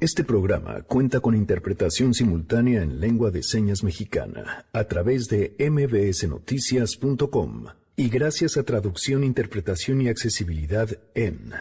Este 0.00 0.22
programa 0.22 0.82
cuenta 0.82 1.18
con 1.18 1.34
interpretación 1.34 2.14
simultánea 2.14 2.84
en 2.84 3.00
lengua 3.00 3.32
de 3.32 3.42
señas 3.42 3.82
mexicana 3.82 4.64
a 4.72 4.84
través 4.84 5.26
de 5.26 5.56
mbsnoticias.com 5.58 7.64
y 7.96 8.08
gracias 8.08 8.56
a 8.56 8.62
traducción, 8.62 9.24
interpretación 9.24 10.00
y 10.00 10.08
accesibilidad 10.08 10.88
en... 11.16 11.52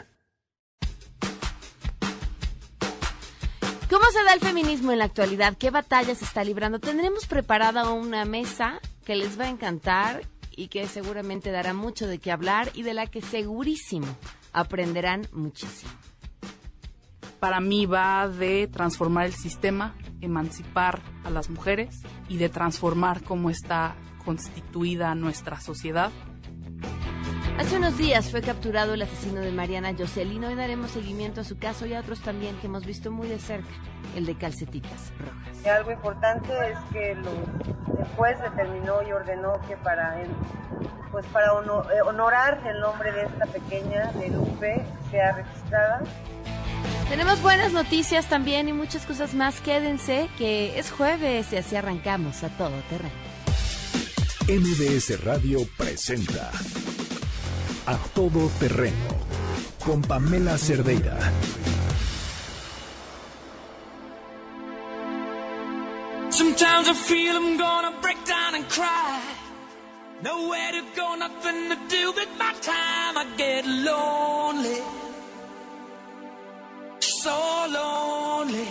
¿Cómo 3.89 4.05
se 4.12 4.23
da 4.23 4.36
el 4.36 4.40
feminismo 4.40 4.92
en 4.92 5.00
la 5.00 5.06
actualidad? 5.06 5.58
¿Qué 5.58 5.72
batallas 5.72 6.22
está 6.22 6.44
librando? 6.44 6.78
Tendremos 6.78 7.26
preparada 7.26 7.90
una 7.90 8.24
mesa 8.26 8.80
que 9.04 9.16
les 9.16 9.40
va 9.40 9.46
a 9.46 9.50
encantar 9.50 10.28
y 10.56 10.68
que 10.68 10.88
seguramente 10.88 11.50
dará 11.50 11.74
mucho 11.74 12.06
de 12.06 12.20
qué 12.20 12.32
hablar 12.32 12.70
y 12.76 12.84
de 12.84 12.94
la 12.94 13.08
que 13.08 13.24
segurísimo 13.24 14.16
aprenderán 14.54 15.28
muchísimo 15.32 15.92
para 17.48 17.61
mí 17.61 17.86
va 17.86 18.27
de 18.27 18.68
transformar 18.68 19.25
el 19.25 19.34
sistema, 19.34 19.95
emancipar 20.20 20.99
a 21.23 21.30
las 21.30 21.49
mujeres 21.49 22.02
y 22.27 22.35
de 22.35 22.49
transformar 22.49 23.23
cómo 23.23 23.49
está 23.49 23.95
constituida 24.26 25.16
nuestra 25.16 25.62
sociedad. 25.62 26.12
Hace 27.58 27.77
unos 27.77 27.98
días 27.98 28.31
fue 28.31 28.41
capturado 28.41 28.95
el 28.95 29.02
asesino 29.02 29.39
de 29.39 29.53
Mariana 29.53 29.94
Jocelyn. 29.98 30.44
Hoy 30.44 30.55
daremos 30.55 30.91
seguimiento 30.91 31.39
a 31.39 31.45
su 31.45 31.58
caso 31.58 31.86
y 31.86 31.94
a 31.94 32.02
otros 32.02 32.20
también 32.20 32.58
que 32.58 32.67
hemos 32.67 32.86
visto 32.86 33.12
muy 33.12 33.30
de 33.30 33.39
cerca, 33.39 33.72
el 34.17 34.25
de 34.25 34.38
calcetitas 34.38 35.14
rojas. 35.17 35.66
algo 35.67 35.91
importante 35.91 36.52
es 36.70 36.77
que 36.91 37.11
el 37.14 37.23
juez 38.17 38.38
determinó 38.41 39.03
y 39.08 39.14
ordenó 39.14 39.53
que 39.70 39.77
para, 39.77 40.17
pues 41.14 41.25
para 41.27 41.45
eh, 41.45 42.02
honorar 42.05 42.61
el 42.67 42.81
nombre 42.81 43.14
de 43.14 43.23
esta 43.23 43.45
pequeña, 43.45 44.11
de 44.11 44.31
Lupe, 44.31 44.86
sea 45.11 45.31
registrada 45.31 46.02
tenemos 47.09 47.41
buenas 47.41 47.71
noticias 47.71 48.27
también 48.27 48.70
y 48.70 48.73
muchas 48.73 49.05
cosas 49.05 49.34
más. 49.34 49.61
Quédense 49.61 50.29
que 50.38 50.77
es 50.77 50.91
jueves 50.91 51.52
y 51.53 51.57
así 51.57 51.75
arrancamos 51.75 52.44
a 52.44 52.49
todo 52.49 52.73
terreno. 52.89 53.27
MBS 54.47 55.23
Radio 55.23 55.59
presenta 55.77 56.52
A 57.86 57.97
Todo 58.14 58.49
Terreno 58.59 58.95
con 59.83 60.02
Pamela 60.02 60.58
Cerdeira. 60.58 61.17
Sometimes 66.30 66.88
I 66.88 66.94
feel 66.94 67.36
I'm 67.36 67.58
gonna 67.58 67.92
break 68.02 68.17
down 68.25 68.55
and 68.55 68.66
cry. 68.69 69.19
Nowhere 70.23 70.71
to 70.71 70.83
go, 70.95 71.16
nothing 71.16 71.69
to 71.69 71.75
do 71.89 72.11
with 72.14 72.30
my 72.38 72.53
time. 72.61 73.17
I 73.17 73.25
get 73.38 73.66
lonely. 73.66 74.81
Lonely, 78.48 78.67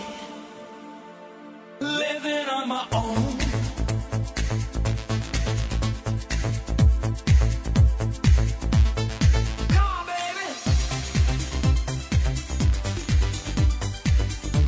living 1.79 2.49
on 2.49 2.67
my 2.67 2.85
own. 2.91 3.37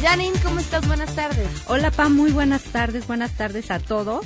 Janine, 0.01 0.39
¿cómo 0.41 0.59
estás? 0.59 0.87
Buenas 0.87 1.13
tardes. 1.13 1.47
Hola, 1.67 1.91
Pam, 1.91 2.15
muy 2.15 2.31
buenas 2.31 2.63
tardes. 2.63 3.05
Buenas 3.05 3.31
tardes 3.31 3.69
a 3.69 3.79
todos. 3.79 4.25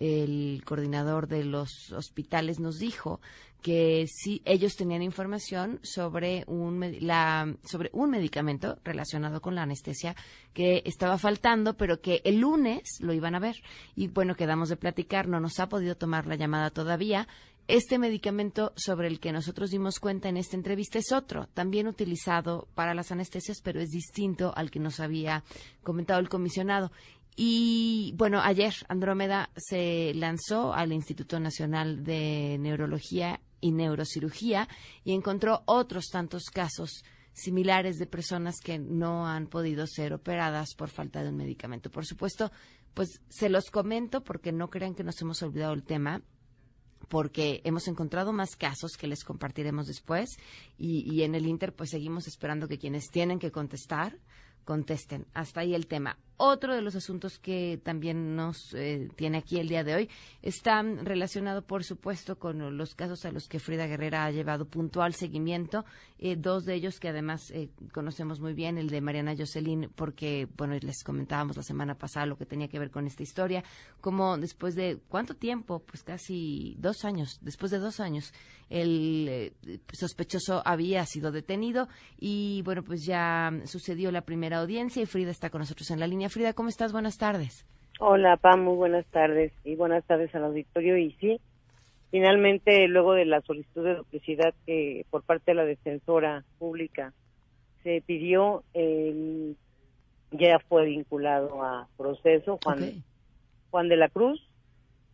el 0.00 0.62
coordinador 0.64 1.28
de 1.28 1.44
los 1.44 1.92
hospitales 1.92 2.58
nos 2.58 2.78
dijo 2.78 3.20
que 3.60 4.06
si 4.08 4.40
ellos 4.46 4.74
tenían 4.74 5.02
información 5.02 5.78
sobre 5.82 6.44
un, 6.46 6.80
la, 7.00 7.54
sobre 7.64 7.90
un 7.92 8.10
medicamento 8.10 8.78
relacionado 8.82 9.42
con 9.42 9.54
la 9.54 9.62
anestesia 9.62 10.16
que 10.54 10.82
estaba 10.86 11.18
faltando, 11.18 11.76
pero 11.76 12.00
que 12.00 12.22
el 12.24 12.40
lunes 12.40 12.96
lo 13.00 13.12
iban 13.12 13.34
a 13.34 13.40
ver. 13.40 13.56
Y 13.94 14.08
bueno, 14.08 14.34
quedamos 14.34 14.70
de 14.70 14.76
platicar, 14.76 15.28
no 15.28 15.40
nos 15.40 15.60
ha 15.60 15.68
podido 15.68 15.94
tomar 15.94 16.26
la 16.26 16.36
llamada 16.36 16.70
todavía. 16.70 17.28
Este 17.72 18.00
medicamento 18.00 18.72
sobre 18.74 19.06
el 19.06 19.20
que 19.20 19.30
nosotros 19.30 19.70
dimos 19.70 20.00
cuenta 20.00 20.28
en 20.28 20.36
esta 20.36 20.56
entrevista 20.56 20.98
es 20.98 21.12
otro, 21.12 21.46
también 21.54 21.86
utilizado 21.86 22.66
para 22.74 22.94
las 22.94 23.12
anestesias, 23.12 23.60
pero 23.62 23.80
es 23.80 23.90
distinto 23.90 24.52
al 24.56 24.72
que 24.72 24.80
nos 24.80 24.98
había 24.98 25.44
comentado 25.84 26.18
el 26.18 26.28
comisionado. 26.28 26.90
Y 27.36 28.12
bueno, 28.16 28.40
ayer 28.40 28.74
Andrómeda 28.88 29.50
se 29.54 30.12
lanzó 30.14 30.74
al 30.74 30.92
Instituto 30.92 31.38
Nacional 31.38 32.02
de 32.02 32.56
Neurología 32.58 33.40
y 33.60 33.70
Neurocirugía 33.70 34.66
y 35.04 35.12
encontró 35.12 35.62
otros 35.66 36.08
tantos 36.10 36.46
casos 36.52 37.04
similares 37.34 37.98
de 37.98 38.06
personas 38.06 38.56
que 38.58 38.80
no 38.80 39.28
han 39.28 39.46
podido 39.46 39.86
ser 39.86 40.12
operadas 40.12 40.74
por 40.74 40.88
falta 40.88 41.22
de 41.22 41.28
un 41.28 41.36
medicamento. 41.36 41.88
Por 41.88 42.04
supuesto, 42.04 42.50
pues 42.94 43.20
se 43.28 43.48
los 43.48 43.70
comento 43.70 44.24
porque 44.24 44.50
no 44.50 44.70
crean 44.70 44.96
que 44.96 45.04
nos 45.04 45.22
hemos 45.22 45.40
olvidado 45.44 45.72
el 45.72 45.84
tema 45.84 46.24
porque 47.10 47.60
hemos 47.64 47.88
encontrado 47.88 48.32
más 48.32 48.54
casos 48.56 48.92
que 48.96 49.08
les 49.08 49.24
compartiremos 49.24 49.88
después 49.88 50.30
y, 50.78 51.04
y 51.12 51.24
en 51.24 51.34
el 51.34 51.44
Inter 51.46 51.74
pues 51.74 51.90
seguimos 51.90 52.28
esperando 52.28 52.68
que 52.68 52.78
quienes 52.78 53.10
tienen 53.10 53.40
que 53.40 53.50
contestar 53.50 54.16
contesten. 54.64 55.26
Hasta 55.34 55.60
ahí 55.60 55.74
el 55.74 55.88
tema. 55.88 56.16
Otro 56.42 56.74
de 56.74 56.80
los 56.80 56.94
asuntos 56.94 57.38
que 57.38 57.78
también 57.84 58.34
nos 58.34 58.72
eh, 58.72 59.10
tiene 59.14 59.36
aquí 59.36 59.58
el 59.58 59.68
día 59.68 59.84
de 59.84 59.94
hoy 59.94 60.08
está 60.40 60.80
relacionado, 60.82 61.60
por 61.60 61.84
supuesto, 61.84 62.38
con 62.38 62.78
los 62.78 62.94
casos 62.94 63.26
a 63.26 63.30
los 63.30 63.46
que 63.46 63.58
Frida 63.58 63.86
Guerrera 63.86 64.24
ha 64.24 64.30
llevado 64.30 64.64
puntual 64.64 65.12
seguimiento. 65.12 65.84
Eh, 66.18 66.36
dos 66.36 66.64
de 66.64 66.74
ellos 66.74 66.98
que 66.98 67.10
además 67.10 67.50
eh, 67.50 67.68
conocemos 67.92 68.40
muy 68.40 68.54
bien, 68.54 68.78
el 68.78 68.88
de 68.88 69.02
Mariana 69.02 69.34
Jocelyn, 69.36 69.90
porque, 69.94 70.48
bueno, 70.56 70.78
les 70.80 71.04
comentábamos 71.04 71.58
la 71.58 71.62
semana 71.62 71.94
pasada 71.96 72.24
lo 72.24 72.38
que 72.38 72.46
tenía 72.46 72.68
que 72.68 72.78
ver 72.78 72.90
con 72.90 73.06
esta 73.06 73.22
historia, 73.22 73.62
como 74.00 74.38
después 74.38 74.74
de, 74.74 74.98
¿cuánto 75.08 75.36
tiempo? 75.36 75.80
Pues 75.80 76.02
casi 76.02 76.74
dos 76.78 77.04
años, 77.04 77.38
después 77.42 77.70
de 77.70 77.80
dos 77.80 78.00
años, 78.00 78.32
el 78.70 79.52
sospechoso 79.92 80.62
había 80.64 81.04
sido 81.04 81.32
detenido 81.32 81.88
y, 82.18 82.62
bueno, 82.64 82.82
pues 82.82 83.04
ya 83.04 83.52
sucedió 83.66 84.10
la 84.10 84.22
primera 84.22 84.58
audiencia 84.60 85.02
y 85.02 85.06
Frida 85.06 85.32
está 85.32 85.50
con 85.50 85.58
nosotros 85.58 85.90
en 85.90 86.00
la 86.00 86.06
línea 86.06 86.29
Frida, 86.30 86.52
¿cómo 86.52 86.68
estás? 86.68 86.92
Buenas 86.92 87.18
tardes. 87.18 87.66
Hola, 87.98 88.36
Pam, 88.36 88.62
muy 88.64 88.76
buenas 88.76 89.06
tardes 89.06 89.52
y 89.64 89.76
buenas 89.76 90.04
tardes 90.06 90.34
al 90.34 90.44
auditorio. 90.44 90.96
Y 90.96 91.12
sí, 91.20 91.40
finalmente, 92.10 92.88
luego 92.88 93.12
de 93.12 93.26
la 93.26 93.40
solicitud 93.42 93.84
de 93.84 93.96
duplicidad 93.96 94.54
que 94.66 95.04
por 95.10 95.22
parte 95.22 95.50
de 95.50 95.54
la 95.56 95.64
defensora 95.64 96.44
pública 96.58 97.12
se 97.82 98.02
pidió, 98.06 98.64
el, 98.72 99.56
ya 100.30 100.58
fue 100.68 100.86
vinculado 100.86 101.62
a 101.62 101.88
proceso 101.96 102.58
Juan. 102.62 103.02
Juan 103.70 103.88
de 103.88 103.96
la 103.96 104.08
Cruz, 104.08 104.40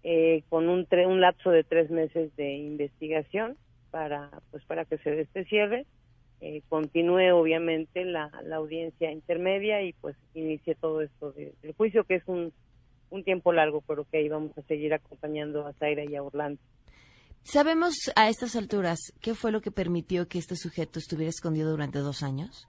eh, 0.02 0.42
con 0.48 0.68
un, 0.68 0.86
tre- 0.86 1.06
un 1.06 1.20
lapso 1.20 1.50
de 1.50 1.62
tres 1.64 1.90
meses 1.90 2.34
de 2.36 2.54
investigación 2.54 3.58
para, 3.90 4.30
pues, 4.50 4.64
para 4.64 4.84
que 4.84 4.96
se 4.98 5.10
dé 5.10 5.22
este 5.22 5.44
cierre. 5.44 5.84
Eh, 6.40 6.62
continúe 6.68 7.32
obviamente 7.34 8.04
la, 8.04 8.30
la 8.44 8.56
audiencia 8.56 9.10
intermedia 9.10 9.82
y 9.82 9.94
pues 9.94 10.16
inicie 10.34 10.74
todo 10.74 11.00
esto 11.00 11.32
de- 11.32 11.54
del 11.62 11.74
juicio, 11.74 12.04
que 12.04 12.16
es 12.16 12.22
un, 12.26 12.52
un 13.10 13.24
tiempo 13.24 13.52
largo, 13.52 13.82
pero 13.86 14.04
que 14.04 14.18
ahí 14.18 14.28
vamos 14.28 14.56
a 14.58 14.62
seguir 14.62 14.92
acompañando 14.92 15.66
a 15.66 15.72
Zaira 15.74 16.04
y 16.04 16.14
a 16.14 16.22
Orlando. 16.22 16.60
¿Sabemos 17.42 17.94
a 18.16 18.28
estas 18.28 18.54
alturas 18.56 18.98
qué 19.22 19.34
fue 19.34 19.52
lo 19.52 19.60
que 19.60 19.70
permitió 19.70 20.28
que 20.28 20.38
este 20.38 20.56
sujeto 20.56 20.98
estuviera 20.98 21.30
escondido 21.30 21.70
durante 21.70 22.00
dos 22.00 22.22
años? 22.22 22.68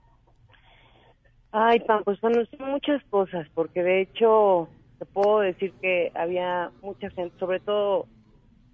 Ay, 1.50 1.80
Pam, 1.80 2.04
pues 2.04 2.20
bueno, 2.20 2.42
son 2.56 2.70
muchas 2.70 3.02
cosas, 3.10 3.46
porque 3.54 3.82
de 3.82 4.02
hecho 4.02 4.68
te 4.98 5.04
puedo 5.06 5.40
decir 5.40 5.72
que 5.80 6.12
había 6.14 6.70
mucha 6.82 7.10
gente, 7.10 7.36
sobre 7.38 7.60
todo 7.60 8.06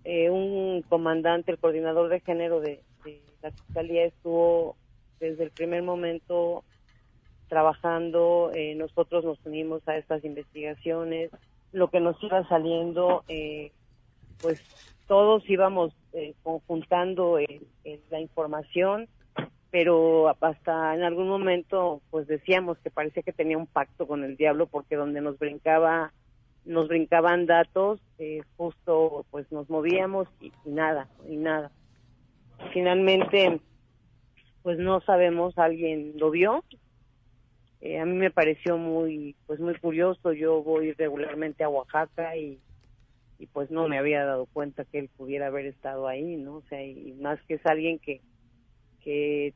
eh, 0.05 0.29
un 0.31 0.83
comandante, 0.89 1.53
el 1.53 1.59
coordinador 1.59 2.09
de 2.11 2.21
género 2.21 2.61
de, 2.61 2.81
de 3.05 3.21
la 3.43 3.51
Fiscalía 3.53 4.05
estuvo 4.07 4.77
desde 5.21 5.45
el 5.45 5.51
primer 5.51 5.83
momento 5.83 6.65
trabajando, 7.49 8.51
eh, 8.55 8.75
nosotros 8.75 9.25
nos 9.25 9.39
unimos 9.45 9.87
a 9.87 9.97
estas 9.97 10.25
investigaciones, 10.25 11.31
lo 11.73 11.89
que 11.89 12.01
nos 12.01 12.21
iba 12.23 12.47
saliendo, 12.49 13.25
eh, 13.29 13.73
pues 14.41 14.59
todos 15.07 15.49
íbamos 15.49 15.93
eh, 16.13 16.35
conjuntando 16.43 17.39
eh, 17.39 17.63
eh, 17.85 18.01
la 18.11 18.21
información, 18.21 19.09
pero 19.71 20.35
hasta 20.41 20.95
en 20.95 21.03
algún 21.03 21.29
momento 21.29 22.01
pues 22.11 22.27
decíamos 22.27 22.79
que 22.79 22.91
parecía 22.91 23.23
que 23.23 23.33
tenía 23.33 23.59
un 23.59 23.67
pacto 23.67 24.07
con 24.07 24.23
el 24.23 24.37
diablo 24.37 24.67
porque 24.67 24.97
donde 24.97 25.21
nos 25.21 25.39
brincaba 25.39 26.13
nos 26.65 26.89
brincaban 26.89 27.45
datos 27.45 28.01
eh, 28.19 28.43
justo 28.57 29.27
pues 29.31 29.51
nos 29.51 29.69
movíamos 29.69 30.29
y, 30.41 30.53
y 30.65 30.71
nada 30.71 31.09
y 31.29 31.37
nada. 31.37 31.73
Finalmente 32.73 33.61
pues 34.65 34.79
no 34.79 35.03
sabemos 35.03 35.59
alguien 35.59 36.15
lo 36.17 36.31
vio. 36.31 36.65
Eh, 37.83 38.01
a 38.01 38.07
mí 38.07 38.15
me 38.15 38.31
pareció 38.31 38.79
muy 38.79 39.37
pues 39.47 39.61
muy 39.61 39.75
curioso. 39.75 40.33
Yo 40.33 40.63
voy 40.63 40.93
regularmente 40.93 41.63
a 41.63 41.69
Oaxaca 41.69 42.35
y 42.35 42.59
y 43.39 43.47
pues 43.47 43.71
no 43.71 43.89
me 43.89 43.99
había 43.99 44.25
dado 44.25 44.47
cuenta 44.47 44.87
que 44.87 44.99
él 45.01 45.11
pudiera 45.17 45.49
haber 45.49 45.67
estado 45.67 46.07
ahí 46.07 46.37
no 46.37 46.55
o 46.55 46.63
sea 46.69 46.85
y 46.85 47.13
más 47.15 47.43
que 47.43 47.55
es 47.55 47.67
alguien 47.67 47.99
que 47.99 48.21
que 49.03 49.55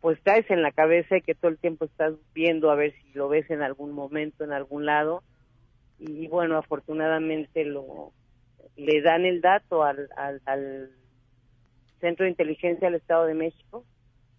pues 0.00 0.20
traes 0.22 0.50
en 0.50 0.62
la 0.62 0.72
cabeza 0.72 1.18
y 1.18 1.22
que 1.22 1.34
todo 1.34 1.50
el 1.50 1.58
tiempo 1.58 1.84
estás 1.84 2.14
viendo 2.34 2.70
a 2.70 2.74
ver 2.74 2.94
si 2.94 3.12
lo 3.12 3.28
ves 3.28 3.48
en 3.50 3.62
algún 3.62 3.92
momento, 3.92 4.44
en 4.44 4.52
algún 4.52 4.86
lado. 4.86 5.22
Y 5.98 6.28
bueno, 6.28 6.56
afortunadamente 6.58 7.64
lo 7.64 8.12
le 8.76 9.00
dan 9.00 9.24
el 9.24 9.40
dato 9.40 9.82
al, 9.82 10.08
al, 10.16 10.42
al 10.44 10.90
Centro 12.00 12.24
de 12.24 12.30
Inteligencia 12.30 12.88
del 12.88 13.00
Estado 13.00 13.24
de 13.26 13.34
México 13.34 13.84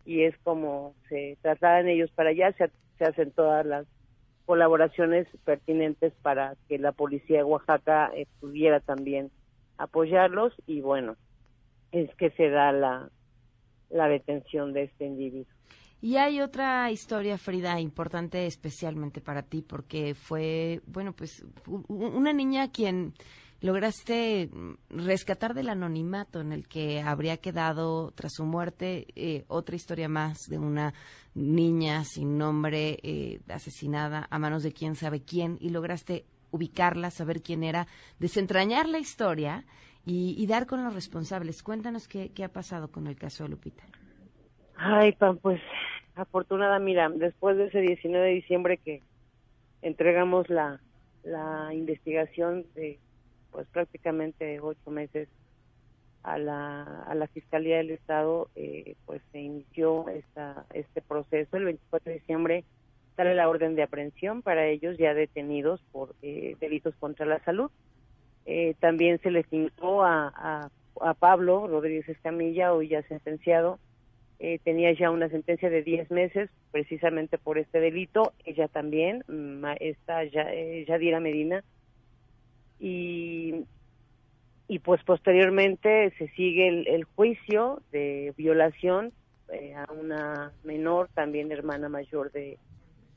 y 0.08 0.24
es 0.24 0.36
como 0.38 0.96
se 1.10 1.38
trasladan 1.42 1.90
ellos 1.90 2.10
para 2.12 2.30
allá, 2.30 2.54
se, 2.54 3.04
hacen 3.04 3.32
todas 3.32 3.66
las 3.66 3.86
colaboraciones 4.46 5.28
pertinentes 5.44 6.14
para 6.22 6.56
que 6.70 6.80
la 6.80 6.94
policía 6.94 7.40
de 7.40 7.44
Oaxaca 7.44 8.10
eh, 8.16 8.26
pudiera 8.40 8.80
también 8.80 9.30
apoyarlos 9.78 10.54
y 10.66 10.80
bueno, 10.80 11.18
es 11.92 12.10
que 12.16 12.30
se 12.32 12.50
da 12.50 12.72
la, 12.72 13.10
la 13.90 14.08
detención 14.08 14.72
de 14.72 14.84
este 14.84 15.06
individuo. 15.06 15.52
Y 16.00 16.16
hay 16.16 16.40
otra 16.40 16.90
historia, 16.90 17.38
Frida, 17.38 17.78
importante 17.82 18.46
especialmente 18.46 19.20
para 19.20 19.42
ti, 19.42 19.62
porque 19.62 20.14
fue, 20.16 20.80
bueno, 20.86 21.12
pues 21.12 21.44
una 21.88 22.32
niña 22.32 22.72
quien 22.72 23.14
lograste 23.62 24.50
mm, 24.52 24.74
rescatar 24.90 25.54
del 25.54 25.70
anonimato 25.70 26.42
en 26.42 26.52
el 26.52 26.68
que 26.68 27.02
habría 27.02 27.38
quedado 27.38 28.12
tras 28.12 28.34
su 28.34 28.46
muerte 28.46 29.08
eh, 29.16 29.46
otra 29.48 29.76
historia 29.76 30.10
más 30.10 30.48
de 30.50 30.60
una 30.60 30.94
niña 31.34 32.04
sin 32.04 32.38
nombre 32.38 33.00
eh, 33.04 33.40
asesinada 33.50 34.28
a 34.30 34.40
manos 34.40 34.64
de 34.64 34.74
quién 34.74 34.96
sabe 34.96 35.22
quién 35.22 35.58
y 35.60 35.70
lograste 35.70 36.26
ubicarla, 36.52 37.12
saber 37.12 37.42
quién 37.42 37.64
era, 37.64 37.88
desentrañar 38.20 38.88
la 38.88 39.00
historia 39.00 39.66
y, 40.06 40.48
dar 40.48 40.68
con 40.68 40.86
los 40.86 40.94
responsables. 40.94 41.62
Cuéntanos 41.62 42.08
qué, 42.08 42.32
qué 42.34 42.46
ha 42.46 42.50
pasado 42.50 42.90
con 42.90 43.08
el 43.08 43.18
caso 43.18 43.44
de 43.44 43.50
Lupita. 43.50 43.84
Ay, 44.78 45.12
Pam, 45.12 45.38
pues 45.38 45.60
afortunada, 46.16 46.80
mira, 46.80 47.10
después 47.10 47.58
de 47.58 47.66
ese 47.66 47.82
19 47.82 48.26
de 48.26 48.34
diciembre 48.34 48.78
que 48.78 49.04
entregamos 49.82 50.50
la, 50.50 50.80
la 51.24 51.74
investigación 51.74 52.66
de 52.74 53.00
pues 53.58 53.68
prácticamente 53.70 54.60
ocho 54.60 54.92
meses 54.92 55.28
a 56.22 56.38
la, 56.38 56.84
a 57.08 57.16
la 57.16 57.26
Fiscalía 57.26 57.78
del 57.78 57.90
Estado, 57.90 58.50
eh, 58.56 58.94
pues 59.08 59.20
se 59.32 59.40
inició 59.40 60.08
esta, 60.10 60.68
este 60.76 61.02
proceso. 61.02 61.58
El 61.58 61.66
24 61.66 62.12
de 62.12 62.20
diciembre 62.20 62.64
sale 63.16 63.34
la 63.34 63.50
orden 63.50 63.74
de 63.74 63.82
aprehensión 63.82 64.44
para 64.44 64.68
ellos 64.68 64.96
ya 65.00 65.16
detenidos 65.16 65.82
por 65.92 66.14
eh, 66.22 66.56
delitos 66.60 66.94
contra 67.00 67.26
la 67.26 67.44
salud. 67.46 67.72
Eh, 68.46 68.76
también 68.80 69.20
se 69.24 69.32
les 69.32 69.48
fincó 69.48 70.04
a, 70.04 70.32
a, 70.36 70.70
a 71.02 71.14
Pablo 71.16 71.66
Rodríguez 71.66 72.08
Escamilla, 72.10 72.74
hoy 72.74 72.90
ya 72.90 73.02
sentenciado, 73.08 73.80
eh, 74.40 74.60
tenía 74.64 74.92
ya 74.94 75.10
una 75.10 75.30
sentencia 75.30 75.72
de 75.72 75.82
10 75.82 76.12
meses 76.12 76.52
precisamente 76.72 77.40
por 77.40 77.58
este 77.58 77.80
delito, 77.80 78.34
ella 78.46 78.68
también, 78.68 79.24
esta 79.80 80.24
eh, 80.24 80.86
Yadira 80.88 81.20
Medina, 81.20 81.64
y, 82.80 83.66
y 84.68 84.80
pues 84.80 85.04
posteriormente 85.04 86.14
se 86.18 86.28
sigue 86.30 86.68
el, 86.68 86.88
el 86.88 87.04
juicio 87.06 87.82
de 87.92 88.34
violación 88.38 89.12
eh, 89.54 89.74
a 89.76 89.88
una 89.94 90.52
menor, 90.64 91.10
también 91.14 91.52
hermana 91.52 91.90
mayor 91.90 92.32
de, 92.32 92.58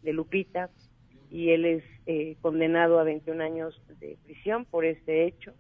de 0.03 0.12
Lupita, 0.12 0.71
y 1.31 1.51
él 1.51 1.65
es 1.65 1.85
eh, 2.07 2.37
condenado 2.41 2.99
a 2.99 3.05
21 3.05 3.41
años 3.43 3.81
de 4.01 4.17
prisión 4.25 4.65
por 4.65 4.85
este 4.85 5.27
hecho. 5.27 5.53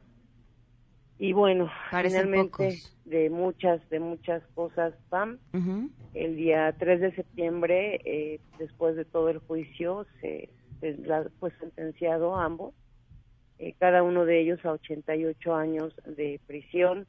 Y 1.18 1.32
bueno, 1.32 1.70
Parecen 1.90 2.22
finalmente 2.22 2.50
pocos. 2.50 2.96
de 3.04 3.28
muchas, 3.30 3.88
de 3.90 4.00
muchas 4.00 4.42
cosas, 4.54 4.94
Pam, 5.10 5.38
el 6.14 6.36
día 6.36 6.74
3 6.78 7.00
de 7.00 7.14
septiembre, 7.14 8.00
eh, 8.04 8.40
después 8.58 8.96
de 8.96 9.04
todo 9.04 9.28
el 9.28 9.38
juicio, 9.38 10.06
se, 10.20 10.48
se 10.80 10.96
la- 10.98 11.28
fue 11.38 11.50
sentenciado 11.60 12.34
a 12.36 12.44
ambos, 12.46 12.74
eh, 13.60 13.74
cada 13.78 14.02
uno 14.02 14.24
de 14.24 14.40
ellos 14.40 14.64
a 14.64 14.72
88 14.72 15.54
años 15.54 15.94
de 16.06 16.40
prisión 16.46 17.06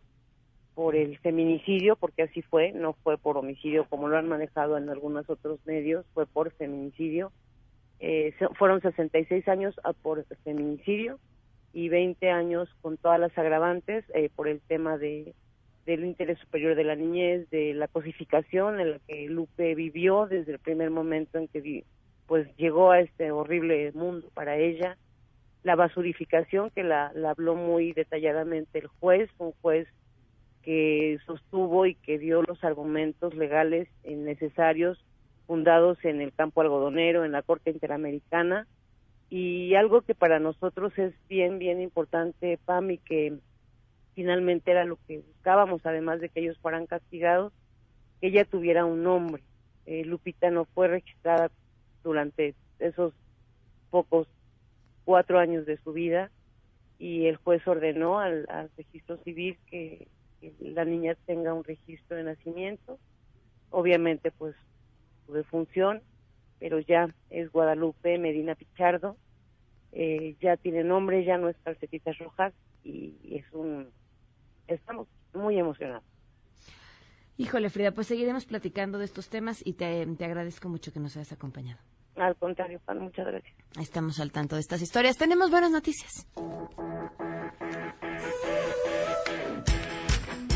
por 0.76 0.98
el 0.98 1.18
feminicidio, 1.20 1.96
porque 1.96 2.24
así 2.24 2.42
fue, 2.42 2.74
no 2.74 2.92
fue 3.04 3.18
por 3.18 3.38
homicidio 3.38 3.86
como 3.86 4.10
lo 4.10 4.18
han 4.18 4.28
manejado 4.28 4.78
en 4.78 4.90
algunos 4.90 5.30
otros 5.30 5.66
medios, 5.66 6.06
fue 6.14 6.26
por 6.26 6.52
feminicidio. 6.52 7.32
Eh, 8.02 8.34
fueron 8.58 8.82
66 8.82 9.48
años 9.48 9.76
por 10.02 10.26
feminicidio 10.44 11.20
y 11.72 11.88
20 11.88 12.30
años 12.30 12.68
con 12.82 12.98
todas 12.98 13.20
las 13.20 13.38
agravantes 13.38 14.04
eh, 14.14 14.30
por 14.36 14.50
el 14.50 14.60
tema 14.60 14.98
de 14.98 15.34
del 15.86 16.06
interés 16.06 16.38
superior 16.40 16.76
de 16.76 16.84
la 16.84 16.96
niñez, 16.96 17.50
de 17.50 17.74
la 17.74 17.88
cosificación 17.88 18.80
en 18.80 18.92
la 18.92 19.00
que 19.08 19.28
Lupe 19.28 19.74
vivió 19.74 20.28
desde 20.28 20.52
el 20.52 20.60
primer 20.60 20.92
momento 20.92 21.40
en 21.40 21.48
que 21.48 21.86
pues 22.28 22.48
llegó 22.58 22.92
a 22.92 23.00
este 23.00 23.32
horrible 23.32 23.92
mundo 23.94 24.30
para 24.36 24.58
ella, 24.58 24.98
la 25.64 25.76
basurificación 25.76 26.70
que 26.72 26.84
la, 26.84 27.12
la 27.14 27.32
habló 27.32 27.56
muy 27.56 27.94
detalladamente 27.94 28.80
el 28.80 28.88
juez, 28.88 29.30
un 29.38 29.54
juez 29.62 29.88
que 30.64 31.20
sostuvo 31.26 31.86
y 31.86 31.96
que 31.96 32.20
dio 32.20 32.42
los 32.44 32.64
argumentos 32.64 33.34
legales 33.34 33.88
necesarios 34.04 35.04
fundados 35.48 36.04
en 36.06 36.22
el 36.22 36.34
campo 36.34 36.62
algodonero, 36.62 37.26
en 37.26 37.32
la 37.32 37.42
Corte 37.42 37.72
Interamericana, 37.72 38.68
y 39.30 39.76
algo 39.76 40.02
que 40.02 40.16
para 40.16 40.40
nosotros 40.40 40.98
es 40.98 41.14
bien, 41.28 41.58
bien 41.58 41.82
importante, 41.82 42.60
Pam, 42.66 42.92
y 42.92 42.98
que 43.00 43.38
finalmente 44.14 44.72
era 44.72 44.86
lo 44.86 44.98
que 45.08 45.20
buscábamos, 45.20 45.86
además 45.86 46.20
de 46.20 46.30
que 46.30 46.42
ellos 46.42 46.58
fueran 46.60 46.86
castigados, 46.86 47.54
que 48.20 48.28
ella 48.28 48.46
tuviera 48.46 48.86
un 48.86 49.04
nombre. 49.04 49.42
Eh, 49.86 50.06
Lupita 50.06 50.52
no 50.52 50.66
fue 50.66 50.88
registrada 50.88 51.50
durante 52.04 52.56
esos 52.80 53.14
pocos 53.90 54.28
cuatro 55.06 55.40
años 55.40 55.66
de 55.66 55.78
su 55.78 55.94
vida 55.94 56.32
y 56.98 57.26
el 57.26 57.38
juez 57.38 57.68
ordenó 57.68 58.20
al, 58.20 58.46
al 58.50 58.70
registro 58.78 59.18
civil 59.24 59.58
que, 59.66 60.08
la 60.60 60.86
niña 60.86 61.16
tenga 61.26 61.54
un 61.54 61.64
registro 61.64 62.18
de 62.18 62.24
nacimiento. 62.24 63.00
Obviamente, 63.70 64.32
pues, 64.32 64.56
su 65.26 65.34
defunción, 65.34 66.02
pero 66.60 66.80
ya 66.80 67.14
es 67.30 67.52
Guadalupe 67.52 68.18
Medina 68.18 68.56
Pichardo. 68.56 69.18
Eh, 69.92 70.36
ya 70.42 70.58
tiene 70.58 70.84
nombre, 70.84 71.24
ya 71.26 71.38
no 71.38 71.50
es 71.50 71.56
Calcetitas 71.64 72.18
Rojas 72.18 72.54
y 72.84 73.14
es 73.36 73.46
un... 73.52 73.90
Estamos 74.68 75.08
muy 75.34 75.60
emocionados. 75.60 76.04
Híjole, 77.38 77.70
Frida, 77.70 77.92
pues 77.92 78.08
seguiremos 78.08 78.46
platicando 78.46 78.98
de 79.00 79.06
estos 79.06 79.30
temas 79.30 79.62
y 79.66 79.74
te 79.74 80.26
agradezco 80.26 80.70
mucho 80.70 80.94
que 80.94 81.00
nos 81.00 81.18
hayas 81.18 81.32
acompañado. 81.32 81.80
Al 82.16 82.36
contrario, 82.36 82.80
Pan, 82.86 83.00
muchas 83.00 83.26
gracias. 83.26 83.54
Estamos 83.80 84.20
al 84.20 84.32
tanto 84.32 84.56
de 84.56 84.62
estas 84.62 84.82
historias. 84.82 85.18
Tenemos 85.18 85.50
buenas 85.50 85.72
noticias. 85.72 86.28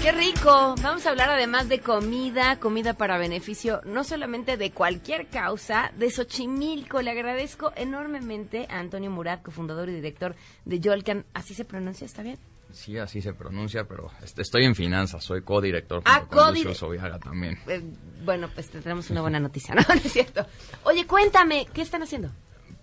¡Qué 0.05 0.11
rico! 0.11 0.75
Vamos 0.83 1.07
a 1.07 1.09
hablar 1.09 1.31
además 1.31 1.67
de 1.67 1.79
comida, 1.79 2.59
comida 2.59 2.93
para 2.93 3.17
beneficio 3.17 3.81
no 3.85 4.03
solamente 4.03 4.55
de 4.55 4.69
cualquier 4.69 5.27
causa, 5.29 5.91
de 5.97 6.11
Xochimilco. 6.11 7.01
Le 7.01 7.09
agradezco 7.09 7.71
enormemente 7.75 8.67
a 8.69 8.77
Antonio 8.77 9.09
Murat, 9.09 9.41
cofundador 9.41 9.89
y 9.89 9.95
director 9.95 10.35
de 10.65 10.79
Yolcan. 10.79 11.25
¿Así 11.33 11.55
se 11.55 11.65
pronuncia? 11.65 12.05
¿Está 12.05 12.21
bien? 12.21 12.37
Sí, 12.75 12.97
así 12.97 13.21
se 13.21 13.33
pronuncia, 13.33 13.85
pero 13.87 14.11
este, 14.21 14.41
estoy 14.41 14.65
en 14.65 14.75
finanzas, 14.75 15.23
soy 15.23 15.41
codirector 15.43 16.01
Ah, 16.05 16.25
con 16.29 16.49
Lucio 16.53 16.73
Sobiaga 16.75 17.17
también. 17.19 17.57
Eh, 17.67 17.81
bueno, 18.25 18.49
pues 18.53 18.69
tendremos 18.69 19.09
una 19.09 19.21
buena 19.21 19.39
noticia, 19.39 19.73
¿no? 19.75 19.81
¿No 19.87 19.93
es 19.95 20.11
cierto? 20.11 20.45
Oye, 20.83 21.07
cuéntame, 21.07 21.67
¿qué 21.73 21.81
están 21.81 22.03
haciendo? 22.03 22.31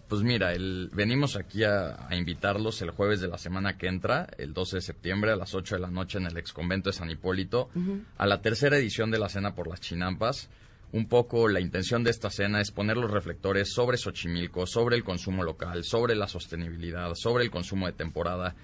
Pues 0.08 0.22
mira, 0.22 0.52
el- 0.54 0.88
venimos 0.94 1.36
aquí 1.36 1.64
a, 1.64 2.08
a 2.08 2.16
invitarlos 2.16 2.80
el 2.80 2.90
jueves 2.90 3.20
de 3.20 3.28
la 3.28 3.36
semana 3.36 3.76
que 3.76 3.86
entra, 3.86 4.28
el 4.38 4.54
12 4.54 4.76
de 4.76 4.82
septiembre 4.82 5.30
a 5.30 5.36
las 5.36 5.54
8 5.54 5.74
de 5.74 5.80
la 5.82 5.90
noche 5.90 6.16
en 6.18 6.26
el 6.26 6.36
ex 6.38 6.52
convento 6.54 6.88
de 6.88 6.94
San 6.94 7.10
Hipólito, 7.10 7.68
a 8.16 8.26
la 8.26 8.40
tercera 8.40 8.78
edición 8.78 9.10
de 9.10 9.18
la 9.18 9.28
Cena 9.28 9.54
por 9.54 9.68
las 9.68 9.80
Chinampas. 9.82 10.48
Un 10.92 11.06
poco 11.08 11.48
la 11.48 11.60
intención 11.60 12.04
de 12.04 12.10
esta 12.10 12.28
cena 12.30 12.60
es 12.60 12.70
poner 12.70 12.98
los 12.98 13.10
reflectores 13.10 13.72
sobre 13.72 13.96
Xochimilco, 13.96 14.66
sobre 14.66 14.96
el 14.96 15.04
consumo 15.04 15.42
local, 15.42 15.84
sobre 15.84 16.14
la 16.14 16.28
sostenibilidad, 16.28 17.14
sobre 17.14 17.44
el 17.44 17.50
consumo 17.50 17.86
de 17.86 17.92
temporada. 17.94 18.54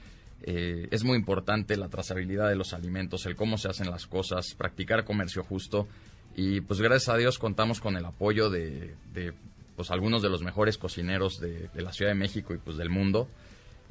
Eh, 0.42 0.88
es 0.90 1.04
muy 1.04 1.16
importante 1.16 1.76
la 1.76 1.88
trazabilidad 1.88 2.48
de 2.48 2.56
los 2.56 2.72
alimentos, 2.72 3.26
el 3.26 3.36
cómo 3.36 3.58
se 3.58 3.68
hacen 3.68 3.90
las 3.90 4.06
cosas, 4.06 4.54
practicar 4.56 5.04
comercio 5.04 5.42
justo. 5.44 5.88
Y 6.36 6.60
pues 6.60 6.80
gracias 6.80 7.08
a 7.08 7.16
Dios 7.16 7.38
contamos 7.38 7.80
con 7.80 7.96
el 7.96 8.04
apoyo 8.04 8.48
de, 8.48 8.94
pues 9.76 9.90
algunos 9.90 10.22
de 10.22 10.28
los 10.28 10.42
mejores 10.42 10.78
cocineros 10.78 11.40
de, 11.40 11.68
la 11.74 11.92
Ciudad 11.92 12.12
de 12.12 12.18
México 12.18 12.54
y 12.54 12.58
pues 12.58 12.76
del 12.76 12.90
mundo. 12.90 13.28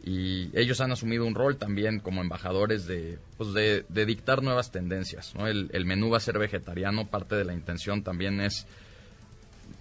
Y 0.05 0.49
ellos 0.57 0.79
han 0.79 0.91
asumido 0.91 1.25
un 1.25 1.35
rol 1.35 1.57
también 1.57 1.99
como 1.99 2.21
embajadores 2.21 2.85
de, 2.85 3.17
pues 3.37 3.53
de, 3.53 4.05
dictar 4.05 4.43
nuevas 4.43 4.71
tendencias. 4.71 5.35
¿no? 5.35 5.47
El 5.47 5.85
menú 5.85 6.11
va 6.11 6.17
a 6.17 6.21
ser 6.21 6.39
vegetariano, 6.39 7.07
parte 7.07 7.35
de 7.35 7.43
la 7.43 7.53
intención 7.53 8.03
también 8.03 8.39
es 8.39 8.67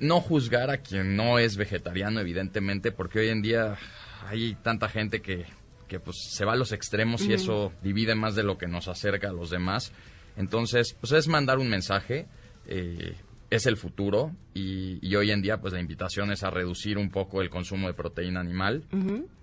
no 0.00 0.20
juzgar 0.20 0.70
a 0.70 0.78
quien 0.78 1.16
no 1.16 1.38
es 1.38 1.56
vegetariano, 1.56 2.20
evidentemente, 2.20 2.92
porque 2.92 3.20
hoy 3.20 3.28
en 3.28 3.42
día 3.42 3.76
hay 4.28 4.54
tanta 4.62 4.88
gente 4.88 5.20
que, 5.20 5.46
que 5.88 6.00
pues 6.00 6.16
se 6.30 6.44
va 6.44 6.52
a 6.52 6.56
los 6.56 6.72
extremos 6.72 7.22
y 7.22 7.32
eso 7.32 7.72
divide 7.82 8.14
más 8.14 8.34
de 8.34 8.42
lo 8.42 8.58
que 8.58 8.66
nos 8.66 8.88
acerca 8.88 9.30
a 9.30 9.32
los 9.32 9.50
demás. 9.50 9.92
Entonces, 10.36 10.96
pues 11.00 11.12
es 11.12 11.28
mandar 11.28 11.58
un 11.58 11.68
mensaje, 11.68 12.26
eh, 12.66 13.16
es 13.50 13.66
el 13.66 13.76
futuro 13.76 14.32
y, 14.54 14.98
y 15.06 15.14
hoy 15.14 15.30
en 15.30 15.40
día 15.40 15.60
pues 15.60 15.72
la 15.72 15.80
invitación 15.80 16.32
es 16.32 16.42
a 16.42 16.50
reducir 16.50 16.98
un 16.98 17.10
poco 17.10 17.42
el 17.42 17.50
consumo 17.50 17.86
de 17.86 17.94
proteína 17.94 18.40
animal. 18.40 18.84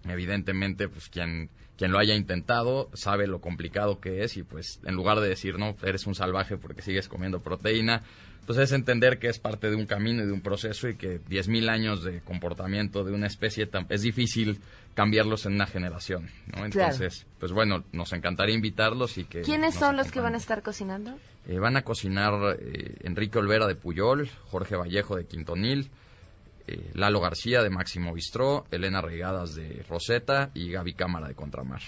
Evidentemente, 0.07 0.89
pues 0.89 1.09
quien, 1.09 1.49
quien 1.77 1.91
lo 1.91 1.99
haya 1.99 2.15
intentado 2.15 2.89
sabe 2.93 3.27
lo 3.27 3.39
complicado 3.39 3.99
que 3.99 4.23
es 4.23 4.37
y 4.37 4.43
pues 4.43 4.79
en 4.83 4.95
lugar 4.95 5.19
de 5.19 5.29
decir, 5.29 5.57
no, 5.57 5.75
eres 5.83 6.05
un 6.05 6.15
salvaje 6.15 6.57
porque 6.57 6.81
sigues 6.81 7.07
comiendo 7.07 7.41
proteína, 7.41 8.03
pues 8.45 8.59
es 8.59 8.71
entender 8.71 9.19
que 9.19 9.27
es 9.27 9.39
parte 9.39 9.69
de 9.69 9.75
un 9.75 9.85
camino 9.85 10.23
y 10.23 10.25
de 10.25 10.31
un 10.31 10.41
proceso 10.41 10.87
y 10.87 10.95
que 10.95 11.21
10.000 11.21 11.69
años 11.69 12.03
de 12.03 12.21
comportamiento 12.21 13.03
de 13.03 13.13
una 13.13 13.27
especie 13.27 13.69
es 13.89 14.01
difícil 14.01 14.59
cambiarlos 14.93 15.45
en 15.45 15.53
una 15.53 15.65
generación, 15.65 16.29
¿no? 16.55 16.65
Entonces, 16.65 17.25
pues 17.39 17.51
bueno, 17.51 17.83
nos 17.91 18.13
encantaría 18.13 18.55
invitarlos 18.55 19.17
y 19.17 19.25
que... 19.25 19.41
¿Quiénes 19.41 19.75
son 19.75 19.97
los 19.97 20.11
que 20.11 20.19
van 20.19 20.35
a 20.35 20.37
estar 20.37 20.61
cocinando? 20.61 21.17
Eh, 21.47 21.59
van 21.59 21.77
a 21.77 21.83
cocinar 21.83 22.57
eh, 22.59 22.97
Enrique 23.01 23.39
Olvera 23.39 23.67
de 23.67 23.75
Puyol, 23.75 24.29
Jorge 24.49 24.75
Vallejo 24.75 25.15
de 25.15 25.25
Quintonil, 25.25 25.89
eh, 26.67 26.91
Lalo 26.93 27.19
García 27.19 27.63
de 27.63 27.69
Máximo 27.69 28.13
Bistró, 28.13 28.65
Elena 28.71 29.01
Regadas 29.01 29.55
de 29.55 29.83
Rosetta 29.89 30.51
y 30.53 30.71
Gaby 30.71 30.93
Cámara 30.93 31.27
de 31.27 31.35
Contramar. 31.35 31.81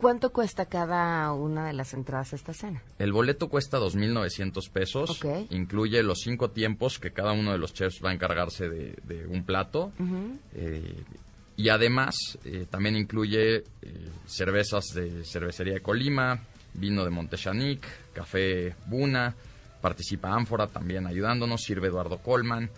¿Cuánto 0.00 0.30
cuesta 0.30 0.66
cada 0.66 1.32
una 1.32 1.66
de 1.66 1.72
las 1.74 1.92
entradas 1.94 2.32
a 2.32 2.36
esta 2.36 2.52
cena? 2.54 2.82
El 2.98 3.12
boleto 3.12 3.48
cuesta 3.48 3.78
2.900 3.78 4.70
pesos. 4.70 5.10
Ok. 5.22 5.46
Incluye 5.50 6.02
los 6.02 6.20
cinco 6.20 6.50
tiempos 6.50 6.98
que 6.98 7.12
cada 7.12 7.32
uno 7.32 7.52
de 7.52 7.58
los 7.58 7.72
chefs 7.74 8.00
va 8.04 8.10
a 8.10 8.14
encargarse 8.14 8.68
de, 8.68 8.96
de 9.04 9.26
un 9.26 9.44
plato. 9.44 9.92
Eh, 10.54 11.02
y 11.56 11.68
además 11.68 12.16
eh, 12.44 12.66
también 12.70 12.96
incluye 12.96 13.56
eh, 13.56 13.64
cervezas 14.26 14.86
de 14.94 15.24
cervecería 15.24 15.74
de 15.74 15.80
Colima, 15.80 16.40
vino 16.74 17.04
de 17.04 17.10
Montechanic, 17.10 17.86
café 18.14 18.74
Buna, 18.86 19.34
participa 19.82 20.30
Ánfora 20.32 20.66
también 20.68 21.06
ayudándonos, 21.06 21.60
sirve 21.60 21.88
Eduardo 21.88 22.18
Colman, 22.18 22.70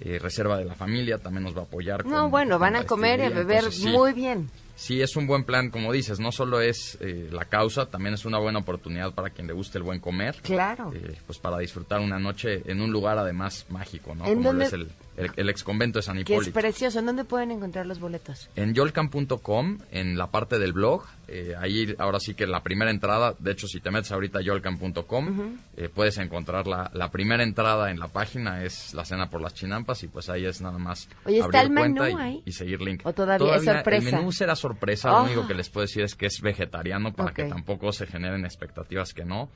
eh, 0.00 0.18
Reserva 0.18 0.58
de 0.58 0.66
la 0.66 0.74
Familia 0.74 1.16
también 1.18 1.44
nos 1.44 1.56
va 1.56 1.60
a 1.60 1.64
apoyar. 1.64 2.04
No, 2.04 2.22
con- 2.22 2.30
bueno, 2.30 2.54
con 2.56 2.60
van 2.60 2.76
a 2.76 2.84
comer 2.84 3.20
y 3.20 3.22
a 3.22 3.28
beber 3.30 3.56
Entonces, 3.58 3.82
sí, 3.82 3.88
muy 3.88 4.12
bien. 4.12 4.50
Sí, 4.76 5.00
es 5.00 5.16
un 5.16 5.26
buen 5.26 5.44
plan, 5.44 5.70
como 5.70 5.90
dices, 5.90 6.20
no 6.20 6.30
solo 6.30 6.60
es 6.60 6.98
eh, 7.00 7.28
la 7.32 7.46
causa, 7.46 7.86
también 7.86 8.14
es 8.14 8.24
una 8.26 8.38
buena 8.38 8.58
oportunidad 8.58 9.12
para 9.14 9.30
quien 9.30 9.46
le 9.46 9.54
guste 9.54 9.78
el 9.78 9.84
buen 9.84 10.00
comer. 10.00 10.36
Claro. 10.42 10.92
Eh, 10.94 11.16
pues 11.26 11.38
para 11.38 11.58
disfrutar 11.58 12.00
una 12.00 12.18
noche 12.18 12.62
en 12.66 12.80
un 12.82 12.92
lugar 12.92 13.16
además 13.18 13.64
mágico, 13.70 14.14
¿no? 14.14 14.26
¿En 14.26 14.34
Como 14.36 14.50
dónde- 14.50 14.66
es 14.66 14.72
el, 14.74 14.88
el, 15.16 15.30
el 15.36 15.48
ex 15.48 15.62
convento 15.64 15.98
de 15.98 16.02
San 16.02 16.16
Que 16.16 16.22
es 16.22 16.28
Hipólito. 16.30 16.52
precioso. 16.60 16.98
¿En 16.98 17.06
dónde 17.06 17.24
pueden 17.24 17.50
encontrar 17.50 17.86
los 17.86 17.98
boletos? 18.00 18.48
En 18.56 18.74
yolcan.com, 18.74 19.78
en 19.90 20.16
la 20.18 20.30
parte 20.30 20.58
del 20.58 20.72
blog, 20.72 21.04
eh, 21.28 21.54
ahí 21.58 21.94
ahora 21.98 22.20
sí 22.20 22.34
que 22.34 22.46
la 22.46 22.62
primera 22.62 22.90
entrada, 22.90 23.34
de 23.38 23.52
hecho 23.52 23.66
si 23.66 23.80
te 23.80 23.90
metes 23.90 24.12
ahorita 24.12 24.38
a 24.38 24.42
yolcan.com, 24.42 25.56
eh, 25.76 25.88
puedes 25.92 26.18
encontrar 26.18 26.66
la, 26.66 26.90
la 26.94 27.10
primera 27.10 27.42
entrada 27.42 27.90
en 27.90 27.98
la 27.98 28.08
página, 28.08 28.62
es 28.62 28.94
la 28.94 29.04
cena 29.04 29.28
por 29.30 29.40
las 29.40 29.54
chinampas 29.54 30.02
y 30.02 30.08
pues 30.08 30.28
ahí 30.28 30.44
es 30.46 30.60
nada 30.60 30.78
más 30.78 31.08
Oye, 31.24 31.38
¿está 31.38 31.46
abrir 31.60 31.62
el 31.62 31.70
menú 31.70 32.06
y, 32.06 32.12
ahí? 32.20 32.42
y 32.44 32.52
seguir 32.52 32.80
link. 32.80 33.00
¿O 33.04 33.12
todavía 33.12 33.56
es 33.56 33.64
sorpresa? 33.64 34.08
El 34.08 34.14
menú 34.16 34.32
será 34.32 34.54
sorpresa, 34.56 35.10
Ah. 35.10 35.20
lo 35.20 35.24
único 35.24 35.46
que 35.46 35.54
les 35.54 35.68
puedo 35.70 35.86
decir 35.86 36.02
es 36.02 36.14
que 36.14 36.26
es 36.26 36.40
vegetariano 36.40 37.12
para 37.12 37.32
que 37.32 37.44
Ok. 37.44 37.48
tampoco 37.48 37.92
se 37.92 38.06
generen 38.06 38.44
expectativas 38.44 39.12
que 39.14 39.24
no. 39.24 39.48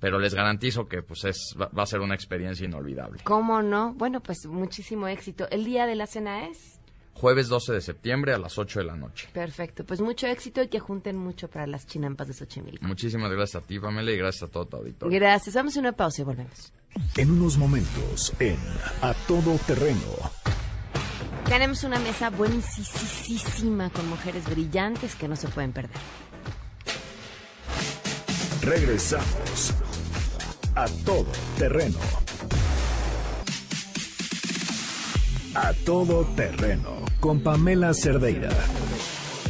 Pero 0.00 0.18
les 0.18 0.32
garantizo 0.34 0.86
que 0.86 1.02
pues 1.02 1.24
es 1.24 1.54
va, 1.60 1.66
va 1.76 1.82
a 1.82 1.86
ser 1.86 2.00
una 2.00 2.14
experiencia 2.14 2.64
inolvidable. 2.64 3.20
¿Cómo 3.24 3.62
no? 3.62 3.94
Bueno, 3.94 4.20
pues 4.20 4.46
muchísimo 4.46 5.08
éxito. 5.08 5.48
¿El 5.50 5.64
día 5.64 5.86
de 5.86 5.96
la 5.96 6.06
cena 6.06 6.46
es? 6.46 6.78
Jueves 7.14 7.48
12 7.48 7.72
de 7.72 7.80
septiembre 7.80 8.32
a 8.32 8.38
las 8.38 8.58
8 8.58 8.78
de 8.78 8.84
la 8.84 8.94
noche. 8.94 9.28
Perfecto. 9.32 9.84
Pues 9.84 10.00
mucho 10.00 10.28
éxito 10.28 10.62
y 10.62 10.68
que 10.68 10.78
junten 10.78 11.16
mucho 11.16 11.48
para 11.48 11.66
las 11.66 11.84
chinampas 11.84 12.28
de 12.28 12.34
Xochimilco. 12.34 12.86
Muchísimas 12.86 13.32
gracias 13.32 13.60
a 13.64 13.66
ti, 13.66 13.80
Pamela, 13.80 14.12
y 14.12 14.16
gracias 14.16 14.44
a 14.44 14.52
todo 14.52 14.66
tu 14.66 14.76
auditorio. 14.76 15.18
Gracias. 15.18 15.56
Vamos 15.56 15.76
a 15.76 15.80
una 15.80 15.90
pausa 15.92 16.22
y 16.22 16.24
volvemos. 16.24 16.72
En 17.16 17.32
unos 17.32 17.58
momentos, 17.58 18.32
en 18.38 18.56
A 19.02 19.14
Todo 19.26 19.58
Terreno, 19.66 19.98
Tenemos 21.46 21.82
una 21.82 21.98
mesa 21.98 22.30
buenísima 22.30 23.90
con 23.90 24.08
mujeres 24.08 24.48
brillantes 24.48 25.16
que 25.16 25.26
no 25.26 25.34
se 25.34 25.48
pueden 25.48 25.72
perder. 25.72 25.98
regresamos. 28.62 29.72
A 30.80 30.86
Todo 31.04 31.26
Terreno. 31.58 31.98
A 35.54 35.72
Todo 35.84 36.24
Terreno, 36.36 36.92
con 37.20 37.40
Pamela 37.40 37.92
Cerdeira. 37.94 38.50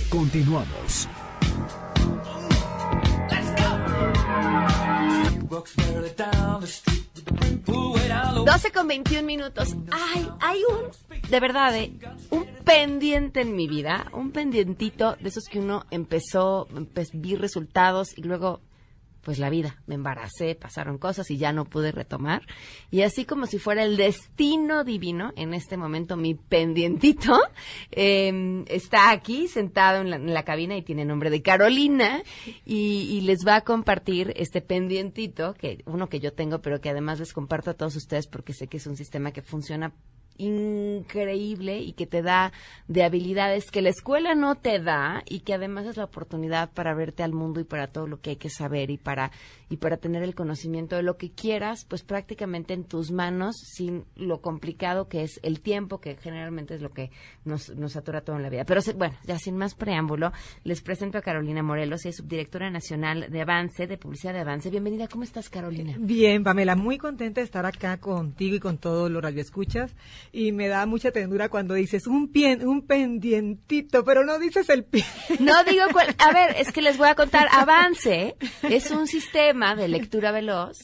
Continuamos. 0.09 1.07
12 8.45 8.71
con 8.73 8.89
21 8.89 9.23
minutos. 9.23 9.77
Ay, 9.91 10.29
hay 10.41 10.61
un, 10.69 11.31
de 11.31 11.41
verdad, 11.41 11.77
eh, 11.77 11.93
un 12.31 12.47
pendiente 12.65 13.43
en 13.43 13.55
mi 13.55 13.69
vida, 13.69 14.07
un 14.13 14.31
pendientito 14.33 15.17
de 15.21 15.29
esos 15.29 15.45
que 15.45 15.59
uno 15.61 15.85
empezó, 15.91 16.67
empe- 16.69 17.11
vi 17.13 17.37
resultados 17.37 18.17
y 18.17 18.23
luego, 18.23 18.61
pues 19.29 19.39
la 19.39 19.51
vida, 19.51 19.77
me 19.87 19.95
embaracé, 19.95 20.55
pasaron 20.55 20.97
cosas 20.97 21.31
y 21.31 21.37
ya 21.37 21.53
no 21.53 21.67
pude 21.67 21.93
retomar. 21.93 22.47
Y 22.91 23.03
así 23.03 23.27
como 23.27 23.45
si 23.45 23.59
fuera 23.59 23.83
el 23.83 23.99
destino 23.99 24.85
divino, 24.85 25.35
en 25.37 25.53
este 25.53 25.77
momento 25.77 26.17
mi 26.17 26.35
pendientito 26.35 27.39
eh, 27.91 28.65
está 28.69 29.11
aquí 29.11 29.47
sentado 29.47 30.01
en 30.01 30.09
la, 30.09 30.17
en 30.17 30.33
la 30.33 30.45
cabina 30.45 30.79
y 30.79 30.83
tiene 30.83 31.05
nombre 31.05 31.29
de 31.29 31.43
Carolina 31.43 32.23
y, 32.65 33.03
y 33.03 33.21
les 33.21 33.41
va 33.47 33.57
a 33.57 33.61
compartir 33.61 34.33
este 34.35 34.63
pendientito, 34.63 35.53
que 35.53 35.83
uno 35.85 36.09
que 36.09 36.21
yo 36.21 36.33
tengo, 36.33 36.63
pero 36.63 36.81
que 36.81 36.89
además 36.89 37.19
les 37.19 37.35
comparto 37.35 37.73
a 37.73 37.75
todos 37.75 37.97
ustedes 37.97 38.29
porque 38.29 38.55
sé 38.55 38.67
que 38.67 38.79
es 38.79 38.87
un 38.87 38.97
sistema 38.97 39.33
que 39.33 39.43
funciona 39.43 39.93
increíble 40.39 41.81
y 41.81 41.93
que 41.93 42.07
te 42.07 42.23
da 42.23 42.53
de 42.87 43.05
habilidades 43.05 43.71
que 43.71 43.83
la 43.83 43.91
escuela 43.91 44.35
no 44.35 44.55
te 44.55 44.81
da 44.81 45.23
y 45.29 45.41
que 45.41 45.55
además 45.55 45.87
es 45.87 45.97
la 45.97 46.05
oportunidad 46.05 46.71
para 46.73 46.95
verte 46.95 47.23
al 47.23 47.33
mundo 47.33 47.61
y 47.61 47.65
para 47.65 47.89
todo 47.89 48.07
lo 48.07 48.21
que 48.21 48.31
hay 48.31 48.37
que 48.37 48.51
saber 48.51 48.91
y 48.91 48.97
para 48.97 49.31
y 49.71 49.77
para 49.77 49.99
tener 49.99 50.23
el 50.23 50.35
conocimiento 50.35 50.97
de 50.97 51.03
lo 51.03 51.19
que 51.19 51.31
quieras, 51.31 51.85
pues 51.85 52.03
prácticamente 52.03 52.73
en 52.73 52.85
tus 52.85 53.11
manos 53.11 53.57
sin 53.57 54.07
lo 54.17 54.41
complicado 54.41 55.09
que 55.09 55.23
es 55.23 55.41
el 55.43 55.61
tiempo 55.61 56.01
que 56.01 56.17
generalmente 56.17 56.75
es 56.75 56.81
lo 56.81 56.91
que 56.91 57.11
nos 57.45 57.69
nos 57.77 57.97
atora 57.97 58.23
todo 58.23 58.37
en 58.37 58.43
la 58.43 58.49
vida. 58.49 58.65
Pero 58.65 58.81
bueno, 58.97 59.17
ya 59.25 59.39
sin 59.39 59.57
más 59.57 59.75
preámbulo, 59.75 60.33
les 60.65 60.81
presento 60.81 61.19
a 61.19 61.23
Carolina 61.23 61.63
Morelos, 61.63 62.07
es 62.07 62.17
subdirectora 62.17 62.71
nacional 62.71 63.27
de 63.31 63.41
Avance, 63.43 63.87
de 63.87 63.99
Publicidad 63.99 64.33
de 64.33 64.41
Avance. 64.41 64.71
Bienvenida, 64.71 65.09
¿cómo 65.09 65.25
estás, 65.25 65.51
Carolina? 65.51 65.97
Bien, 65.99 66.45
Pamela, 66.45 66.77
muy 66.77 66.97
contenta 66.99 67.41
de 67.41 67.45
estar 67.45 67.67
acá 67.67 67.99
contigo 67.99 68.57
y 68.57 68.61
con 68.61 68.79
todos 68.79 69.11
los 69.11 69.23
radioescuchas. 69.23 69.95
Y 70.33 70.53
me 70.53 70.69
da 70.69 70.87
mucha 70.87 71.11
ternura 71.11 71.49
cuando 71.49 71.75
dices 71.75 72.07
un 72.07 72.31
pie, 72.31 72.57
un 72.65 72.87
pendientito, 72.87 74.05
pero 74.05 74.25
no 74.25 74.39
dices 74.39 74.69
el 74.69 74.85
pie. 74.85 75.05
No 75.41 75.65
digo 75.65 75.85
cuál. 75.93 76.15
A 76.19 76.33
ver, 76.33 76.57
es 76.59 76.73
que 76.73 76.83
les 76.83 76.99
voy 76.99 77.09
a 77.09 77.15
contar. 77.15 77.49
Avance 77.53 78.37
es 78.63 78.91
un 78.91 79.07
sistema 79.07 79.75
de 79.75 79.89
lectura 79.89 80.33
veloz 80.33 80.77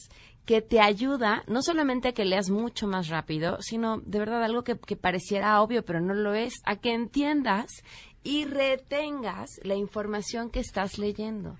que 0.45 0.61
te 0.61 0.79
ayuda 0.79 1.43
no 1.47 1.61
solamente 1.61 2.09
a 2.09 2.13
que 2.13 2.25
leas 2.25 2.49
mucho 2.49 2.87
más 2.87 3.09
rápido, 3.09 3.57
sino 3.61 3.97
de 4.05 4.19
verdad 4.19 4.43
algo 4.43 4.63
que, 4.63 4.77
que 4.77 4.95
pareciera 4.95 5.61
obvio, 5.61 5.83
pero 5.83 6.01
no 6.01 6.13
lo 6.13 6.33
es, 6.33 6.53
a 6.65 6.75
que 6.75 6.93
entiendas 6.93 7.83
y 8.23 8.45
retengas 8.45 9.59
la 9.63 9.75
información 9.75 10.49
que 10.49 10.59
estás 10.59 10.97
leyendo. 10.97 11.57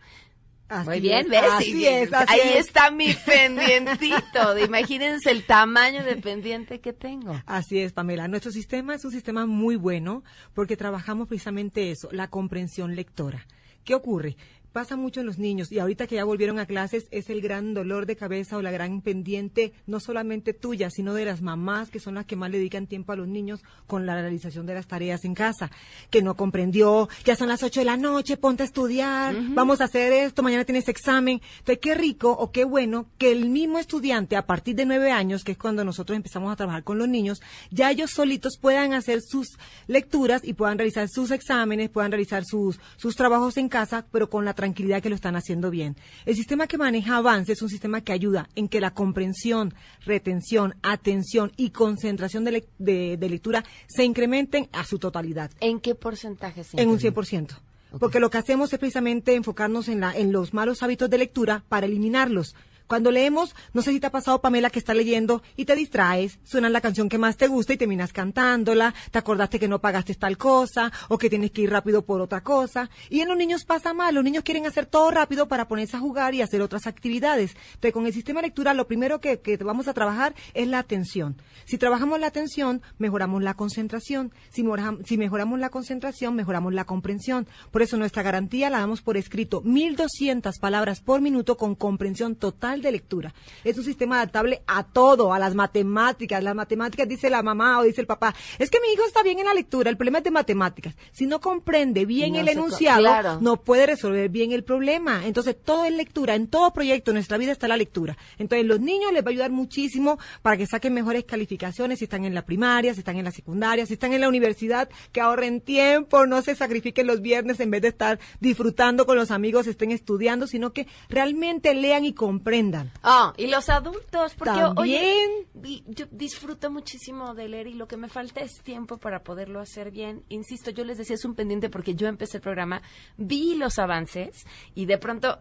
Así 0.68 0.90
Muy 0.90 1.00
bien, 1.00 1.20
es, 1.26 1.30
¿ves? 1.30 1.42
Así 1.52 1.72
Sí, 1.72 1.86
es, 1.86 2.12
así 2.12 2.34
Ahí 2.34 2.50
es. 2.56 2.66
está 2.68 2.90
mi 2.90 3.14
pendientito. 3.26 4.58
Imagínense 4.58 5.30
el 5.30 5.46
tamaño 5.46 6.04
de 6.04 6.16
pendiente 6.16 6.80
que 6.80 6.92
tengo. 6.92 7.40
Así 7.46 7.80
es, 7.80 7.94
Pamela. 7.94 8.28
Nuestro 8.28 8.52
sistema 8.52 8.96
es 8.96 9.06
un 9.06 9.12
sistema 9.12 9.46
muy 9.46 9.76
bueno 9.76 10.24
porque 10.54 10.76
trabajamos 10.76 11.28
precisamente 11.28 11.92
eso, 11.92 12.10
la 12.12 12.30
comprensión 12.30 12.96
lectora. 12.96 13.46
¿Qué 13.84 13.94
ocurre? 13.94 14.38
Pasa 14.76 14.98
mucho 14.98 15.22
en 15.22 15.26
los 15.26 15.40
niños 15.40 15.72
y 15.72 15.80
ahorita 15.80 16.06
que 16.06 16.16
ya 16.16 16.26
volvieron 16.26 16.60
a 16.60 16.66
clases 16.66 17.08
es 17.10 17.30
el 17.30 17.40
gran 17.40 17.74
dolor 17.74 18.06
de 18.06 18.18
cabeza 18.18 18.58
o 18.58 18.62
la 18.62 18.72
gran 18.72 19.00
pendiente, 19.00 19.72
no 19.88 20.02
solamente 20.02 20.52
tuya, 20.52 20.90
sino 20.90 21.14
de 21.14 21.24
las 21.24 21.42
mamás 21.42 21.90
que 21.90 22.02
son 22.02 22.16
las 22.16 22.26
que 22.26 22.36
más 22.36 22.52
le 22.52 22.58
dedican 22.58 22.86
tiempo 22.86 23.14
a 23.14 23.16
los 23.16 23.26
niños 23.26 23.64
con 23.88 24.06
la 24.06 24.20
realización 24.20 24.66
de 24.66 24.74
las 24.74 24.86
tareas 24.86 25.24
en 25.24 25.34
casa, 25.34 25.72
que 26.10 26.22
no 26.22 26.36
comprendió, 26.36 27.08
ya 27.24 27.38
son 27.38 27.48
las 27.48 27.64
8 27.64 27.80
de 27.80 27.86
la 27.86 27.96
noche, 27.96 28.36
ponte 28.36 28.64
a 28.64 28.66
estudiar, 28.66 29.34
vamos 29.52 29.80
a 29.80 29.86
hacer 29.86 30.12
esto, 30.12 30.44
mañana 30.44 30.66
tienes 30.66 30.90
examen. 30.90 31.40
Entonces, 31.60 31.80
qué 31.82 31.96
rico 31.96 32.32
o 32.32 32.52
qué 32.52 32.66
bueno 32.66 33.06
que 33.18 33.32
el 33.32 33.46
mismo 33.46 33.80
estudiante 33.80 34.36
a 34.36 34.46
partir 34.46 34.76
de 34.76 34.86
nueve 34.86 35.10
años, 35.10 35.46
que 35.46 35.54
es 35.54 35.58
cuando 35.58 35.86
nosotros 35.86 36.18
empezamos 36.18 36.52
a 36.52 36.58
trabajar 36.58 36.84
con 36.84 36.98
los 36.98 37.08
niños, 37.08 37.42
ya 37.72 37.92
ellos 37.92 38.12
solitos 38.12 38.58
puedan 38.60 38.92
hacer 38.92 39.22
sus 39.22 39.58
lecturas 39.88 40.42
y 40.44 40.52
puedan 40.52 40.78
realizar 40.78 41.08
sus 41.08 41.32
exámenes, 41.32 41.90
puedan 41.90 42.12
realizar 42.12 42.44
sus, 42.44 42.78
sus 42.98 43.16
trabajos 43.16 43.56
en 43.56 43.70
casa, 43.70 44.06
pero 44.12 44.30
con 44.30 44.44
la 44.44 44.54
tranquilidad 44.66 45.02
que 45.02 45.10
lo 45.10 45.16
están 45.16 45.36
haciendo 45.36 45.70
bien. 45.70 45.96
El 46.26 46.36
sistema 46.36 46.66
que 46.68 46.78
maneja 46.78 47.18
Avance 47.18 47.54
es 47.54 47.62
un 47.62 47.70
sistema 47.70 48.02
que 48.02 48.12
ayuda 48.12 48.50
en 48.56 48.68
que 48.68 48.82
la 48.82 48.92
comprensión, 48.92 49.74
retención, 50.06 50.74
atención 50.82 51.52
y 51.56 51.70
concentración 51.70 52.44
de, 52.46 52.52
lec- 52.52 52.68
de- 52.80 53.18
de 53.18 53.30
lectura 53.30 53.64
se 53.88 54.04
incrementen 54.04 54.68
a 54.74 54.84
su 54.84 54.98
totalidad. 54.98 55.52
¿En 55.60 55.80
qué 55.80 55.94
porcentaje 55.96 56.64
se 56.64 56.82
En 56.82 56.90
un 56.90 56.96
incrementa? 56.96 57.56
100%. 57.56 58.00
Porque 58.00 58.20
lo 58.20 58.30
que 58.30 58.40
hacemos 58.40 58.74
es 58.74 58.80
precisamente 58.80 59.36
enfocarnos 59.36 59.88
en, 59.88 60.00
la, 60.02 60.18
en 60.18 60.32
los 60.34 60.54
malos 60.54 60.84
hábitos 60.84 61.10
de 61.10 61.18
lectura 61.20 61.64
para 61.70 61.86
eliminarlos. 61.86 62.56
Cuando 62.88 63.10
leemos, 63.10 63.56
no 63.74 63.82
sé 63.82 63.92
si 63.92 64.00
te 64.00 64.08
ha 64.08 64.12
pasado, 64.12 64.42
Pamela, 64.42 64.70
que 64.70 64.78
está 64.78 64.94
leyendo 64.94 65.42
y 65.56 65.66
te 65.66 65.76
distraes, 65.76 66.38
suena 66.44 66.70
la 66.70 66.82
canción 66.82 67.10
que 67.10 67.18
más 67.18 67.36
te 67.36 67.48
gusta 67.48 67.74
y 67.74 67.78
terminas 67.78 68.14
cantándola, 68.14 68.94
te 69.10 69.18
acordaste 69.18 69.60
que 69.60 69.68
no 69.68 69.80
pagaste 69.80 70.14
tal 70.14 70.38
cosa 70.38 70.92
o 71.10 71.18
que 71.18 71.30
tienes 71.30 71.50
que 71.50 71.64
ir 71.64 71.72
rápido 71.72 72.06
por 72.06 72.22
otra 72.22 72.42
cosa. 72.42 72.92
Y 73.10 73.22
en 73.22 73.28
los 73.28 73.38
niños 73.38 73.66
pasa 73.66 73.96
mal, 73.96 74.14
los 74.14 74.24
niños 74.24 74.44
quieren 74.44 74.68
hacer 74.68 74.86
todo 74.86 75.10
rápido 75.10 75.48
para 75.48 75.68
ponerse 75.68 75.98
a 75.98 76.00
jugar 76.00 76.36
y 76.36 76.44
hacer 76.44 76.62
otras 76.62 76.86
actividades. 76.86 77.56
Entonces, 77.74 77.92
con 77.92 78.06
el 78.06 78.14
sistema 78.14 78.42
de 78.42 78.48
lectura, 78.48 78.76
lo 78.76 78.86
primero 78.86 79.20
que, 79.20 79.40
vamos 79.64 79.88
a 79.88 79.94
trabajar 79.94 80.36
es 80.54 80.68
la 80.68 80.78
atención. 80.78 81.38
Si 81.66 81.80
trabajamos 81.80 82.20
la 82.20 82.28
atención, 82.28 82.84
mejoramos 83.00 83.42
la 83.42 83.56
concentración. 83.56 84.32
Si 84.52 85.18
mejoramos 85.18 85.60
la 85.60 85.70
concentración, 85.70 86.36
mejoramos 86.36 86.74
la 86.74 86.86
comprensión. 86.86 87.48
Por 87.72 87.82
eso 87.82 87.98
nuestra 87.98 88.22
garantía 88.22 88.70
la 88.70 88.78
damos 88.78 89.02
por 89.02 89.18
escrito. 89.18 89.62
1200 89.62 90.60
palabras 90.60 91.02
por 91.02 91.22
minuto 91.22 91.58
con 91.58 91.74
comprensión 91.74 92.36
total 92.36 92.75
de 92.82 92.92
lectura. 92.92 93.34
Es 93.64 93.78
un 93.78 93.84
sistema 93.84 94.18
adaptable 94.18 94.62
a 94.68 94.84
todo, 94.84 95.34
a 95.34 95.40
las 95.40 95.56
matemáticas. 95.56 96.44
Las 96.44 96.56
matemáticas 96.56 97.08
dice 97.08 97.30
la 97.30 97.44
mamá 97.44 97.80
o 97.80 97.84
dice 97.84 98.02
el 98.02 98.08
papá, 98.08 98.36
es 98.60 98.70
que 98.70 98.80
mi 98.82 98.94
hijo 98.94 99.04
está 99.06 99.24
bien 99.24 99.40
en 99.40 99.46
la 99.46 99.54
lectura, 99.54 99.90
el 99.90 99.98
problema 99.98 100.20
es 100.20 100.24
de 100.24 100.32
matemáticas. 100.32 100.96
Si 101.12 101.26
no 101.26 101.40
comprende 101.40 102.06
bien 102.06 102.34
No 102.34 102.40
el 102.40 102.50
enunciado, 102.50 103.02
claro. 103.02 103.38
no 103.42 103.58
puede 103.58 103.86
resolver 103.86 104.30
bien 104.30 104.52
el 104.52 104.64
problema. 104.64 105.26
Entonces, 105.26 105.56
todo 105.62 105.86
es 105.86 105.94
lectura. 105.94 106.36
En 106.36 106.48
todo 106.48 106.72
proyecto, 106.74 107.12
en 107.12 107.16
nuestra 107.16 107.38
vida 107.38 107.52
está 107.52 107.68
la 107.68 107.78
lectura. 107.78 108.18
Entonces, 108.38 108.66
los 108.66 108.80
niños 108.80 109.12
les 109.14 109.24
va 109.24 109.28
a 109.28 109.32
ayudar 109.32 109.52
muchísimo 109.52 110.18
para 110.42 110.58
que 110.58 110.66
saquen 110.66 110.94
mejores 110.94 111.24
calificaciones 111.26 112.00
si 112.00 112.06
están 112.06 112.26
en 112.26 112.34
la 112.34 112.46
primaria, 112.46 112.94
si 112.94 113.00
están 113.00 113.18
en 113.18 113.26
la 113.26 113.32
secundaria, 113.32 113.86
si 113.86 113.94
están 113.94 114.14
en 114.14 114.22
la 114.22 114.30
universidad, 114.30 114.90
que 115.12 115.22
ahorren 115.22 115.62
tiempo, 115.62 116.26
no 116.26 116.42
se 116.42 116.56
sacrifiquen 116.56 117.08
los 117.08 117.22
viernes 117.22 117.60
en 117.60 117.72
vez 117.72 117.82
de 117.82 117.90
estar 117.90 118.20
disfrutando 118.40 119.06
con 119.06 119.16
los 119.16 119.32
amigos, 119.32 119.68
estén 119.68 119.92
estudiando, 119.92 120.48
sino 120.48 120.74
que 120.74 120.88
realmente 121.10 121.74
lean 121.74 122.06
y 122.06 122.14
comprendan. 122.14 122.65
Ah, 123.04 123.34
y 123.38 123.48
los 123.48 123.70
adultos, 123.70 124.34
porque 124.36 124.60
También. 124.60 124.78
oye, 124.78 125.84
yo 125.88 126.06
disfruto 126.12 126.70
muchísimo 126.72 127.34
de 127.34 127.48
leer 127.50 127.68
y 127.68 127.74
lo 127.74 127.88
que 127.88 127.98
me 127.98 128.10
falta 128.10 128.42
es 128.42 128.62
tiempo 128.62 128.98
para 128.98 129.24
poderlo 129.24 129.60
hacer 129.60 129.92
bien. 129.92 130.24
Insisto, 130.30 130.72
yo 130.72 130.84
les 130.84 130.98
decía, 130.98 131.16
es 131.16 131.26
un 131.26 131.36
pendiente 131.36 131.70
porque 131.70 131.96
yo 131.96 132.08
empecé 132.08 132.38
el 132.38 132.44
programa, 132.44 132.82
vi 133.18 133.56
los 133.56 133.80
avances 133.80 134.46
y 134.74 134.86
de 134.86 134.98
pronto 134.98 135.40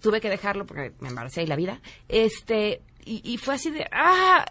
tuve 0.00 0.20
que 0.20 0.30
dejarlo 0.30 0.66
porque 0.66 0.92
me 1.00 1.08
embaracé 1.08 1.42
y 1.42 1.46
la 1.46 1.56
vida. 1.56 1.80
Este, 2.08 2.82
y, 3.04 3.20
y 3.24 3.38
fue 3.38 3.54
así 3.54 3.70
de, 3.70 3.86
ah, 3.92 4.44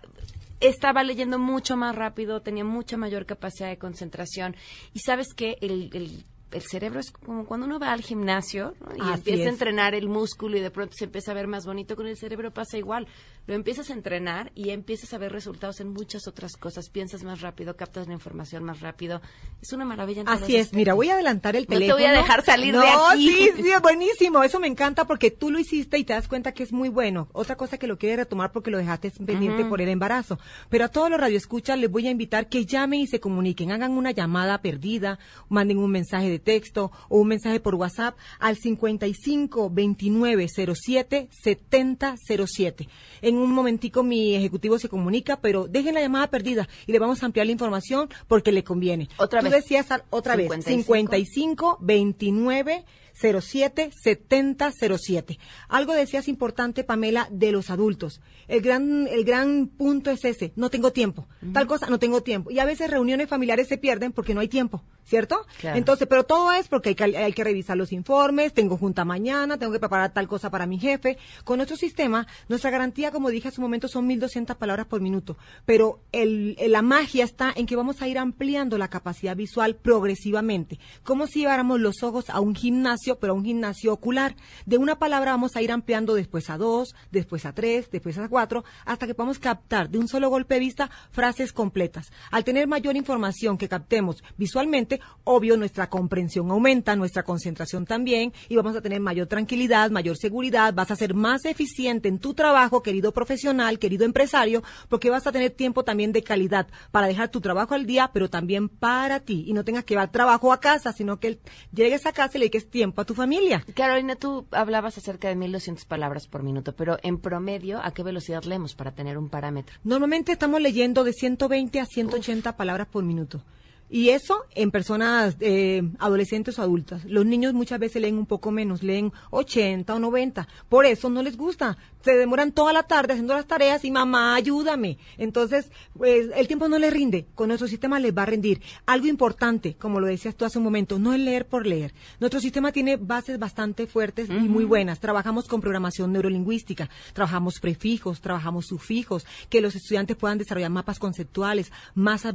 estaba 0.60 1.04
leyendo 1.04 1.40
mucho 1.40 1.78
más 1.78 1.96
rápido, 1.96 2.42
tenía 2.42 2.64
mucha 2.64 2.98
mayor 2.98 3.26
capacidad 3.26 3.70
de 3.70 3.78
concentración. 3.78 4.56
Y 4.94 5.00
sabes 5.00 5.28
que 5.36 5.58
el, 5.62 5.90
el, 5.94 6.26
el 6.52 6.62
cerebro 6.62 7.00
es 7.00 7.12
como 7.12 7.46
cuando 7.46 7.66
uno 7.66 7.80
va 7.80 7.92
al 7.92 8.02
gimnasio 8.02 8.74
¿no? 8.80 8.96
y 8.96 9.02
Así 9.02 9.14
empieza 9.14 9.50
a 9.50 9.52
entrenar 9.52 9.96
el 9.96 10.08
músculo 10.08 10.58
y 10.58 10.62
de 10.62 10.72
pronto 10.72 10.94
se 10.98 11.06
empieza 11.06 11.32
a 11.32 11.36
ver 11.36 11.48
más 11.48 11.66
bonito 11.66 11.96
con 11.96 12.08
el 12.08 12.18
cerebro 12.18 12.52
pasa 12.52 12.78
igual. 12.78 13.08
Lo 13.48 13.56
empiezas 13.56 13.90
a 13.90 13.94
entrenar 13.94 14.52
y 14.56 14.70
empiezas 14.72 15.14
a 15.14 15.18
ver 15.18 15.32
resultados 15.32 15.80
en 15.80 15.88
muchas 15.90 16.28
otras 16.28 16.58
cosas. 16.58 16.90
Piensas 16.90 17.24
más 17.24 17.42
rápido, 17.42 17.76
captas 17.78 18.08
la 18.08 18.14
información 18.14 18.64
más 18.64 18.82
rápido. 18.82 19.22
Es 19.62 19.72
una 19.72 19.86
maravilla. 19.86 20.22
en 20.22 20.30
Así 20.30 20.58
es, 20.58 20.74
mira, 20.74 20.94
voy 20.94 21.10
a 21.10 21.14
adelantar 21.14 21.56
el 21.56 21.64
No 21.64 21.68
te 21.70 21.76
teléfono. 21.76 21.96
voy 21.96 22.06
a 22.06 22.12
dejar 22.12 22.44
salir 22.44 22.74
de 22.74 22.80
No, 22.80 23.08
aquí. 23.08 23.30
Sí, 23.30 23.50
sí, 23.56 23.70
es 23.72 23.82
buenísimo, 23.82 24.44
eso 24.44 24.60
me 24.60 24.68
encanta 24.68 25.06
porque 25.08 25.32
tú 25.32 25.50
lo 25.50 25.60
hiciste 25.60 25.98
y 25.98 26.04
te 26.04 26.14
das 26.14 26.28
cuenta 26.28 26.52
que 26.52 26.64
es 26.64 26.74
muy 26.74 26.90
bueno. 26.90 27.30
Otra 27.32 27.56
cosa 27.56 27.78
que 27.78 27.88
lo 27.88 27.98
quieres 27.98 28.18
retomar 28.18 28.52
porque 28.52 28.70
lo 28.70 28.78
dejaste 28.78 29.12
pendiente 29.12 29.64
por 29.66 29.82
el 29.82 29.90
embarazo. 29.90 30.38
Pero 30.70 30.86
a 30.86 30.90
todos 30.90 31.10
los 31.10 31.20
radioescuchas 31.20 31.80
les 31.80 31.90
voy 31.90 32.08
a 32.08 32.12
invitar 32.12 32.50
que 32.50 32.66
llamen 32.66 33.00
y 33.00 33.08
se 33.08 33.22
comuniquen, 33.22 33.72
hagan 33.72 33.92
una 33.94 34.12
llamada 34.12 34.62
perdida, 34.62 35.20
manden 35.48 35.78
un 35.78 35.90
mensaje 35.92 36.30
de 36.30 36.40
texto 36.40 36.92
o 37.08 37.20
un 37.20 37.30
mensaje 37.30 37.62
por 37.62 37.76
WhatsApp 37.76 38.18
al 38.40 38.58
55 38.58 39.70
29 39.70 40.48
07 40.76 41.30
70 41.32 42.16
07. 42.46 42.90
En 43.22 43.37
un 43.38 43.52
momentico 43.52 44.04
mi 44.04 44.36
ejecutivo 44.36 44.80
se 44.80 44.90
comunica, 44.90 45.40
pero 45.40 45.68
dejen 45.68 45.94
la 45.94 46.02
llamada 46.02 46.28
perdida 46.28 46.68
y 46.86 46.92
le 46.92 47.00
vamos 47.00 47.24
a 47.24 47.26
ampliar 47.26 47.46
la 47.46 47.52
información 47.52 48.10
porque 48.28 48.52
le 48.52 48.64
conviene. 48.64 49.10
Otra 49.18 49.40
Tú 49.42 49.46
vez. 49.50 49.64
decías 49.64 49.88
otra 50.10 50.36
vez, 50.36 50.50
55. 50.50 50.84
55 50.84 51.78
29 51.82 52.86
07 53.20 53.92
70 54.04 54.72
07. 54.98 55.40
Algo 55.70 55.94
decías 55.94 56.28
importante, 56.28 56.84
Pamela, 56.84 57.28
de 57.32 57.52
los 57.52 57.70
adultos. 57.70 58.22
El 58.48 58.62
gran, 58.62 59.08
el 59.08 59.24
gran 59.26 59.68
punto 59.68 60.12
es 60.12 60.24
ese, 60.24 60.54
no 60.56 60.70
tengo 60.70 60.92
tiempo. 60.92 61.28
Tal 61.54 61.68
cosa, 61.68 61.88
no 61.88 62.00
tengo 62.00 62.22
tiempo. 62.22 62.52
Y 62.52 62.60
a 62.60 62.66
veces 62.66 62.90
reuniones 62.90 63.28
familiares 63.28 63.68
se 63.68 63.78
pierden 63.78 64.12
porque 64.14 64.34
no 64.34 64.40
hay 64.40 64.48
tiempo, 64.48 64.84
¿cierto? 65.04 65.46
Claro. 65.60 65.78
Entonces, 65.78 66.08
pero 66.08 66.24
todo 66.24 66.52
es 66.54 66.68
porque 66.68 66.90
hay 66.90 66.96
que, 66.96 67.04
hay 67.18 67.34
que 67.34 67.44
revisar 67.44 67.76
los 67.76 67.92
informes, 67.92 68.54
tengo 68.54 68.78
junta 68.78 69.04
mañana, 69.04 69.58
tengo 69.58 69.74
que 69.74 69.80
preparar 69.80 70.14
tal 70.14 70.28
cosa 70.28 70.50
para 70.50 70.66
mi 70.66 70.80
jefe. 70.80 71.18
Con 71.44 71.58
nuestro 71.58 71.76
sistema, 71.76 72.28
nuestra 72.48 72.70
garantía, 72.70 73.12
como 73.12 73.30
dije 73.30 73.50
hace 73.50 73.60
un 73.60 73.64
momento, 73.66 73.88
son 73.88 74.08
1.200 74.08 74.56
palabras 74.56 74.86
por 74.88 75.02
minuto. 75.02 75.38
Pero 75.66 76.00
el, 76.12 76.56
el- 76.60 76.72
la 76.72 76.82
magia 76.82 77.26
está 77.26 77.52
en 77.56 77.66
que 77.66 77.76
vamos 77.76 78.02
a 78.02 78.08
ir 78.08 78.18
ampliando 78.18 78.78
la 78.78 78.90
capacidad 78.90 79.36
visual 79.36 79.76
progresivamente. 79.76 80.80
Como 81.04 81.28
si 81.28 81.40
lleváramos 81.40 81.80
los 81.80 82.04
ojos 82.04 82.30
a 82.30 82.40
un 82.40 82.56
gimnasio 82.56 83.07
pero 83.16 83.34
un 83.34 83.46
gimnasio 83.46 83.94
ocular. 83.94 84.36
De 84.66 84.78
una 84.78 85.00
palabra 85.00 85.32
vamos 85.32 85.56
a 85.56 85.62
ir 85.62 85.72
ampliando 85.72 86.14
después 86.14 86.50
a 86.50 86.58
dos, 86.58 86.96
después 87.12 87.46
a 87.46 87.54
tres, 87.54 87.90
después 87.90 88.18
a 88.18 88.30
cuatro, 88.30 88.64
hasta 88.86 89.08
que 89.08 89.16
podamos 89.16 89.40
captar 89.40 89.90
de 89.90 89.98
un 89.98 90.08
solo 90.08 90.30
golpe 90.30 90.56
de 90.56 90.60
vista 90.60 90.92
frases 91.12 91.54
completas. 91.54 92.12
Al 92.32 92.44
tener 92.44 92.68
mayor 92.68 92.96
información 92.96 93.58
que 93.58 93.70
captemos 93.70 94.24
visualmente, 94.38 95.00
obvio 95.24 95.58
nuestra 95.58 95.90
comprensión 95.90 96.52
aumenta, 96.52 96.96
nuestra 96.96 97.24
concentración 97.24 97.86
también, 97.86 98.34
y 98.50 98.56
vamos 98.56 98.76
a 98.76 98.82
tener 98.82 99.00
mayor 99.00 99.28
tranquilidad, 99.28 99.92
mayor 99.92 100.18
seguridad, 100.18 100.74
vas 100.74 100.92
a 100.92 100.96
ser 100.96 101.14
más 101.14 101.46
eficiente 101.46 102.10
en 102.10 102.20
tu 102.20 102.34
trabajo, 102.34 102.84
querido 102.84 103.12
profesional, 103.12 103.80
querido 103.80 104.06
empresario, 104.06 104.64
porque 104.90 105.10
vas 105.10 105.28
a 105.28 105.32
tener 105.32 105.52
tiempo 105.52 105.84
también 105.84 106.12
de 106.12 106.24
calidad 106.24 106.68
para 106.92 107.08
dejar 107.08 107.30
tu 107.30 107.42
trabajo 107.42 107.74
al 107.74 107.86
día, 107.86 108.12
pero 108.14 108.30
también 108.30 108.70
para 108.70 109.20
ti, 109.20 109.46
y 109.48 109.54
no 109.54 109.64
tengas 109.64 109.84
que 109.84 109.94
llevar 109.94 110.12
trabajo 110.12 110.52
a 110.52 110.60
casa, 110.60 110.92
sino 110.94 111.20
que 111.20 111.40
llegues 111.74 112.06
a 112.06 112.14
casa 112.14 112.38
y 112.38 112.40
le 112.40 112.46
dediques 112.46 112.70
tiempo 112.70 112.97
a 113.02 113.06
tu 113.06 113.14
familia. 113.14 113.64
Carolina, 113.74 114.16
tú 114.16 114.46
hablabas 114.52 114.98
acerca 114.98 115.28
de 115.28 115.36
1200 115.36 115.86
palabras 115.86 116.28
por 116.28 116.44
minuto, 116.44 116.74
pero 116.74 116.98
en 117.04 117.20
promedio, 117.20 117.80
¿a 117.82 117.92
qué 117.92 118.04
velocidad 118.04 118.44
leemos 118.44 118.76
para 118.76 118.92
tener 118.92 119.18
un 119.18 119.30
parámetro? 119.30 119.78
Normalmente 119.84 120.32
estamos 120.32 120.62
leyendo 120.62 121.04
de 121.04 121.14
120 121.14 121.80
a 121.80 121.86
180 121.86 122.58
palabras 122.58 122.88
por 122.88 123.04
minuto. 123.04 123.42
Y 123.90 124.10
eso 124.10 124.46
en 124.54 124.72
personas 124.72 125.38
eh, 125.40 125.82
adolescentes 126.00 126.60
o 126.60 126.62
adultas. 126.62 127.06
Los 127.06 127.26
niños 127.26 127.54
muchas 127.54 127.80
veces 127.80 128.02
leen 128.02 128.18
un 128.18 128.26
poco 128.26 128.52
menos, 128.52 128.84
leen 128.84 129.14
80 129.32 129.94
o 129.94 130.00
90. 130.00 130.48
Por 130.68 130.86
eso 130.86 131.10
no 131.10 131.24
les 131.24 131.38
gusta. 131.38 131.78
Se 132.02 132.16
demoran 132.16 132.52
toda 132.52 132.74
la 132.74 132.84
tarde 132.84 133.14
haciendo 133.14 133.34
las 133.34 133.48
tareas 133.48 133.86
y 133.86 133.92
mamá, 133.92 134.36
ayúdame. 134.36 134.98
Entonces, 135.18 135.72
pues, 135.94 136.28
el 136.36 136.48
tiempo 136.48 136.68
no 136.68 136.80
les 136.80 136.92
rinde. 136.92 137.28
Con 137.34 137.48
nuestro 137.48 137.68
sistema 137.68 138.00
les 138.00 138.16
va 138.16 138.24
a 138.24 138.26
rendir. 138.26 138.62
Algo 138.86 139.08
importante, 139.08 139.76
como 139.76 140.00
lo 140.00 140.08
decías 140.08 140.36
tú 140.36 140.44
hace 140.44 140.58
un 140.58 140.66
momento, 140.66 141.00
no 141.00 141.14
es 141.14 141.20
leer 141.20 141.48
por 141.48 141.66
leer. 141.66 141.94
Nuestro 142.20 142.42
sistema 142.42 142.72
tiene 142.72 142.98
bases 142.98 143.40
bastante 143.40 143.88
fuertes 143.88 144.30
y 144.30 144.34
muy 144.34 144.66
buenas. 144.66 145.00
Trabajamos 145.00 145.48
con 145.48 145.62
programación 145.62 146.12
neurolingüística, 146.12 146.90
trabajamos 147.14 147.60
prefijos, 147.60 148.20
trabajamos 148.20 148.66
sufijos, 148.68 149.26
que 149.50 149.62
los 149.62 149.76
estudiantes 149.76 150.18
puedan 150.18 150.38
desarrollar 150.38 150.72
mapas 150.72 151.00
conceptuales, 151.00 151.72
masas, 151.96 152.34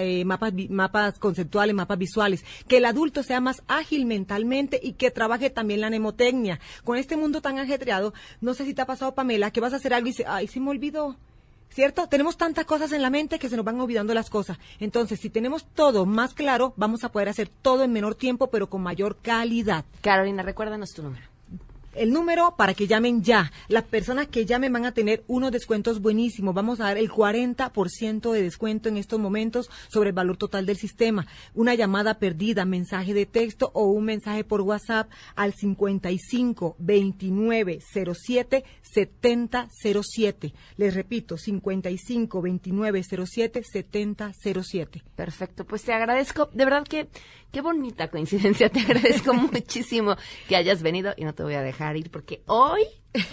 eh, 0.00 0.24
mapas, 0.24 0.52
mapas 0.70 0.93
mapas 0.94 1.18
conceptuales, 1.18 1.74
mapas 1.74 1.98
visuales, 1.98 2.44
que 2.68 2.76
el 2.76 2.84
adulto 2.84 3.22
sea 3.22 3.40
más 3.40 3.62
ágil 3.66 4.06
mentalmente 4.06 4.78
y 4.82 4.92
que 4.92 5.10
trabaje 5.10 5.50
también 5.50 5.80
la 5.80 5.88
mnemotecnia. 5.88 6.60
Con 6.84 6.96
este 6.96 7.16
mundo 7.16 7.40
tan 7.40 7.58
ajetreado, 7.58 8.14
no 8.40 8.54
sé 8.54 8.64
si 8.64 8.74
te 8.74 8.82
ha 8.82 8.86
pasado, 8.86 9.14
Pamela, 9.14 9.50
que 9.50 9.60
vas 9.60 9.72
a 9.72 9.76
hacer 9.76 9.92
algo 9.92 10.06
y 10.06 10.10
dices, 10.10 10.26
ay, 10.28 10.46
se 10.46 10.60
me 10.60 10.70
olvidó. 10.70 11.16
¿Cierto? 11.70 12.06
Tenemos 12.08 12.36
tantas 12.36 12.66
cosas 12.66 12.92
en 12.92 13.02
la 13.02 13.10
mente 13.10 13.40
que 13.40 13.48
se 13.48 13.56
nos 13.56 13.64
van 13.64 13.80
olvidando 13.80 14.14
las 14.14 14.30
cosas. 14.30 14.58
Entonces, 14.78 15.18
si 15.18 15.28
tenemos 15.28 15.66
todo 15.74 16.06
más 16.06 16.32
claro, 16.32 16.72
vamos 16.76 17.02
a 17.02 17.10
poder 17.10 17.28
hacer 17.28 17.48
todo 17.48 17.82
en 17.82 17.92
menor 17.92 18.14
tiempo, 18.14 18.48
pero 18.48 18.70
con 18.70 18.80
mayor 18.80 19.16
calidad. 19.20 19.84
Carolina, 20.00 20.44
recuérdanos 20.44 20.92
tu 20.92 21.02
número 21.02 21.33
el 21.94 22.12
número 22.12 22.54
para 22.56 22.74
que 22.74 22.86
llamen 22.86 23.22
ya. 23.22 23.52
Las 23.68 23.84
personas 23.84 24.28
que 24.28 24.46
llamen 24.46 24.72
van 24.72 24.84
a 24.84 24.92
tener 24.92 25.24
unos 25.26 25.52
descuentos 25.52 26.00
buenísimos. 26.00 26.54
Vamos 26.54 26.80
a 26.80 26.84
dar 26.84 26.98
el 26.98 27.10
40% 27.10 28.32
de 28.32 28.42
descuento 28.42 28.88
en 28.88 28.96
estos 28.96 29.20
momentos 29.20 29.70
sobre 29.88 30.10
el 30.10 30.14
valor 30.14 30.36
total 30.36 30.66
del 30.66 30.76
sistema. 30.76 31.26
Una 31.54 31.74
llamada 31.74 32.18
perdida, 32.18 32.64
mensaje 32.64 33.14
de 33.14 33.26
texto 33.26 33.70
o 33.74 33.86
un 33.86 34.04
mensaje 34.04 34.44
por 34.44 34.60
WhatsApp 34.60 35.10
al 35.34 35.54
55 35.54 36.76
29 36.78 37.80
07 37.80 38.64
70 38.82 39.68
07. 39.70 40.54
Les 40.76 40.94
repito, 40.94 41.36
55 41.36 42.42
29 42.42 43.02
07 43.02 43.62
70 43.62 44.32
07. 44.62 45.02
Perfecto, 45.16 45.64
pues 45.64 45.82
te 45.82 45.92
agradezco. 45.92 46.50
De 46.52 46.64
verdad 46.64 46.84
que 46.84 47.08
qué 47.54 47.60
bonita 47.60 48.08
coincidencia. 48.08 48.68
Te 48.70 48.80
agradezco 48.80 49.32
muchísimo 49.32 50.16
que 50.48 50.56
hayas 50.56 50.82
venido 50.82 51.14
y 51.16 51.24
no 51.24 51.34
te 51.34 51.44
voy 51.44 51.54
a 51.54 51.62
dejar 51.62 51.96
ir 51.96 52.10
porque 52.10 52.42
hoy 52.46 52.82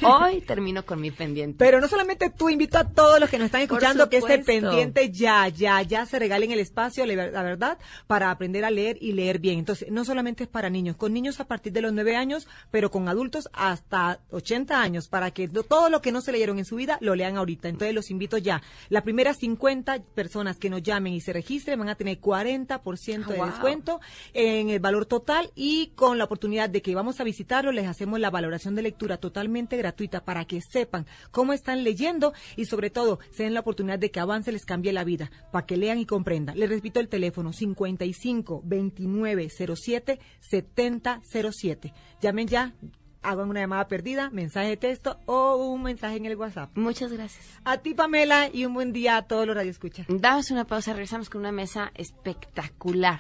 Hoy 0.04 0.42
termino 0.42 0.86
con 0.86 1.02
mi 1.02 1.10
pendiente. 1.10 1.56
Pero 1.58 1.82
no 1.82 1.88
solamente 1.88 2.30
tú, 2.30 2.50
invito 2.50 2.78
a 2.78 2.84
todos 2.84 3.20
los 3.20 3.30
que 3.30 3.40
nos 3.40 3.46
están 3.46 3.62
escuchando 3.62 4.10
que 4.10 4.18
ese 4.18 4.40
pendiente 4.40 5.12
ya, 5.12 5.48
ya, 5.48 5.82
ya 5.82 6.06
se 6.06 6.20
regalen 6.20 6.52
el 6.52 6.60
espacio, 6.60 7.06
la 7.06 7.44
verdad, 7.44 7.80
para 8.06 8.30
aprender 8.30 8.64
a 8.64 8.70
leer 8.70 8.98
y 9.02 9.14
leer 9.14 9.40
bien. 9.40 9.60
Entonces, 9.60 9.90
no 9.92 10.06
solamente 10.06 10.44
es 10.44 10.50
para 10.50 10.70
niños, 10.70 10.96
con 10.98 11.14
niños 11.14 11.40
a 11.40 11.46
partir 11.46 11.74
de 11.74 11.82
los 11.82 11.94
nueve 11.94 12.16
años, 12.16 12.48
pero 12.70 12.92
con 12.92 13.10
adultos 13.10 13.50
hasta 13.54 14.20
80 14.30 14.80
años, 14.80 15.08
para 15.08 15.32
que 15.32 15.48
todo 15.48 15.90
lo 15.90 16.02
que 16.02 16.12
no 16.12 16.22
se 16.22 16.32
leyeron 16.32 16.60
en 16.60 16.66
su 16.66 16.76
vida 16.76 16.98
lo 17.02 17.16
lean 17.16 17.38
ahorita. 17.38 17.68
Entonces, 17.68 17.96
los 17.96 18.12
invito 18.12 18.38
ya. 18.38 18.62
Las 18.90 19.02
primeras 19.02 19.38
50 19.38 20.04
personas 20.14 20.58
que 20.58 20.70
nos 20.70 20.84
llamen 20.84 21.14
y 21.14 21.22
se 21.22 21.34
registren 21.34 21.80
van 21.80 21.90
a 21.90 21.96
tener 21.96 22.20
40% 22.20 23.26
de 23.26 23.46
descuento 23.46 24.00
en 24.34 24.70
el 24.70 24.80
valor 24.80 25.08
total 25.08 25.52
y 25.56 25.88
con 25.96 26.20
la 26.20 26.26
oportunidad 26.26 26.70
de 26.70 26.84
que 26.84 26.94
vamos 26.94 27.20
a 27.20 27.24
visitarlo, 27.24 27.72
les 27.72 27.88
hacemos 27.88 28.20
la 28.20 28.30
valoración 28.30 28.76
de 28.76 28.84
lectura 28.84 29.18
totalmente 29.18 29.71
gratuita 29.78 30.24
para 30.24 30.46
que 30.46 30.62
sepan 30.62 31.06
cómo 31.32 31.54
están 31.54 31.84
leyendo 31.84 32.34
y 32.56 32.66
sobre 32.66 32.90
todo 32.90 33.20
se 33.32 33.44
den 33.44 33.54
la 33.54 33.62
oportunidad 33.62 34.00
de 34.00 34.12
que 34.12 34.20
avance 34.20 34.52
les 34.52 34.66
cambie 34.66 34.94
la 34.94 35.04
vida, 35.04 35.32
para 35.52 35.66
que 35.66 35.78
lean 35.78 35.98
y 35.98 36.06
comprendan. 36.06 36.58
Les 36.58 36.70
repito 36.70 37.00
el 37.00 37.10
teléfono 37.10 37.54
55 37.54 38.62
29 38.66 39.50
07 39.50 40.20
70 40.40 41.22
07. 41.24 41.94
Llamen 42.22 42.48
ya, 42.48 42.74
hagan 43.22 43.50
una 43.50 43.62
llamada 43.62 43.88
perdida, 43.88 44.30
mensaje 44.30 44.70
de 44.70 44.78
texto 44.78 45.20
o 45.26 45.56
un 45.56 45.84
mensaje 45.84 46.18
en 46.18 46.26
el 46.26 46.36
WhatsApp. 46.36 46.76
Muchas 46.76 47.12
gracias. 47.12 47.46
A 47.64 47.78
ti, 47.78 47.94
Pamela, 47.94 48.50
y 48.52 48.66
un 48.66 48.74
buen 48.74 48.94
día 48.94 49.18
a 49.18 49.28
todos 49.28 49.46
los 49.46 49.56
radioescuchas. 49.56 50.08
Damos 50.10 50.52
una 50.52 50.66
pausa, 50.66 50.94
regresamos 50.94 51.30
con 51.30 51.42
una 51.42 51.52
mesa 51.52 51.92
espectacular, 51.96 53.20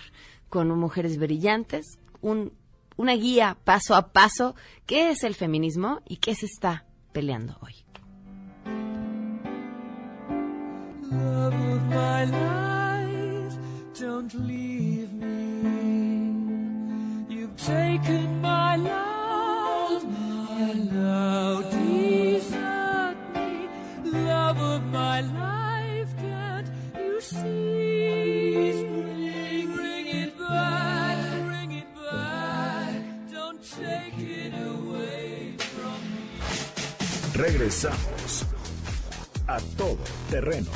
con 0.50 0.70
mujeres 0.78 1.18
brillantes, 1.18 2.00
un 2.22 2.54
una 3.02 3.14
guía 3.14 3.58
paso 3.64 3.96
a 3.96 4.14
paso, 4.14 4.56
qué 4.86 5.10
es 5.10 5.24
el 5.24 5.34
feminismo 5.34 6.02
y 6.08 6.18
qué 6.18 6.36
se 6.36 6.46
está 6.46 6.86
peleando 7.12 7.58
hoy. 7.62 7.76
Regresamos 37.72 38.46
a 39.48 39.58
todo 39.78 39.98
terreno. 40.30 40.70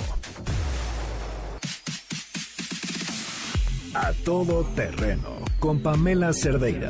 A 3.94 4.14
todo 4.24 4.64
terreno 4.76 5.40
con 5.60 5.82
Pamela 5.82 6.32
Cerdeira. 6.32 6.88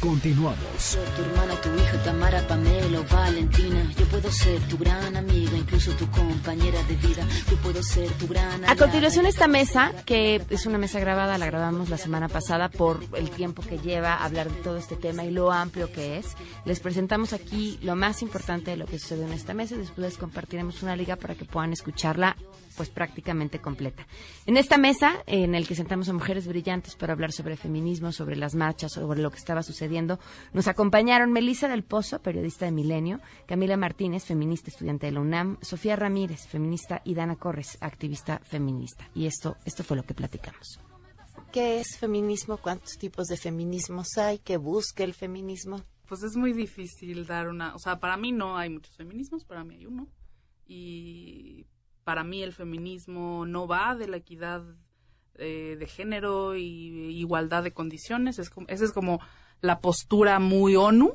Continuamos. 0.00 0.98
Tu 1.16 1.22
hermana, 1.22 1.60
tu 1.60 1.68
hija, 1.74 2.02
Tamara, 2.04 2.46
Pamela 2.46 3.00
o 3.00 3.04
Valentina. 3.04 3.90
Yo 3.98 4.06
puedo 4.06 4.30
ser 4.30 4.60
tu 4.68 4.78
gran 4.78 5.16
amiga, 5.16 5.56
incluso 5.56 5.90
tu 5.92 6.08
compañera 6.10 6.82
de 6.84 6.94
vida. 6.96 7.26
Yo 7.50 7.56
puedo 7.56 7.82
ser 7.82 8.08
tu 8.12 8.28
gran 8.28 8.64
A 8.68 8.76
continuación, 8.76 9.26
esta 9.26 9.48
mesa, 9.48 9.92
que 10.04 10.42
es 10.50 10.66
una 10.66 10.78
mesa 10.78 11.00
grabada, 11.00 11.38
la 11.38 11.46
grabamos 11.46 11.88
la 11.88 11.98
semana 11.98 12.28
pasada 12.28 12.68
por 12.68 13.00
el 13.14 13.30
tiempo 13.30 13.62
que 13.62 13.78
lleva 13.78 14.14
hablar 14.14 14.50
de 14.50 14.60
todo 14.62 14.76
este 14.76 14.96
tema 14.96 15.24
y 15.24 15.30
lo 15.30 15.50
amplio 15.50 15.90
que 15.90 16.18
es. 16.18 16.36
Les 16.66 16.80
presentamos 16.80 17.32
aquí 17.32 17.78
lo 17.80 17.94
más 17.94 18.22
importante 18.22 18.72
de 18.72 18.76
lo 18.76 18.86
que 18.86 18.98
sucedió 18.98 19.24
en 19.24 19.32
esta 19.32 19.54
mesa 19.54 19.76
y 19.76 19.78
después 19.78 20.00
les 20.00 20.18
compartiremos 20.18 20.82
una 20.82 20.96
liga 20.96 21.14
para 21.14 21.36
que 21.36 21.44
puedan 21.44 21.72
escucharla 21.72 22.36
pues 22.76 22.90
prácticamente 22.90 23.60
completa. 23.60 24.04
En 24.46 24.56
esta 24.56 24.76
mesa, 24.76 25.22
en 25.26 25.54
el 25.54 25.68
que 25.68 25.76
sentamos 25.76 26.08
a 26.08 26.12
mujeres 26.12 26.48
brillantes 26.48 26.96
para 26.96 27.12
hablar 27.12 27.30
sobre 27.30 27.56
feminismo, 27.56 28.10
sobre 28.10 28.34
las 28.34 28.56
marchas, 28.56 28.94
sobre 28.94 29.22
lo 29.22 29.30
que 29.30 29.38
estaba 29.38 29.62
sucediendo, 29.62 30.18
nos 30.52 30.66
acompañaron 30.66 31.30
Melissa 31.30 31.68
del 31.68 31.84
Pozo, 31.84 32.18
periodista 32.18 32.64
de 32.64 32.72
Milenio, 32.72 33.20
Camila 33.46 33.76
Martínez, 33.76 34.24
feminista 34.24 34.68
estudiante 34.68 35.06
de 35.06 35.12
la 35.12 35.20
UNAM, 35.20 35.58
Sofía 35.62 35.94
Ramírez, 35.94 36.48
feminista, 36.48 37.00
y 37.04 37.14
Dana 37.14 37.36
Corres, 37.36 37.78
activista 37.80 38.40
feminista. 38.40 39.08
Y 39.14 39.26
esto, 39.26 39.56
esto 39.64 39.84
fue 39.84 39.96
lo 39.96 40.02
que 40.02 40.14
platicamos. 40.14 40.80
¿Qué 41.52 41.78
es 41.78 41.96
feminismo? 41.96 42.56
¿Cuántos 42.56 42.98
tipos 42.98 43.28
de 43.28 43.36
feminismos 43.36 44.18
hay? 44.18 44.38
¿Qué 44.40 44.56
busca 44.56 45.04
el 45.04 45.14
feminismo? 45.14 45.80
Pues 46.06 46.22
es 46.22 46.36
muy 46.36 46.52
difícil 46.52 47.26
dar 47.26 47.48
una, 47.48 47.74
o 47.74 47.78
sea, 47.78 47.98
para 47.98 48.16
mí 48.16 48.32
no 48.32 48.56
hay 48.56 48.70
muchos 48.70 48.96
feminismos, 48.96 49.44
para 49.44 49.64
mí 49.64 49.76
hay 49.76 49.86
uno. 49.86 50.08
Y 50.66 51.66
para 52.04 52.22
mí 52.22 52.42
el 52.42 52.52
feminismo 52.52 53.44
no 53.46 53.66
va 53.66 53.94
de 53.96 54.06
la 54.08 54.16
equidad 54.16 54.62
eh, 55.34 55.76
de 55.78 55.86
género 55.86 56.56
y 56.56 57.18
igualdad 57.18 57.64
de 57.64 57.72
condiciones. 57.72 58.38
Es 58.38 58.50
esa 58.68 58.84
es 58.84 58.92
como 58.92 59.20
la 59.60 59.80
postura 59.80 60.38
muy 60.38 60.76
ONU. 60.76 61.14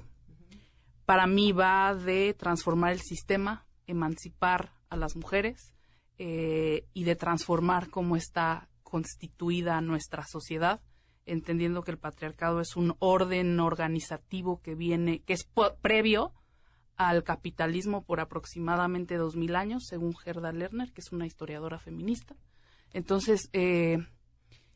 Para 1.06 1.28
mí 1.28 1.52
va 1.52 1.96
de 1.96 2.34
transformar 2.34 2.92
el 2.92 3.02
sistema, 3.02 3.66
emancipar 3.88 4.74
a 4.90 4.98
las 4.98 5.16
mujeres 5.16 5.74
eh, 6.18 6.86
y 6.94 7.06
de 7.06 7.16
transformar 7.16 7.90
cómo 7.90 8.16
está 8.16 8.70
constituida 8.84 9.80
nuestra 9.82 10.26
sociedad 10.28 10.82
entendiendo 11.26 11.84
que 11.84 11.92
el 11.92 11.98
patriarcado 11.98 12.62
es 12.62 12.76
un 12.76 12.96
orden 13.00 13.60
organizativo 13.60 14.62
que 14.62 14.76
viene, 14.76 15.20
que 15.20 15.34
es 15.34 15.48
previo 15.82 16.34
al 16.96 17.24
capitalismo 17.24 18.04
por 18.04 18.20
aproximadamente 18.20 19.18
dos 19.18 19.36
mil 19.36 19.56
años, 19.56 19.86
según 19.88 20.16
Gerda 20.16 20.52
Lerner, 20.52 20.92
que 20.92 21.02
es 21.02 21.12
una 21.12 21.26
historiadora 21.26 21.80
feminista. 21.80 22.36
Entonces, 22.94 23.50
eh, 23.54 23.98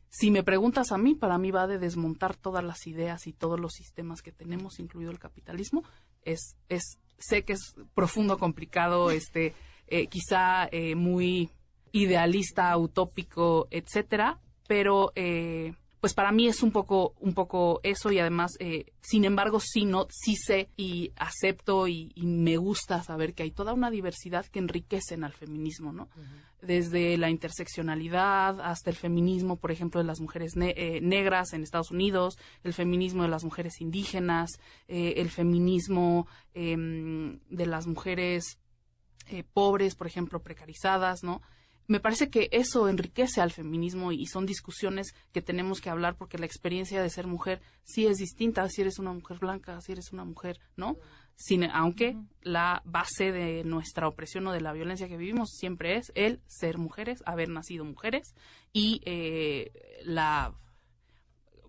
si 0.08 0.30
me 0.30 0.42
preguntas 0.42 0.92
a 0.92 0.98
mí, 0.98 1.14
para 1.14 1.38
mí 1.38 1.50
va 1.50 1.66
de 1.66 1.78
desmontar 1.78 2.36
todas 2.36 2.64
las 2.64 2.86
ideas 2.86 3.26
y 3.26 3.32
todos 3.32 3.60
los 3.60 3.72
sistemas 3.72 4.22
que 4.22 4.32
tenemos, 4.32 4.78
incluido 4.78 5.10
el 5.10 5.18
capitalismo. 5.18 5.84
Es, 6.22 6.56
es, 6.68 6.98
sé 7.18 7.44
que 7.44 7.52
es 7.52 7.74
profundo, 7.94 8.38
complicado, 8.38 9.10
este, 9.12 9.54
eh, 9.86 10.06
quizá 10.06 10.68
eh, 10.72 10.94
muy 10.94 11.50
idealista, 11.92 12.76
utópico, 12.76 13.68
etcétera, 13.70 14.40
pero 14.66 15.12
eh, 15.14 15.74
pues 16.06 16.14
para 16.14 16.30
mí 16.30 16.46
es 16.46 16.62
un 16.62 16.70
poco, 16.70 17.16
un 17.18 17.34
poco 17.34 17.80
eso 17.82 18.12
y 18.12 18.20
además, 18.20 18.52
eh, 18.60 18.92
sin 19.00 19.24
embargo, 19.24 19.58
sí 19.58 19.84
no, 19.84 20.06
sí 20.08 20.36
sé 20.36 20.68
y 20.76 21.10
acepto 21.16 21.88
y, 21.88 22.12
y 22.14 22.26
me 22.26 22.58
gusta 22.58 23.02
saber 23.02 23.34
que 23.34 23.42
hay 23.42 23.50
toda 23.50 23.72
una 23.72 23.90
diversidad 23.90 24.46
que 24.46 24.60
enriquecen 24.60 25.24
al 25.24 25.32
feminismo, 25.32 25.92
¿no? 25.92 26.08
Desde 26.62 27.18
la 27.18 27.28
interseccionalidad 27.28 28.60
hasta 28.60 28.88
el 28.90 28.94
feminismo, 28.94 29.56
por 29.56 29.72
ejemplo, 29.72 30.00
de 30.00 30.06
las 30.06 30.20
mujeres 30.20 30.54
ne- 30.54 30.74
eh, 30.76 31.00
negras 31.00 31.52
en 31.54 31.64
Estados 31.64 31.90
Unidos, 31.90 32.38
el 32.62 32.72
feminismo 32.72 33.24
de 33.24 33.28
las 33.28 33.42
mujeres 33.42 33.80
indígenas, 33.80 34.50
eh, 34.86 35.14
el 35.16 35.28
feminismo 35.30 36.28
em, 36.54 37.40
de 37.50 37.66
las 37.66 37.88
mujeres 37.88 38.60
eh, 39.26 39.42
pobres, 39.42 39.96
por 39.96 40.06
ejemplo, 40.06 40.40
precarizadas, 40.40 41.24
¿no? 41.24 41.42
Me 41.88 42.00
parece 42.00 42.30
que 42.30 42.48
eso 42.50 42.88
enriquece 42.88 43.40
al 43.40 43.52
feminismo 43.52 44.10
y 44.10 44.26
son 44.26 44.44
discusiones 44.44 45.14
que 45.32 45.42
tenemos 45.42 45.80
que 45.80 45.90
hablar 45.90 46.16
porque 46.16 46.38
la 46.38 46.46
experiencia 46.46 47.00
de 47.00 47.10
ser 47.10 47.26
mujer 47.26 47.60
sí 47.84 48.06
es 48.06 48.16
distinta 48.16 48.68
si 48.68 48.82
eres 48.82 48.98
una 48.98 49.12
mujer 49.12 49.38
blanca, 49.38 49.80
si 49.80 49.92
eres 49.92 50.12
una 50.12 50.24
mujer, 50.24 50.58
¿no? 50.76 50.96
Sin, 51.36 51.64
aunque 51.64 52.16
la 52.42 52.82
base 52.84 53.30
de 53.30 53.62
nuestra 53.62 54.08
opresión 54.08 54.46
o 54.48 54.52
de 54.52 54.62
la 54.62 54.72
violencia 54.72 55.06
que 55.06 55.16
vivimos 55.16 55.50
siempre 55.50 55.96
es 55.96 56.10
el 56.14 56.40
ser 56.46 56.78
mujeres, 56.78 57.22
haber 57.24 57.50
nacido 57.50 57.84
mujeres 57.84 58.34
y 58.72 59.00
eh, 59.04 59.70
la 60.02 60.54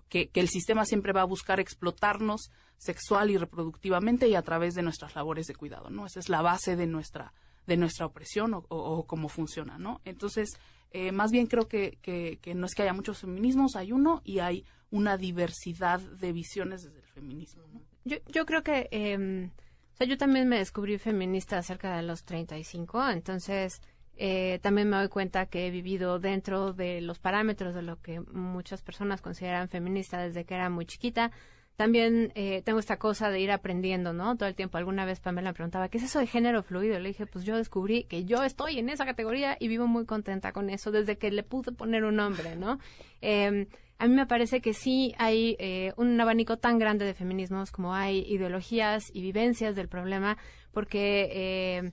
que, 0.09 0.29
que 0.29 0.39
el 0.39 0.47
sistema 0.47 0.85
siempre 0.85 1.13
va 1.13 1.21
a 1.21 1.25
buscar 1.25 1.59
explotarnos 1.59 2.49
sexual 2.77 3.29
y 3.29 3.37
reproductivamente 3.37 4.27
y 4.27 4.35
a 4.35 4.41
través 4.41 4.73
de 4.73 4.83
nuestras 4.83 5.15
labores 5.15 5.47
de 5.47 5.55
cuidado, 5.55 5.89
¿no? 5.89 6.05
Esa 6.05 6.19
es 6.19 6.29
la 6.29 6.41
base 6.41 6.75
de 6.75 6.87
nuestra 6.87 7.33
de 7.67 7.77
nuestra 7.77 8.05
opresión 8.05 8.53
o, 8.55 9.05
cómo 9.05 9.29
funciona, 9.29 9.77
¿no? 9.77 10.01
Entonces, 10.05 10.57
eh, 10.91 11.11
más 11.11 11.31
bien 11.31 11.47
creo 11.47 11.67
que, 11.67 11.99
que, 12.01 12.39
que 12.41 12.55
no 12.55 12.65
es 12.65 12.73
que 12.73 12.83
haya 12.83 12.93
muchos 12.93 13.19
feminismos, 13.19 13.75
hay 13.75 13.91
uno 13.91 14.21
y 14.23 14.39
hay 14.39 14.65
una 14.89 15.17
diversidad 15.17 15.99
de 15.99 16.31
visiones 16.31 16.83
desde 16.83 16.99
el 16.99 17.07
feminismo, 17.07 17.63
¿no? 17.73 17.81
Yo, 18.05 18.17
yo 18.27 18.45
creo 18.45 18.63
que, 18.63 18.87
eh, 18.91 19.49
o 19.93 19.97
sea, 19.97 20.07
yo 20.07 20.17
también 20.17 20.47
me 20.47 20.59
descubrí 20.59 20.97
feminista 20.97 21.61
cerca 21.61 21.97
de 21.97 22.03
los 22.03 22.23
35, 22.23 23.09
entonces 23.09 23.81
eh, 24.15 24.59
también 24.63 24.89
me 24.89 24.97
doy 24.97 25.09
cuenta 25.09 25.45
que 25.45 25.67
he 25.67 25.71
vivido 25.71 26.17
dentro 26.19 26.73
de 26.73 27.01
los 27.01 27.19
parámetros 27.19 27.75
de 27.75 27.83
lo 27.83 28.01
que 28.01 28.19
muchas 28.19 28.81
personas 28.81 29.21
consideran 29.21 29.69
feminista 29.69 30.19
desde 30.19 30.45
que 30.45 30.55
era 30.55 30.69
muy 30.69 30.85
chiquita. 30.85 31.31
También 31.77 32.31
eh, 32.33 32.63
tengo 32.63 32.79
esta 32.79 32.97
cosa 32.97 33.29
de 33.29 33.39
ir 33.39 33.51
aprendiendo, 33.51 34.11
¿no? 34.11 34.35
Todo 34.35 34.49
el 34.49 34.55
tiempo. 34.55 34.79
Alguna 34.79 35.05
vez 35.05 35.19
Pamela 35.19 35.51
me 35.51 35.53
preguntaba, 35.53 35.89
¿qué 35.89 35.99
es 35.99 36.05
eso 36.05 36.17
de 36.17 36.25
género 36.25 36.63
fluido? 36.63 36.99
Le 36.99 37.09
dije, 37.09 37.27
pues 37.27 37.45
yo 37.45 37.55
descubrí 37.55 38.05
que 38.05 38.25
yo 38.25 38.43
estoy 38.43 38.79
en 38.79 38.89
esa 38.89 39.05
categoría 39.05 39.57
y 39.59 39.67
vivo 39.67 39.85
muy 39.85 40.05
contenta 40.05 40.53
con 40.53 40.71
eso 40.71 40.89
desde 40.91 41.19
que 41.19 41.29
le 41.29 41.43
pude 41.43 41.71
poner 41.71 42.03
un 42.03 42.15
nombre, 42.15 42.55
¿no? 42.55 42.79
Eh, 43.19 43.67
a 43.97 44.07
mí 44.07 44.13
me 44.13 44.27
parece 44.27 44.61
que 44.61 44.75
sí 44.75 45.15
hay 45.17 45.55
eh, 45.57 45.91
un 45.97 46.21
abanico 46.21 46.57
tan 46.57 46.77
grande 46.77 47.03
de 47.03 47.15
feminismos 47.15 47.71
como 47.71 47.95
hay 47.95 48.19
ideologías 48.19 49.09
y 49.11 49.21
vivencias 49.21 49.75
del 49.75 49.87
problema, 49.87 50.37
porque, 50.71 51.29
eh, 51.31 51.91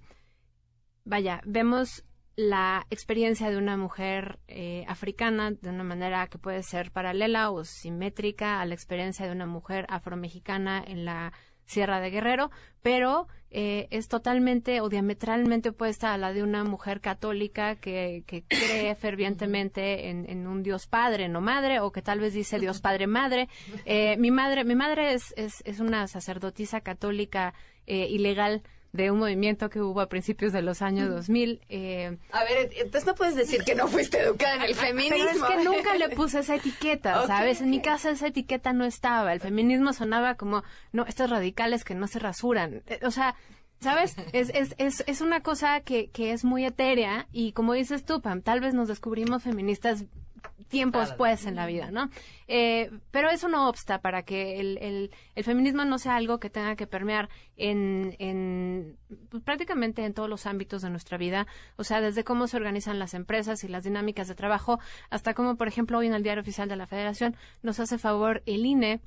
vaya, 1.05 1.41
vemos 1.47 2.05
la 2.37 2.87
experiencia 2.91 3.51
de 3.51 3.57
una 3.57 3.77
mujer 3.77 4.39
eh, 4.49 4.85
africana 4.89 5.53
de 5.53 5.69
una 5.69 5.85
manera 5.85 6.27
que 6.27 6.39
puede 6.39 6.63
ser 6.63 6.91
paralela 6.91 7.51
o 7.51 7.65
simétrica 7.65 8.61
a 8.61 8.67
la 8.67 8.75
experiencia 8.75 9.27
de 9.27 9.33
una 9.33 9.47
mujer 9.47 9.87
afromexicana 9.89 10.83
en 10.85 11.05
la 11.05 11.33
Sierra 11.67 12.01
de 12.01 12.11
Guerrero, 12.11 12.51
pero 12.83 13.27
eh, 13.51 13.87
es 13.91 14.09
totalmente 14.09 14.81
o 14.81 14.89
diametralmente 14.89 15.71
opuesta 15.71 16.13
a 16.13 16.19
la 16.19 16.33
de 16.33 16.43
una 16.43 16.65
mujer 16.65 17.01
católica 17.01 17.77
que, 17.77 18.25
que 18.27 18.45
cree 18.45 18.95
fervientemente 18.97 20.11
en, 20.11 20.29
en 20.29 20.47
un 20.47 20.63
Dios 20.63 20.87
Padre, 20.87 21.29
no 21.29 21.41
Madre, 21.41 21.81
o 21.81 21.93
que 21.93 22.03
tal 22.03 22.21
vez 22.21 22.35
dice 22.35 22.59
Dios 22.59 22.81
Padre 22.83 23.07
Madre. 23.07 23.49
Eh, 23.85 24.17
mi 24.19 24.31
madre, 24.31 24.65
mi 24.65 24.75
madre 24.75 25.15
es, 25.15 25.33
es, 25.37 25.63
es 25.65 25.81
una 25.81 26.07
sacerdotisa 26.09 26.81
católica 26.81 27.55
eh, 27.87 28.09
ilegal 28.09 28.63
de 28.95 29.11
un 29.11 29.19
movimiento 29.19 29.69
que 29.71 29.81
hubo 29.83 30.01
a 30.01 30.09
principios 30.09 30.53
de 30.53 30.63
los 30.63 30.81
años 30.81 31.11
2000. 31.11 31.61
Eh, 31.69 32.17
A 32.31 32.45
ver, 32.45 32.71
entonces 32.77 33.05
no 33.07 33.17
puedes 33.17 33.35
decir 33.35 33.65
que 33.65 33.75
no 33.75 33.89
fuiste 33.89 34.21
educada 34.21 34.55
en 34.55 34.63
el 34.63 34.75
feminismo. 34.77 35.17
pero 35.19 35.31
es 35.31 35.43
que 35.43 35.65
nunca 35.65 35.97
le 35.97 36.09
puse 36.17 36.39
esa 36.39 36.55
etiqueta. 36.55 37.27
¿sabes? 37.27 37.61
En 37.61 37.71
mi 37.71 37.83
casa 37.83 38.11
esa 38.11 38.29
etiqueta 38.29 38.73
no 38.73 38.85
estaba. 38.85 39.33
El 39.33 39.41
feminismo 39.41 39.93
sonaba 39.93 40.37
como, 40.37 40.63
no, 40.93 41.05
estos 41.07 41.29
radicales 41.29 41.83
que 41.85 41.97
no 41.97 42.07
se 42.07 42.21
rasuran. 42.21 42.83
Eh, 42.87 43.01
O 43.05 43.11
sea, 43.11 43.35
¿sabes? 43.81 44.15
Es, 44.33 44.51
es, 44.55 44.77
es, 44.79 45.03
es 45.09 45.21
una 45.21 45.41
cosa 45.41 45.81
que, 45.81 46.11
que 46.11 46.31
es 46.33 46.45
muy 46.45 46.65
etérea 46.65 47.27
y 47.33 47.51
como 47.51 47.73
dices 47.73 48.05
tú, 48.05 48.23
Pam, 48.23 48.43
tal 48.43 48.61
vez 48.61 48.75
nos 48.75 48.87
descubrimos 48.87 49.43
feministas 49.43 50.05
tiempo 50.69 50.99
después 51.01 51.47
en 51.47 51.55
la 51.57 51.67
vida, 51.67 51.91
¿no? 51.91 52.11
Eh, 52.49 52.91
pero 53.11 53.31
eso 53.31 53.49
no 53.49 53.69
obsta 53.69 54.01
para 54.01 54.23
que 54.23 54.61
el, 54.61 54.79
el, 54.79 55.11
el 55.35 55.45
feminismo 55.45 55.85
no 55.85 55.99
sea 55.99 56.17
algo 56.17 56.39
que 56.41 56.51
tenga 56.51 56.77
que 56.77 56.87
permear 56.87 57.29
en, 57.57 58.17
en 58.19 58.97
pues, 59.31 59.43
prácticamente 59.43 60.05
en 60.05 60.15
todos 60.15 60.29
los 60.29 60.47
ámbitos 60.47 60.83
de 60.83 60.91
nuestra 60.91 61.17
vida, 61.19 61.47
o 61.77 61.85
sea, 61.85 62.01
desde 62.01 62.25
cómo 62.25 62.47
se 62.47 62.57
organizan 62.57 62.99
las 62.99 63.15
empresas 63.15 63.65
y 63.65 63.69
las 63.69 63.85
dinámicas 63.85 64.29
de 64.29 64.35
trabajo, 64.35 64.79
hasta 65.11 65.35
cómo, 65.35 65.57
por 65.57 65.69
ejemplo, 65.69 65.99
hoy 65.99 66.07
en 66.07 66.15
el 66.15 66.23
Diario 66.23 66.43
Oficial 66.43 66.69
de 66.69 66.77
la 66.77 66.87
Federación 66.87 67.37
nos 67.63 67.81
hace 67.81 67.99
favor 67.99 68.43
el 68.47 68.67
INE 68.67 69.01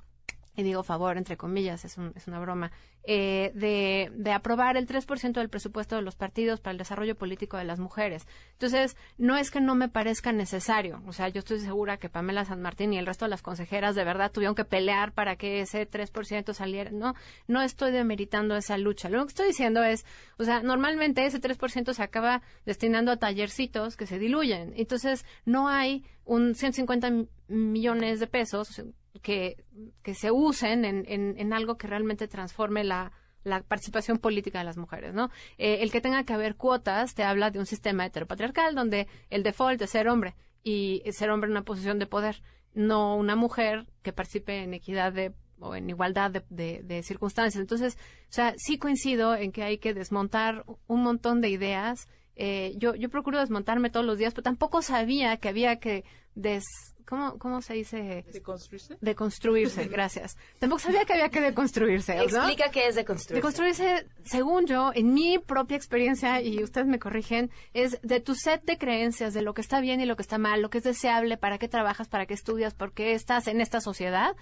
y 0.55 0.63
digo 0.63 0.81
favor, 0.81 1.17
entre 1.17 1.37
comillas, 1.37 1.85
es, 1.85 1.97
un- 1.99 2.13
es 2.15 2.27
una 2.27 2.39
broma, 2.39 2.71
eh, 3.09 3.51
de, 3.55 4.11
de 4.15 4.31
aprobar 4.33 4.75
el 4.75 4.85
3% 4.85 5.31
del 5.31 5.47
presupuesto 5.49 5.95
de 5.95 6.01
los 6.01 6.17
partidos 6.17 6.59
para 6.59 6.73
el 6.73 6.77
desarrollo 6.77 7.15
político 7.15 7.55
de 7.55 7.63
las 7.63 7.79
mujeres. 7.79 8.27
Entonces, 8.51 8.97
no 9.17 9.37
es 9.37 9.49
que 9.49 9.61
no 9.61 9.75
me 9.75 9.87
parezca 9.87 10.33
necesario. 10.33 11.01
O 11.07 11.13
sea, 11.13 11.29
yo 11.29 11.39
estoy 11.39 11.59
segura 11.61 11.95
que 11.97 12.09
Pamela 12.09 12.43
San 12.43 12.61
Martín 12.61 12.91
y 12.91 12.97
el 12.97 13.05
resto 13.05 13.23
de 13.23 13.29
las 13.29 13.41
consejeras 13.41 13.95
de 13.95 14.03
verdad 14.03 14.31
tuvieron 14.33 14.55
que 14.55 14.65
pelear 14.65 15.13
para 15.13 15.37
que 15.37 15.61
ese 15.61 15.87
3% 15.89 16.53
saliera. 16.53 16.91
No, 16.91 17.13
no 17.47 17.61
estoy 17.61 17.91
demeritando 17.91 18.57
esa 18.57 18.77
lucha. 18.77 19.07
Lo 19.07 19.23
que 19.25 19.29
estoy 19.29 19.47
diciendo 19.47 19.81
es, 19.83 20.05
o 20.37 20.43
sea, 20.43 20.61
normalmente 20.61 21.25
ese 21.25 21.39
3% 21.39 21.93
se 21.93 22.03
acaba 22.03 22.41
destinando 22.65 23.13
a 23.13 23.17
tallercitos 23.17 23.95
que 23.95 24.05
se 24.05 24.19
diluyen. 24.19 24.73
Entonces, 24.75 25.25
no 25.45 25.69
hay 25.69 26.03
un 26.25 26.55
150 26.55 27.09
mi- 27.09 27.29
millones 27.47 28.19
de 28.19 28.27
pesos 28.27 28.83
que, 29.19 29.63
que 30.03 30.13
se 30.13 30.31
usen 30.31 30.85
en, 30.85 31.05
en, 31.07 31.35
en 31.37 31.53
algo 31.53 31.77
que 31.77 31.87
realmente 31.87 32.27
transforme 32.27 32.83
la, 32.83 33.11
la 33.43 33.61
participación 33.63 34.17
política 34.17 34.59
de 34.59 34.65
las 34.65 34.77
mujeres, 34.77 35.13
¿no? 35.13 35.29
Eh, 35.57 35.79
el 35.81 35.91
que 35.91 36.01
tenga 36.01 36.23
que 36.23 36.33
haber 36.33 36.55
cuotas 36.55 37.13
te 37.15 37.23
habla 37.23 37.51
de 37.51 37.59
un 37.59 37.65
sistema 37.65 38.05
heteropatriarcal 38.05 38.75
donde 38.75 39.07
el 39.29 39.43
default 39.43 39.81
es 39.81 39.89
ser 39.91 40.07
hombre 40.09 40.35
y 40.63 41.01
ser 41.11 41.29
hombre 41.29 41.47
en 41.47 41.51
una 41.51 41.63
posición 41.63 41.97
de 41.99 42.07
poder, 42.07 42.41
no 42.73 43.15
una 43.15 43.35
mujer 43.35 43.85
que 44.03 44.11
participe 44.13 44.63
en 44.63 44.73
equidad 44.73 45.13
de 45.13 45.33
o 45.59 45.75
en 45.75 45.89
igualdad 45.89 46.29
de, 46.29 46.43
de- 46.49 46.81
de 46.83 47.01
circunstancias. 47.01 47.59
Entonces, 47.59 47.97
o 48.29 48.31
sea, 48.33 48.53
sí 48.57 48.77
coincido 48.77 49.33
en 49.35 49.51
que 49.51 49.63
hay 49.63 49.79
que 49.79 49.95
desmontar 49.95 50.65
un 50.85 51.01
montón 51.01 51.41
de 51.41 51.49
ideas. 51.49 52.07
Eh, 52.39 52.75
yo, 52.77 52.93
yo 52.95 53.09
procuro 53.09 53.39
desmontarme 53.39 53.89
todos 53.89 54.05
los 54.05 54.19
días, 54.19 54.33
pero 54.33 54.43
tampoco 54.43 54.81
sabía 54.81 55.37
que 55.37 55.49
había 55.49 55.79
que 55.79 56.05
des... 56.35 56.63
¿Cómo, 57.05 57.39
cómo 57.39 57.61
se 57.61 57.73
dice? 57.73 58.25
¿De 58.33 58.41
construirse? 58.41 58.97
Deconstruirse, 58.99 59.85
gracias. 59.87 60.37
Tampoco 60.59 60.79
sabía 60.79 61.05
que 61.05 61.13
había 61.13 61.29
que 61.29 61.39
deconstruirse. 61.39 62.15
¿no? 62.15 62.23
Explica 62.23 62.69
qué 62.69 62.87
es 62.87 62.95
de 62.95 63.05
construir. 63.05 63.37
Deconstruirse, 63.37 64.07
según 64.25 64.65
yo, 64.67 64.91
en 64.93 65.13
mi 65.13 65.39
propia 65.39 65.77
experiencia, 65.77 66.41
y 66.41 66.61
ustedes 66.61 66.85
me 66.85 66.99
corrigen, 66.99 67.49
es 67.73 67.97
de 68.01 68.19
tu 68.19 68.35
set 68.35 68.65
de 68.65 68.77
creencias, 68.77 69.33
de 69.33 69.41
lo 69.41 69.53
que 69.53 69.61
está 69.61 69.79
bien 69.79 70.01
y 70.01 70.05
lo 70.05 70.17
que 70.17 70.21
está 70.21 70.37
mal, 70.37 70.61
lo 70.61 70.69
que 70.69 70.79
es 70.79 70.83
deseable, 70.83 71.37
para 71.37 71.57
qué 71.57 71.69
trabajas, 71.69 72.09
para 72.09 72.25
qué 72.25 72.33
estudias, 72.33 72.73
por 72.73 72.91
qué 72.91 73.13
estás 73.13 73.47
en 73.47 73.61
esta 73.61 73.79
sociedad, 73.79 74.35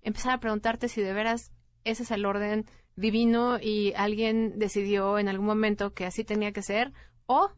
empezar 0.00 0.32
a 0.32 0.40
preguntarte 0.40 0.88
si 0.88 1.02
de 1.02 1.12
veras 1.12 1.52
ese 1.84 2.02
es 2.02 2.10
el 2.10 2.24
orden 2.24 2.64
divino 2.96 3.58
y 3.60 3.92
alguien 3.94 4.58
decidió 4.58 5.18
en 5.18 5.28
algún 5.28 5.46
momento 5.46 5.92
que 5.92 6.06
así 6.06 6.24
tenía 6.24 6.52
que 6.52 6.62
ser, 6.62 6.92
o 7.26 7.50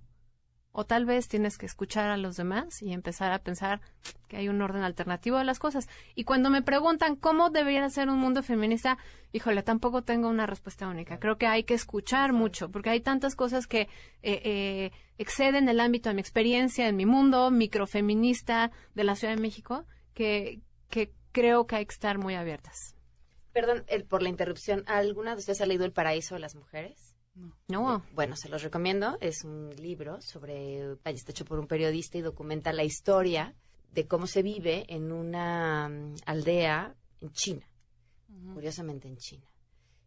o 0.71 0.85
tal 0.87 1.07
vez 1.07 1.27
tienes 1.27 1.59
que 1.59 1.67
escuchar 1.67 2.09
a 2.11 2.17
los 2.17 2.37
demás 2.37 2.83
y 2.83 2.93
empezar 2.93 3.33
a 3.33 3.41
pensar 3.43 3.81
que 4.29 4.37
hay 4.37 4.49
un 4.49 4.63
orden 4.63 4.83
alternativo 4.83 5.39
de 5.39 5.45
las 5.45 5.59
cosas. 5.59 5.89
Y 6.15 6.23
cuando 6.23 6.51
me 6.51 6.63
preguntan 6.63 7.17
cómo 7.17 7.51
debería 7.51 7.89
ser 7.91 8.09
un 8.09 8.19
mundo 8.19 8.45
feminista, 8.45 8.97
híjole, 9.33 9.65
tampoco 9.65 10.03
tengo 10.03 10.29
una 10.29 10.47
respuesta 10.47 10.87
única. 10.87 11.19
Creo 11.19 11.37
que 11.37 11.47
hay 11.49 11.65
que 11.65 11.75
escuchar 11.75 12.33
mucho, 12.33 12.71
porque 12.71 12.91
hay 12.91 13.01
tantas 13.01 13.35
cosas 13.35 13.67
que 13.67 13.89
eh, 14.23 14.41
eh, 14.45 14.91
exceden 15.17 15.69
el 15.69 15.81
ámbito 15.81 16.11
de 16.11 16.15
mi 16.15 16.21
experiencia, 16.21 16.87
en 16.87 16.95
mi 16.97 17.07
mundo 17.07 17.51
microfeminista 17.51 18.71
de 18.95 19.05
la 19.05 19.17
Ciudad 19.17 19.35
de 19.35 19.43
México, 19.43 19.85
que, 20.15 20.61
que 20.91 21.13
creo 21.33 21.67
que 21.67 21.77
hay 21.77 21.87
que 21.87 21.95
estar 21.95 22.19
muy 22.19 22.35
abiertas. 22.37 22.95
Perdón 23.53 23.85
el- 23.89 24.05
por 24.05 24.23
la 24.23 24.29
interrupción. 24.29 24.85
¿Alguna 24.87 25.33
de 25.33 25.39
ustedes 25.41 25.61
ha 25.61 25.67
leído 25.67 25.87
El 25.87 25.93
paraíso 25.93 26.35
de 26.37 26.41
las 26.41 26.55
mujeres? 26.55 27.08
No. 27.69 28.03
Bueno, 28.15 28.37
se 28.37 28.49
los 28.49 28.63
recomiendo. 28.63 29.19
Es 29.21 29.45
un 29.45 29.71
libro 29.77 30.21
sobre, 30.21 30.97
está 31.05 31.33
hecho 31.33 31.45
por 31.45 31.59
un 31.59 31.67
periodista 31.67 32.19
y 32.19 32.23
documenta 32.23 32.73
la 32.73 32.85
historia 32.85 33.55
de 33.93 34.07
cómo 34.07 34.27
se 34.27 34.43
vive 34.43 34.85
en 34.89 35.13
una 35.13 35.89
mm, 35.89 36.17
aldea 36.27 36.95
en 37.21 37.33
China, 37.33 37.67
curiosamente 38.55 39.09
en 39.09 39.17
China. 39.17 39.47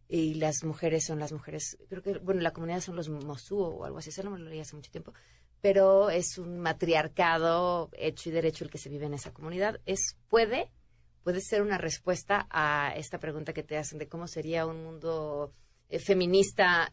Y 0.08 0.34
las 0.34 0.62
mujeres 0.64 1.06
son 1.06 1.18
las 1.18 1.32
mujeres, 1.32 1.78
creo 1.88 2.02
que, 2.02 2.18
bueno, 2.18 2.40
la 2.42 2.52
comunidad 2.52 2.80
son 2.80 2.96
los 2.96 3.08
Mosuo 3.08 3.68
o 3.68 3.84
algo 3.84 3.98
así, 3.98 4.10
eso 4.10 4.22
no 4.22 4.30
me 4.30 4.38
lo 4.38 4.48
leí 4.48 4.60
hace 4.60 4.76
mucho 4.76 4.90
tiempo, 4.90 5.14
pero 5.60 6.10
es 6.10 6.38
un 6.38 6.58
matriarcado 6.58 7.88
hecho 7.92 8.28
y 8.28 8.32
derecho 8.32 8.64
el 8.64 8.70
que 8.70 8.78
se 8.78 8.90
vive 8.90 9.06
en 9.06 9.14
esa 9.14 9.32
comunidad. 9.32 9.80
Es, 9.86 10.16
puede, 10.28 10.70
puede 11.22 11.40
ser 11.40 11.62
una 11.62 11.78
respuesta 11.78 12.46
a 12.50 12.92
esta 12.96 13.18
pregunta 13.18 13.52
que 13.52 13.62
te 13.62 13.78
hacen 13.78 13.98
de 13.98 14.08
cómo 14.08 14.26
sería 14.26 14.66
un 14.66 14.82
mundo 14.82 15.54
eh, 15.88 15.98
feminista. 15.98 16.92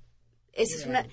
Esa 0.53 0.75
es 0.77 0.85
una, 0.85 1.05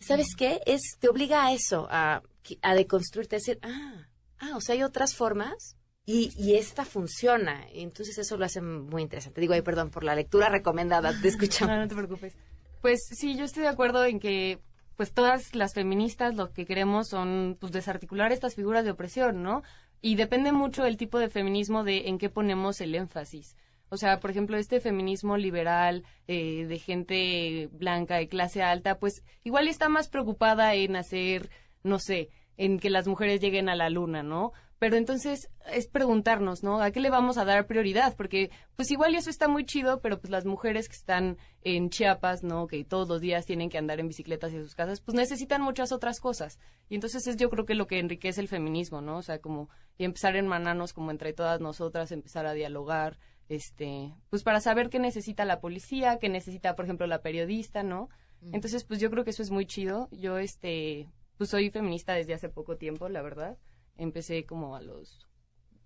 ¿sabes 0.00 0.34
qué? 0.36 0.60
Es, 0.66 0.82
te 0.98 1.08
obliga 1.08 1.46
a 1.46 1.52
eso, 1.52 1.86
a, 1.90 2.22
a 2.62 2.74
deconstruirte, 2.74 3.36
a 3.36 3.38
decir, 3.38 3.58
ah, 3.62 4.06
ah, 4.38 4.56
o 4.56 4.60
sea, 4.60 4.74
hay 4.74 4.82
otras 4.82 5.14
formas 5.14 5.76
y, 6.06 6.30
y 6.36 6.56
esta 6.56 6.84
funciona. 6.84 7.66
Y 7.72 7.82
entonces 7.82 8.18
eso 8.18 8.36
lo 8.36 8.44
hace 8.44 8.60
muy 8.60 9.02
interesante. 9.02 9.40
Digo, 9.40 9.54
ay, 9.54 9.62
perdón 9.62 9.90
por 9.90 10.04
la 10.04 10.14
lectura 10.14 10.48
recomendada, 10.48 11.12
te 11.20 11.28
escuchamos. 11.28 11.74
No, 11.74 11.80
no 11.80 11.88
te 11.88 11.94
preocupes. 11.94 12.34
Pues 12.80 13.00
sí, 13.10 13.36
yo 13.36 13.44
estoy 13.44 13.62
de 13.62 13.70
acuerdo 13.70 14.04
en 14.04 14.20
que 14.20 14.60
pues 14.96 15.12
todas 15.12 15.54
las 15.54 15.74
feministas 15.74 16.36
lo 16.36 16.52
que 16.52 16.66
queremos 16.66 17.08
son 17.08 17.56
pues 17.58 17.72
desarticular 17.72 18.30
estas 18.32 18.54
figuras 18.54 18.84
de 18.84 18.92
opresión, 18.92 19.42
¿no? 19.42 19.62
Y 20.00 20.16
depende 20.16 20.52
mucho 20.52 20.84
el 20.84 20.96
tipo 20.96 21.18
de 21.18 21.30
feminismo 21.30 21.82
de 21.82 22.08
en 22.08 22.18
qué 22.18 22.28
ponemos 22.28 22.80
el 22.80 22.94
énfasis. 22.94 23.56
O 23.94 23.96
sea, 23.96 24.18
por 24.18 24.30
ejemplo, 24.30 24.56
este 24.56 24.80
feminismo 24.80 25.36
liberal 25.36 26.04
eh, 26.26 26.66
de 26.66 26.78
gente 26.78 27.68
blanca 27.72 28.16
de 28.16 28.28
clase 28.28 28.60
alta, 28.60 28.98
pues 28.98 29.22
igual 29.44 29.68
está 29.68 29.88
más 29.88 30.08
preocupada 30.08 30.74
en 30.74 30.96
hacer, 30.96 31.48
no 31.84 32.00
sé, 32.00 32.28
en 32.56 32.80
que 32.80 32.90
las 32.90 33.06
mujeres 33.06 33.40
lleguen 33.40 33.68
a 33.68 33.76
la 33.76 33.90
luna, 33.90 34.24
¿no? 34.24 34.52
Pero 34.80 34.96
entonces 34.96 35.48
es 35.72 35.86
preguntarnos, 35.86 36.62
¿no? 36.62 36.82
¿A 36.82 36.90
qué 36.90 37.00
le 37.00 37.08
vamos 37.08 37.38
a 37.38 37.44
dar 37.44 37.66
prioridad? 37.66 38.16
Porque 38.16 38.50
pues 38.76 38.90
igual 38.90 39.14
eso 39.14 39.30
está 39.30 39.48
muy 39.48 39.64
chido, 39.64 40.00
pero 40.00 40.20
pues 40.20 40.30
las 40.30 40.44
mujeres 40.44 40.88
que 40.88 40.96
están 40.96 41.38
en 41.62 41.88
Chiapas, 41.88 42.42
¿no? 42.42 42.66
Que 42.66 42.84
todos 42.84 43.08
los 43.08 43.20
días 43.20 43.46
tienen 43.46 43.70
que 43.70 43.78
andar 43.78 44.00
en 44.00 44.08
bicicletas 44.08 44.52
y 44.52 44.58
sus 44.58 44.74
casas, 44.74 45.00
pues 45.00 45.14
necesitan 45.14 45.62
muchas 45.62 45.92
otras 45.92 46.20
cosas. 46.20 46.58
Y 46.88 46.96
entonces 46.96 47.26
es 47.28 47.36
yo 47.36 47.48
creo 47.48 47.64
que 47.64 47.74
lo 47.74 47.86
que 47.86 47.98
enriquece 48.00 48.40
el 48.40 48.48
feminismo, 48.48 49.00
¿no? 49.00 49.18
O 49.18 49.22
sea, 49.22 49.38
como 49.38 49.70
y 49.96 50.04
empezar 50.04 50.34
a 50.34 50.38
hermanarnos 50.38 50.92
como 50.92 51.12
entre 51.12 51.32
todas 51.32 51.60
nosotras, 51.60 52.10
empezar 52.10 52.44
a 52.46 52.52
dialogar, 52.52 53.18
este, 53.48 54.14
pues 54.30 54.42
para 54.42 54.60
saber 54.60 54.90
qué 54.90 54.98
necesita 54.98 55.44
la 55.44 55.60
policía, 55.60 56.18
qué 56.18 56.28
necesita, 56.28 56.76
por 56.76 56.84
ejemplo, 56.84 57.06
la 57.06 57.22
periodista, 57.22 57.82
¿no? 57.82 58.08
Entonces, 58.52 58.84
pues 58.84 59.00
yo 59.00 59.10
creo 59.10 59.24
que 59.24 59.30
eso 59.30 59.42
es 59.42 59.50
muy 59.50 59.64
chido. 59.64 60.08
Yo, 60.10 60.36
este, 60.36 61.08
pues 61.38 61.50
soy 61.50 61.70
feminista 61.70 62.14
desde 62.14 62.34
hace 62.34 62.48
poco 62.48 62.76
tiempo, 62.76 63.08
la 63.08 63.22
verdad. 63.22 63.56
Empecé 63.96 64.44
como 64.44 64.76
a 64.76 64.82
los 64.82 65.26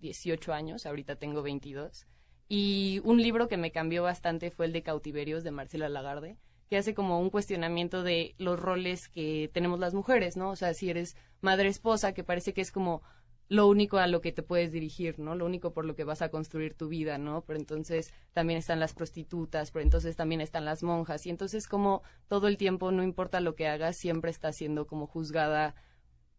18 0.01 0.53
años, 0.53 0.85
ahorita 0.85 1.15
tengo 1.15 1.41
22. 1.41 2.05
Y 2.47 2.99
un 3.03 3.21
libro 3.21 3.47
que 3.47 3.57
me 3.57 3.71
cambió 3.71 4.03
bastante 4.03 4.51
fue 4.51 4.65
el 4.65 4.73
de 4.73 4.83
Cautiverios 4.83 5.43
de 5.43 5.51
Marcela 5.51 5.87
Lagarde, 5.87 6.37
que 6.69 6.77
hace 6.77 6.93
como 6.93 7.19
un 7.19 7.29
cuestionamiento 7.29 8.03
de 8.03 8.35
los 8.37 8.59
roles 8.59 9.07
que 9.07 9.49
tenemos 9.53 9.79
las 9.79 9.93
mujeres, 9.93 10.35
¿no? 10.35 10.49
O 10.49 10.55
sea, 10.55 10.73
si 10.73 10.89
eres 10.89 11.15
madre 11.41 11.69
esposa, 11.69 12.13
que 12.13 12.23
parece 12.23 12.53
que 12.53 12.61
es 12.61 12.71
como 12.71 13.03
lo 13.49 13.67
único 13.67 13.97
a 13.97 14.05
lo 14.05 14.21
que 14.21 14.31
te 14.31 14.43
puedes 14.43 14.71
dirigir, 14.71 15.17
¿no? 15.17 15.33
Lo 15.33 15.45
único 15.45 15.73
por 15.73 15.83
lo 15.83 15.95
que 15.95 16.03
vas 16.03 16.21
a 16.21 16.29
construir 16.29 16.75
tu 16.75 16.87
vida, 16.87 17.17
¿no? 17.17 17.41
Pero 17.41 17.59
entonces 17.59 18.13
también 18.31 18.59
están 18.59 18.79
las 18.79 18.93
prostitutas, 18.93 19.71
pero 19.71 19.83
entonces 19.83 20.15
también 20.15 20.39
están 20.39 20.65
las 20.65 20.83
monjas. 20.83 21.25
Y 21.25 21.31
entonces 21.31 21.67
como 21.67 22.03
todo 22.27 22.47
el 22.47 22.57
tiempo, 22.57 22.91
no 22.91 23.03
importa 23.03 23.39
lo 23.39 23.55
que 23.55 23.67
hagas, 23.67 23.97
siempre 23.97 24.29
estás 24.29 24.55
siendo 24.55 24.85
como 24.85 25.07
juzgada 25.07 25.73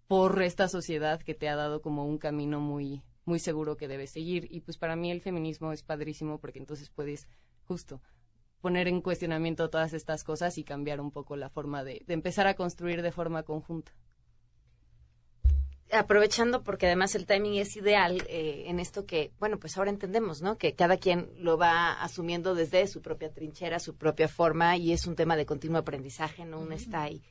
por 0.06 0.40
esta 0.40 0.68
sociedad 0.68 1.20
que 1.20 1.34
te 1.34 1.48
ha 1.48 1.56
dado 1.56 1.82
como 1.82 2.06
un 2.06 2.18
camino 2.18 2.60
muy 2.60 3.02
muy 3.24 3.38
seguro 3.38 3.76
que 3.76 3.86
debes 3.86 4.10
seguir 4.10 4.48
y 4.50 4.60
pues 4.60 4.76
para 4.78 4.96
mí 4.96 5.10
el 5.10 5.20
feminismo 5.20 5.72
es 5.72 5.82
padrísimo 5.82 6.40
porque 6.40 6.58
entonces 6.58 6.90
puedes 6.90 7.28
justo 7.64 8.00
poner 8.60 8.88
en 8.88 9.02
cuestionamiento 9.02 9.70
todas 9.70 9.92
estas 9.92 10.24
cosas 10.24 10.58
y 10.58 10.64
cambiar 10.64 11.00
un 11.00 11.12
poco 11.12 11.36
la 11.36 11.48
forma 11.48 11.84
de, 11.84 12.02
de 12.06 12.14
empezar 12.14 12.46
a 12.46 12.54
construir 12.54 13.02
de 13.02 13.12
forma 13.12 13.44
conjunta. 13.44 13.92
Aprovechando 15.92 16.62
porque 16.62 16.86
además 16.86 17.14
el 17.14 17.26
timing 17.26 17.58
es 17.58 17.76
ideal 17.76 18.22
eh, 18.28 18.64
en 18.66 18.80
esto 18.80 19.06
que, 19.06 19.32
bueno, 19.38 19.58
pues 19.58 19.76
ahora 19.76 19.90
entendemos, 19.90 20.42
¿no? 20.42 20.58
Que 20.58 20.74
cada 20.74 20.96
quien 20.96 21.30
lo 21.38 21.58
va 21.58 22.02
asumiendo 22.02 22.54
desde 22.54 22.86
su 22.86 23.02
propia 23.02 23.32
trinchera, 23.32 23.78
su 23.78 23.96
propia 23.96 24.28
forma 24.28 24.76
y 24.76 24.92
es 24.92 25.06
un 25.06 25.16
tema 25.16 25.36
de 25.36 25.46
continuo 25.46 25.78
aprendizaje, 25.78 26.44
no 26.44 26.60
uno 26.60 26.74
está 26.74 27.02
ahí. 27.02 27.22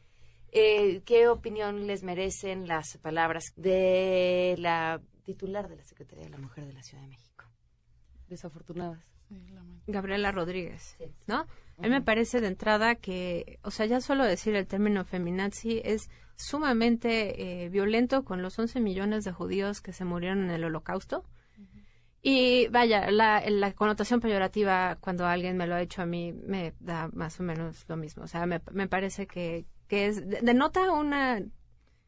Eh, 0.51 1.01
¿Qué 1.05 1.27
opinión 1.27 1.85
les 1.85 2.03
merecen 2.03 2.67
las 2.67 2.97
palabras 2.97 3.53
de 3.55 4.55
la 4.57 5.01
titular 5.23 5.69
de 5.69 5.75
la 5.75 5.83
Secretaría 5.83 6.25
de 6.25 6.31
la 6.31 6.39
Mujer 6.39 6.65
de 6.65 6.73
la 6.73 6.81
Ciudad 6.81 7.03
de 7.03 7.09
México? 7.09 7.45
Desafortunadas. 8.27 9.05
Gabriela 9.85 10.31
Rodríguez, 10.31 10.97
¿no? 11.27 11.45
A 11.79 11.83
mí 11.83 11.89
me 11.89 12.01
parece 12.01 12.41
de 12.41 12.47
entrada 12.47 12.95
que, 12.95 13.59
o 13.63 13.71
sea, 13.71 13.85
ya 13.85 14.01
solo 14.01 14.23
decir 14.25 14.55
el 14.55 14.67
término 14.67 15.05
feminazi 15.05 15.81
es 15.83 16.09
sumamente 16.35 17.63
eh, 17.63 17.69
violento 17.69 18.23
con 18.23 18.41
los 18.41 18.57
11 18.59 18.79
millones 18.79 19.23
de 19.23 19.31
judíos 19.31 19.81
que 19.81 19.93
se 19.93 20.05
murieron 20.05 20.43
en 20.43 20.51
el 20.51 20.63
holocausto. 20.65 21.23
Y 22.21 22.67
vaya, 22.67 23.09
la, 23.11 23.41
la 23.49 23.71
connotación 23.73 24.19
peyorativa 24.19 24.97
cuando 24.99 25.25
alguien 25.25 25.55
me 25.55 25.67
lo 25.67 25.75
ha 25.75 25.81
hecho 25.81 26.01
a 26.01 26.05
mí 26.05 26.33
me 26.33 26.73
da 26.81 27.09
más 27.13 27.39
o 27.39 27.43
menos 27.43 27.85
lo 27.87 27.95
mismo. 27.95 28.23
O 28.23 28.27
sea, 28.27 28.45
me, 28.45 28.59
me 28.71 28.87
parece 28.89 29.25
que, 29.25 29.65
que 29.87 30.07
es, 30.07 30.27
de- 30.27 30.41
denota 30.41 30.91
una... 30.91 31.41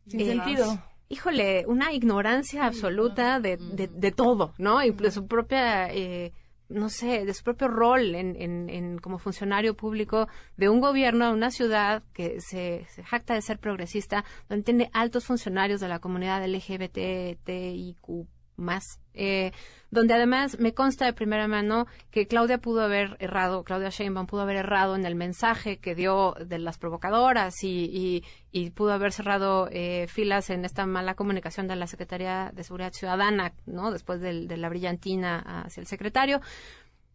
Sin 0.08 0.20
eh, 0.20 0.26
sentido. 0.26 0.84
Híjole, 1.08 1.66
una 1.68 1.94
ignorancia 1.94 2.66
absoluta 2.66 3.40
de, 3.40 3.56
de, 3.56 3.88
de 3.88 4.12
todo, 4.12 4.54
¿no? 4.58 4.84
Y 4.84 4.92
de 4.92 5.12
su 5.12 5.28
propia... 5.28 5.94
eh, 5.94 6.34
no 6.72 6.90
sé, 6.90 7.26
de 7.26 7.34
su 7.34 7.44
propio 7.44 7.68
rol 7.68 8.16
en, 8.16 8.36
en, 8.40 8.70
en 8.70 8.98
como 8.98 9.18
funcionario 9.18 9.76
público 9.76 10.28
de 10.58 10.70
un 10.70 10.80
gobierno, 10.80 11.28
de 11.28 11.34
una 11.34 11.52
ciudad 11.52 12.04
que 12.14 12.40
se, 12.40 12.86
se 12.90 13.04
jacta 13.04 13.34
de 13.34 13.42
ser 13.42 13.60
progresista, 13.60 14.24
donde 14.50 14.64
tiene 14.64 14.90
altos 14.94 15.26
funcionarios 15.26 15.82
de 15.82 15.88
la 15.88 16.00
comunidad 16.00 16.46
LGBTIQ 16.48 18.28
más, 18.56 19.01
eh, 19.14 19.52
donde 19.92 20.14
además 20.14 20.58
me 20.60 20.74
consta 20.74 21.06
de 21.06 21.14
primera 21.14 21.48
mano 21.48 21.86
que 22.12 22.26
Claudia 22.26 22.60
pudo 22.60 22.82
haber 22.82 23.18
errado, 23.20 23.64
Claudia 23.64 23.90
Sheinbaum 23.90 24.26
pudo 24.26 24.42
haber 24.42 24.56
errado 24.56 24.96
en 24.96 25.06
el 25.06 25.16
mensaje 25.16 25.78
que 25.78 25.96
dio 25.96 26.36
de 26.40 26.60
las 26.60 26.78
provocadoras 26.78 27.64
y, 27.64 27.90
y, 27.92 28.24
y 28.52 28.70
pudo 28.70 28.94
haber 28.94 29.12
cerrado 29.12 29.68
eh, 29.70 30.08
filas 30.08 30.50
en 30.50 30.64
esta 30.64 30.86
mala 30.86 31.16
comunicación 31.16 31.68
de 31.68 31.76
la 31.76 31.88
Secretaría 31.88 32.52
de 32.54 32.64
Seguridad 32.64 32.94
Ciudadana, 32.94 33.54
¿no? 33.66 33.92
Después 33.92 34.22
de 34.22 34.58
la 34.58 34.70
brillantina 34.70 35.64
hacia 35.66 35.82
el 35.82 35.88
secretario. 35.88 36.40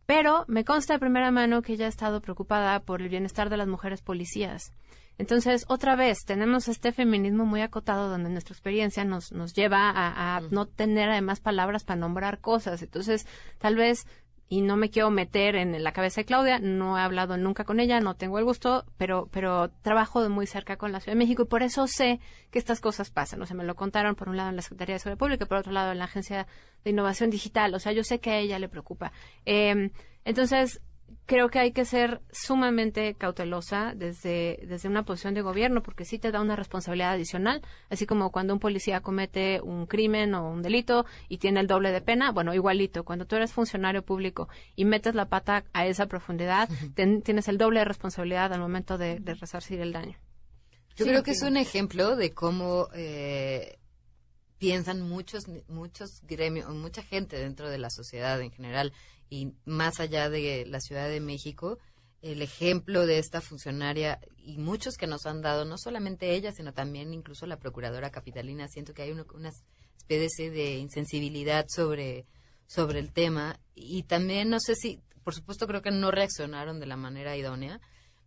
Pero 0.05 0.45
me 0.47 0.65
consta 0.65 0.95
de 0.95 1.01
primera 1.01 1.31
mano 1.31 1.63
que 1.63 1.73
ella 1.73 1.87
ha 1.87 1.89
estado 1.89 2.21
preocupada 2.21 2.79
por 2.81 3.03
el 3.03 3.09
bienestar 3.09 3.51
de 3.51 3.57
las 3.57 3.67
mujeres 3.67 4.03
policías. 4.03 4.73
Entonces, 5.19 5.65
otra 5.69 5.97
vez, 5.97 6.19
tenemos 6.27 6.69
este 6.69 6.93
feminismo 6.93 7.47
muy 7.47 7.63
acotado 7.63 8.11
donde 8.11 8.31
nuestra 8.31 8.53
experiencia 8.53 9.05
nos, 9.05 9.33
nos 9.33 9.55
lleva 9.55 9.91
a, 9.91 10.37
a 10.37 10.41
no 10.51 10.67
tener 10.67 11.09
además 11.09 11.41
palabras 11.41 11.85
para 11.85 12.01
nombrar 12.01 12.41
cosas. 12.41 12.83
Entonces, 12.83 13.27
tal 13.59 13.77
vez, 13.77 14.07
y 14.49 14.61
no 14.61 14.77
me 14.77 14.91
quiero 14.91 15.11
meter 15.11 15.57
en 15.57 15.83
la 15.83 15.93
cabeza 15.93 16.21
de 16.21 16.25
Claudia, 16.25 16.61
no 16.61 16.97
he 16.97 17.01
hablado 17.01 17.37
nunca 17.37 17.65
con 17.65 17.81
ella, 17.81 17.99
no 18.01 18.15
tengo 18.15 18.39
el 18.39 18.45
gusto, 18.45 18.85
pero, 18.97 19.29
pero 19.33 19.71
trabajo 19.83 20.23
de 20.23 20.29
muy 20.29 20.47
cerca 20.47 20.77
con 20.77 20.93
la 20.93 21.01
Ciudad 21.01 21.15
de 21.15 21.19
México 21.19 21.43
y 21.43 21.47
por 21.47 21.63
eso 21.63 21.87
sé 21.89 22.21
que 22.51 22.59
estas 22.59 22.81
cosas 22.81 23.11
pasan. 23.11 23.43
O 23.43 23.47
sea, 23.47 23.57
me 23.57 23.65
lo 23.65 23.75
contaron 23.75 24.15
por 24.15 24.29
un 24.29 24.37
lado 24.37 24.51
en 24.51 24.57
la 24.57 24.63
Secretaría 24.63 24.95
de 24.95 24.99
Seguridad 25.01 25.19
Pública 25.19 25.45
y 25.45 25.49
por 25.49 25.59
otro 25.59 25.73
lado 25.73 25.93
en 25.93 25.99
la 25.99 26.05
Agencia 26.05 26.47
de 26.85 26.91
Innovación 26.91 27.31
Digital. 27.31 27.75
O 27.75 27.81
sea, 27.81 27.93
yo 27.93 28.05
sé 28.05 28.21
que 28.21 28.31
a 28.31 28.39
ella 28.39 28.59
le 28.59 28.69
preocupa. 28.69 29.13
Eh, 29.47 29.91
entonces, 30.25 30.81
creo 31.27 31.49
que 31.49 31.59
hay 31.59 31.73
que 31.73 31.85
ser 31.85 32.21
sumamente 32.31 33.15
cautelosa 33.15 33.93
desde, 33.97 34.61
desde 34.67 34.89
una 34.89 35.05
posición 35.05 35.35
de 35.35 35.43
gobierno, 35.43 35.83
porque 35.83 36.05
sí 36.05 36.19
te 36.19 36.31
da 36.31 36.41
una 36.41 36.55
responsabilidad 36.57 37.13
adicional, 37.13 37.63
así 37.91 38.07
como 38.07 38.31
cuando 38.31 38.55
un 38.55 38.61
policía 38.61 39.01
comete 39.01 39.61
un 39.61 39.87
crimen 39.87 40.35
o 40.35 40.49
un 40.49 40.63
delito 40.63 41.05
y 41.29 41.39
tiene 41.39 41.61
el 41.61 41.67
doble 41.67 41.91
de 41.93 42.01
pena, 42.01 42.31
bueno, 42.33 42.55
igualito, 42.55 43.05
cuando 43.05 43.27
tú 43.27 43.37
eres 43.37 43.53
funcionario 43.53 44.03
público 44.05 44.49
y 44.77 44.85
metes 44.85 45.15
la 45.15 45.29
pata 45.29 45.65
a 45.73 45.87
esa 45.87 46.07
profundidad, 46.07 46.69
ten- 46.95 47.23
tienes 47.23 47.49
el 47.49 47.59
doble 47.59 47.81
de 47.81 47.87
responsabilidad 47.87 48.53
al 48.53 48.61
momento 48.61 48.97
de, 48.99 49.19
de 49.19 49.35
resarcir 49.35 49.81
el 49.81 49.93
daño. 49.93 50.17
Yo 50.97 51.05
Sí, 51.05 51.11
creo 51.11 51.23
que 51.23 51.35
sí. 51.35 51.45
es 51.45 51.51
un 51.51 51.57
ejemplo 51.57 52.17
de 52.17 52.33
cómo 52.33 52.89
eh, 52.95 53.79
piensan 54.59 55.03
muchos, 55.03 55.47
muchos 55.69 56.23
gremios, 56.27 56.71
mucha 56.71 57.03
gente 57.03 57.37
dentro 57.37 57.69
de 57.69 57.79
la 57.79 57.91
sociedad 57.91 58.41
en 58.41 58.51
general 58.51 58.93
y 59.29 59.53
más 59.65 60.01
allá 60.01 60.31
de 60.31 60.65
la 60.67 60.81
Ciudad 60.81 61.09
de 61.09 61.21
México. 61.21 61.79
El 62.23 62.43
ejemplo 62.43 63.07
de 63.07 63.19
esta 63.19 63.41
funcionaria 63.41 64.21
y 64.39 64.59
muchos 64.59 64.97
que 64.97 65.07
nos 65.07 65.27
han 65.27 65.43
dado, 65.43 65.65
no 65.65 65.77
solamente 65.79 66.35
ella, 66.35 66.53
sino 66.53 66.73
también 66.73 67.13
incluso 67.13 67.47
la 67.47 67.59
procuradora 67.59 68.11
capitalina, 68.11 68.69
siento 68.69 68.95
que 68.95 69.03
hay 69.03 69.13
una, 69.13 69.53
especie 69.99 70.51
de 70.51 70.77
insensibilidad 70.77 71.67
sobre, 71.69 72.27
sobre 72.67 73.01
el 73.01 73.13
tema 73.13 73.59
y 73.75 74.05
también 74.05 74.49
no 74.49 74.61
sé 74.61 74.77
si, 74.77 75.01
por 75.25 75.35
supuesto 75.35 75.67
creo 75.67 75.83
que 75.83 75.91
no 75.91 76.13
reaccionaron 76.13 76.79
de 76.79 76.87
la 76.87 76.97
manera 76.97 77.37
idónea, 77.37 77.81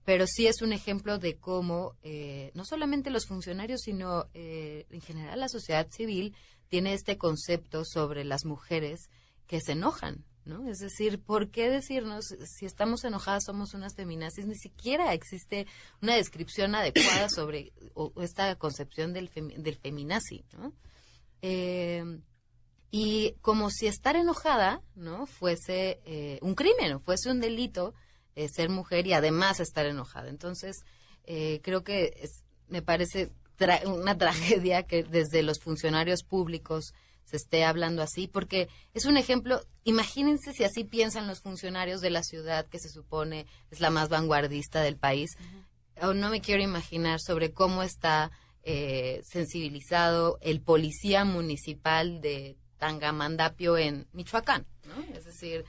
pero 0.03 0.25
sí 0.27 0.47
es 0.47 0.61
un 0.61 0.73
ejemplo 0.73 1.19
de 1.19 1.37
cómo 1.37 1.95
eh, 2.01 2.51
no 2.53 2.65
solamente 2.65 3.11
los 3.11 3.27
funcionarios, 3.27 3.81
sino 3.81 4.25
eh, 4.33 4.87
en 4.89 5.01
general 5.01 5.39
la 5.39 5.49
sociedad 5.49 5.87
civil 5.89 6.35
tiene 6.67 6.93
este 6.93 7.17
concepto 7.17 7.83
sobre 7.85 8.23
las 8.23 8.43
mujeres 8.43 9.09
que 9.47 9.61
se 9.61 9.73
enojan, 9.73 10.25
¿no? 10.49 10.67
Es 10.67 10.79
decir, 10.79 11.21
¿por 11.21 11.49
qué 11.49 11.69
decirnos 11.69 12.35
si 12.45 12.65
estamos 12.65 13.03
enojadas 13.03 13.45
somos 13.45 13.73
unas 13.73 13.95
feminazis? 13.95 14.47
Ni 14.47 14.55
siquiera 14.55 15.13
existe 15.13 15.67
una 16.01 16.15
descripción 16.15 16.75
adecuada 16.75 17.29
sobre 17.33 17.71
o, 17.93 18.11
esta 18.21 18.55
concepción 18.55 19.13
del, 19.13 19.29
del 19.29 19.75
feminazi, 19.77 20.43
¿no? 20.57 20.73
Eh, 21.41 22.03
y 22.91 23.35
como 23.41 23.69
si 23.69 23.85
estar 23.85 24.15
enojada, 24.15 24.81
¿no? 24.95 25.27
Fuese 25.27 26.01
eh, 26.05 26.39
un 26.41 26.55
crimen 26.55 26.93
o 26.93 26.99
fuese 26.99 27.29
un 27.29 27.39
delito 27.39 27.93
eh, 28.35 28.49
ser 28.49 28.69
mujer 28.69 29.05
y 29.05 29.13
además 29.13 29.59
estar 29.59 29.85
enojada. 29.85 30.29
Entonces, 30.29 30.83
creo 31.61 31.83
que 31.83 32.11
es, 32.23 32.43
me 32.67 32.81
parece 32.81 33.31
una 33.85 34.17
tragedia 34.17 34.83
que 34.83 35.03
desde 35.03 35.43
los 35.43 35.59
funcionarios 35.59 36.23
públicos 36.23 36.93
se 37.29 37.37
esté 37.37 37.63
hablando 37.63 38.01
así, 38.01 38.27
porque 38.27 38.69
es 38.93 39.05
un 39.05 39.17
ejemplo, 39.17 39.61
imagínense 39.83 40.51
si 40.53 40.63
así 40.63 40.83
piensan 40.83 41.27
los 41.27 41.41
funcionarios 41.41 42.01
de 42.01 42.09
la 42.09 42.23
ciudad 42.23 42.65
que 42.67 42.79
se 42.79 42.89
supone 42.89 43.45
es 43.69 43.79
la 43.79 43.91
más 43.91 44.09
vanguardista 44.09 44.81
del 44.81 44.97
país, 44.97 45.31
o 46.01 46.13
no 46.13 46.29
me 46.29 46.41
quiero 46.41 46.63
imaginar 46.63 47.19
sobre 47.19 47.51
cómo 47.51 47.83
está 47.83 48.31
eh, 48.63 49.21
sensibilizado 49.23 50.39
el 50.41 50.61
policía 50.61 51.23
municipal 51.23 52.21
de 52.21 52.57
Tangamandapio 52.77 53.77
en 53.77 54.07
Michoacán, 54.13 54.65
¿no? 54.87 55.15
Es 55.15 55.25
decir, 55.25 55.65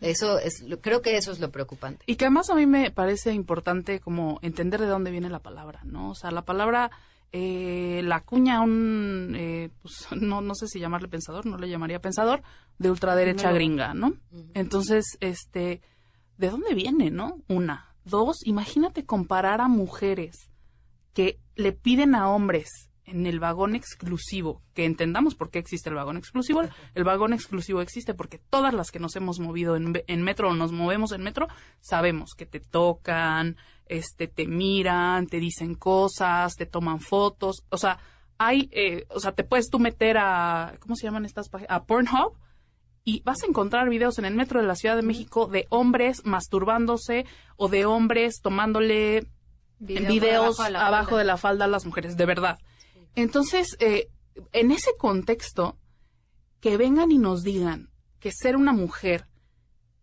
eso 0.00 0.38
es, 0.38 0.64
creo 0.80 1.00
que 1.00 1.16
eso 1.16 1.32
es 1.32 1.40
lo 1.40 1.50
preocupante. 1.50 2.04
Y 2.06 2.16
que 2.16 2.26
además 2.26 2.50
a 2.50 2.54
mí 2.54 2.66
me 2.66 2.90
parece 2.90 3.32
importante 3.32 4.00
como 4.00 4.38
entender 4.42 4.80
de 4.80 4.86
dónde 4.86 5.10
viene 5.10 5.30
la 5.30 5.38
palabra, 5.38 5.80
¿no? 5.84 6.10
O 6.10 6.14
sea, 6.14 6.30
la 6.30 6.44
palabra 6.44 6.90
eh, 7.32 8.02
la 8.04 8.20
cuña 8.20 8.60
un, 8.60 9.34
eh, 9.36 9.70
pues, 9.82 10.08
no, 10.20 10.40
no 10.40 10.54
sé 10.54 10.66
si 10.66 10.80
llamarle 10.80 11.08
pensador, 11.08 11.46
no 11.46 11.56
le 11.58 11.68
llamaría 11.68 12.00
pensador, 12.00 12.42
de 12.78 12.90
ultraderecha 12.90 13.52
gringa, 13.52 13.94
¿no? 13.94 14.14
Entonces, 14.54 15.04
este, 15.20 15.82
¿de 16.38 16.50
dónde 16.50 16.74
viene, 16.74 17.10
no? 17.10 17.42
Una. 17.48 17.94
Dos, 18.04 18.38
imagínate 18.46 19.04
comparar 19.04 19.60
a 19.60 19.68
mujeres 19.68 20.50
que 21.12 21.38
le 21.56 21.72
piden 21.72 22.14
a 22.14 22.30
hombres 22.30 22.90
en 23.04 23.26
el 23.26 23.40
vagón 23.40 23.74
exclusivo, 23.74 24.62
que 24.72 24.84
entendamos 24.84 25.34
por 25.34 25.50
qué 25.50 25.58
existe 25.58 25.90
el 25.90 25.96
vagón 25.96 26.16
exclusivo. 26.16 26.62
El 26.94 27.04
vagón 27.04 27.32
exclusivo 27.32 27.82
existe 27.82 28.14
porque 28.14 28.38
todas 28.38 28.72
las 28.72 28.90
que 28.90 29.00
nos 29.00 29.14
hemos 29.16 29.40
movido 29.40 29.76
en, 29.76 30.02
en 30.06 30.22
metro 30.22 30.48
o 30.48 30.54
nos 30.54 30.72
movemos 30.72 31.12
en 31.12 31.22
metro, 31.22 31.48
sabemos 31.80 32.30
que 32.36 32.46
te 32.46 32.60
tocan, 32.60 33.56
este, 33.90 34.28
te 34.28 34.46
miran, 34.46 35.26
te 35.26 35.40
dicen 35.40 35.74
cosas, 35.74 36.54
te 36.54 36.64
toman 36.64 37.00
fotos, 37.00 37.64
o 37.70 37.76
sea, 37.76 37.98
hay, 38.38 38.70
eh, 38.72 39.04
o 39.10 39.18
sea, 39.18 39.32
te 39.32 39.42
puedes 39.42 39.68
tú 39.68 39.80
meter 39.80 40.16
a, 40.16 40.76
¿cómo 40.78 40.94
se 40.94 41.06
llaman 41.06 41.24
estas 41.24 41.48
páginas? 41.48 41.72
A 41.72 41.84
Pornhub 41.84 42.38
y 43.04 43.20
vas 43.22 43.42
a 43.42 43.46
encontrar 43.46 43.90
videos 43.90 44.18
en 44.20 44.26
el 44.26 44.34
metro 44.36 44.60
de 44.60 44.66
la 44.66 44.76
Ciudad 44.76 44.94
de 44.94 45.02
México 45.02 45.48
de 45.48 45.66
hombres 45.70 46.24
masturbándose 46.24 47.26
o 47.56 47.68
de 47.68 47.84
hombres 47.84 48.40
tomándole 48.40 49.26
videos 49.80 50.60
abajo, 50.60 51.16
de, 51.16 51.24
la 51.24 51.36
falda 51.36 51.64
a 51.64 51.68
las 51.68 51.84
mujeres, 51.84 52.16
de 52.16 52.26
verdad. 52.26 52.60
Entonces, 53.16 53.76
eh, 53.80 54.08
en 54.52 54.70
ese 54.70 54.92
contexto, 54.96 55.78
que 56.60 56.76
vengan 56.76 57.10
y 57.10 57.18
nos 57.18 57.42
digan 57.42 57.90
que 58.20 58.30
ser 58.30 58.54
una 58.54 58.72
mujer 58.72 59.26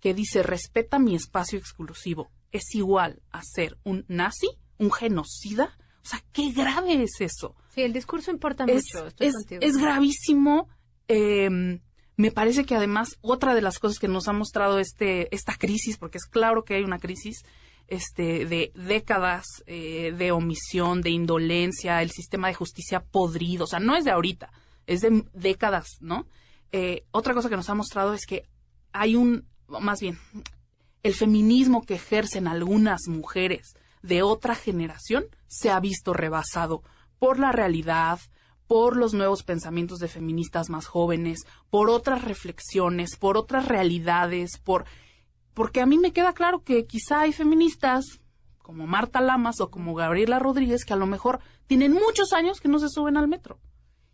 que 0.01 0.13
dice 0.13 0.43
respeta 0.43 0.99
mi 0.99 1.15
espacio 1.15 1.57
exclusivo 1.57 2.29
es 2.51 2.73
igual 2.75 3.21
a 3.31 3.41
ser 3.43 3.77
un 3.83 4.05
nazi, 4.07 4.47
un 4.77 4.91
genocida. 4.91 5.77
O 6.03 6.09
sea, 6.09 6.23
qué 6.31 6.51
grave 6.51 7.03
es 7.03 7.19
eso. 7.19 7.55
Sí, 7.73 7.81
el 7.81 7.93
discurso 7.93 8.31
importa 8.31 8.65
mucho. 8.65 9.07
es, 9.19 9.77
gravísimo. 9.77 10.69
Em, 11.07 11.81
me 12.15 12.31
parece 12.31 12.65
que 12.65 12.75
además 12.75 13.17
otra 13.21 13.53
de 13.53 13.61
las 13.61 13.79
cosas 13.79 13.99
que 13.99 14.07
nos 14.07 14.27
ha 14.27 14.33
mostrado 14.33 14.79
este, 14.79 15.33
esta 15.35 15.55
crisis, 15.55 15.97
porque 15.97 16.17
es 16.17 16.25
claro 16.25 16.63
que 16.63 16.75
hay 16.75 16.83
una 16.83 16.99
crisis 16.99 17.43
este, 17.87 18.45
de 18.45 18.71
décadas 18.75 19.45
eh, 19.65 20.13
de 20.17 20.31
omisión, 20.31 21.01
de 21.01 21.11
indolencia, 21.11 22.01
el 22.01 22.11
sistema 22.11 22.47
de 22.47 22.53
justicia 22.53 23.03
podrido, 23.03 23.65
o 23.65 23.67
sea, 23.67 23.79
no 23.79 23.95
es 23.95 24.03
de 24.03 24.11
ahorita, 24.11 24.51
es 24.87 25.01
de 25.01 25.23
décadas, 25.33 25.97
¿no? 26.01 26.27
Eh, 26.71 27.05
otra 27.11 27.33
cosa 27.33 27.49
que 27.49 27.55
nos 27.55 27.69
ha 27.69 27.75
mostrado 27.75 28.13
es 28.13 28.25
que 28.25 28.45
hay 28.91 29.15
un, 29.15 29.47
más 29.67 30.01
bien, 30.01 30.19
el 31.03 31.13
feminismo 31.13 31.83
que 31.83 31.95
ejercen 31.95 32.47
algunas 32.47 33.07
mujeres 33.07 33.75
de 34.01 34.23
otra 34.23 34.55
generación 34.55 35.25
se 35.47 35.69
ha 35.69 35.79
visto 35.79 36.13
rebasado 36.13 36.83
por 37.19 37.39
la 37.39 37.51
realidad, 37.51 38.19
por 38.67 38.97
los 38.97 39.13
nuevos 39.13 39.43
pensamientos 39.43 39.99
de 39.99 40.07
feministas 40.07 40.69
más 40.69 40.85
jóvenes, 40.85 41.45
por 41.69 41.89
otras 41.89 42.23
reflexiones, 42.23 43.15
por 43.15 43.37
otras 43.37 43.67
realidades, 43.67 44.57
por 44.57 44.85
porque 45.53 45.81
a 45.81 45.87
mí 45.87 45.97
me 45.97 46.13
queda 46.13 46.33
claro 46.33 46.63
que 46.63 46.85
quizá 46.85 47.21
hay 47.21 47.33
feministas 47.33 48.05
como 48.59 48.85
Marta 48.85 49.21
Lamas 49.21 49.59
o 49.59 49.71
como 49.71 49.95
Gabriela 49.95 50.37
Rodríguez 50.37 50.85
que 50.85 50.93
a 50.93 50.97
lo 50.97 51.07
mejor 51.07 51.39
tienen 51.65 51.93
muchos 51.93 52.33
años 52.33 52.59
que 52.61 52.67
no 52.67 52.77
se 52.77 52.89
suben 52.89 53.17
al 53.17 53.27
metro. 53.27 53.59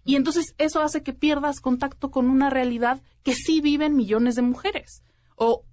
Y 0.05 0.15
entonces 0.15 0.53
eso 0.57 0.81
hace 0.81 1.03
que 1.03 1.13
pierdas 1.13 1.59
contacto 1.59 2.11
con 2.11 2.29
una 2.29 2.49
realidad 2.49 3.01
que 3.23 3.33
sí 3.35 3.61
viven 3.61 3.95
millones 3.95 4.35
de 4.35 4.41
mujeres. 4.41 5.01
O 5.35 5.63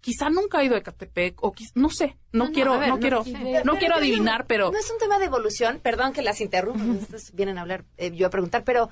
quizá 0.00 0.30
nunca 0.30 0.58
ha 0.58 0.64
ido 0.64 0.74
a 0.74 0.78
Ecatepec 0.78 1.42
o 1.42 1.52
no 1.74 1.90
sé, 1.90 2.16
no, 2.32 2.52
quiero 2.52 2.80
no, 2.86 2.98
quiero 2.98 3.24
no, 3.64 3.78
quiero 3.78 3.96
adivinar, 3.96 4.46
pero 4.46 4.70
no 4.70 4.78
es 4.78 4.90
un 4.90 4.98
tema 4.98 5.18
de 5.18 5.26
evolución, 5.26 5.80
perdón 5.82 6.12
que 6.12 6.22
las 6.22 6.40
interrumpa, 6.40 6.84
vienen 7.32 7.58
a 7.58 7.62
hablar 7.62 7.84
eh, 7.96 8.12
yo 8.14 8.26
a 8.26 8.30
preguntar, 8.30 8.64
pero 8.64 8.90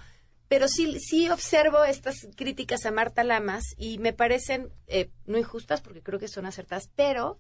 pero 0.48 0.68
sí 0.68 0.98
sí 1.00 1.28
observo 1.28 1.84
estas 1.84 2.28
críticas 2.36 2.86
a 2.86 2.92
Marta 2.92 3.24
Lamas 3.24 3.74
y 3.76 3.98
me 3.98 4.12
parecen 4.12 4.70
eh, 4.86 5.10
no 5.26 5.38
injustas 5.38 5.80
porque 5.80 6.02
creo 6.02 6.18
que 6.18 6.28
son 6.28 6.46
acertadas, 6.46 6.90
pero 6.94 7.38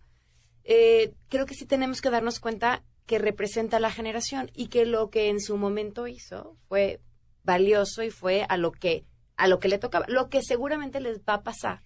eh, 0.64 1.14
creo 1.28 1.46
que 1.46 1.54
sí 1.54 1.66
tenemos 1.66 2.00
que 2.00 2.10
darnos 2.10 2.40
cuenta 2.40 2.84
que 3.06 3.18
representa 3.18 3.76
a 3.76 3.80
la 3.80 3.92
generación 3.92 4.50
y 4.54 4.68
que 4.68 4.84
lo 4.84 5.10
que 5.10 5.28
en 5.28 5.40
su 5.40 5.56
momento 5.56 6.08
hizo 6.08 6.56
fue 6.68 7.00
valioso 7.44 8.02
y 8.02 8.10
fue 8.10 8.44
a 8.48 8.56
lo 8.56 8.72
que 8.72 9.04
a 9.36 9.48
lo 9.48 9.60
que 9.60 9.68
le 9.68 9.78
tocaba, 9.78 10.06
lo 10.08 10.28
que 10.28 10.42
seguramente 10.42 10.98
les 11.00 11.18
va 11.20 11.34
a 11.34 11.42
pasar 11.42 11.82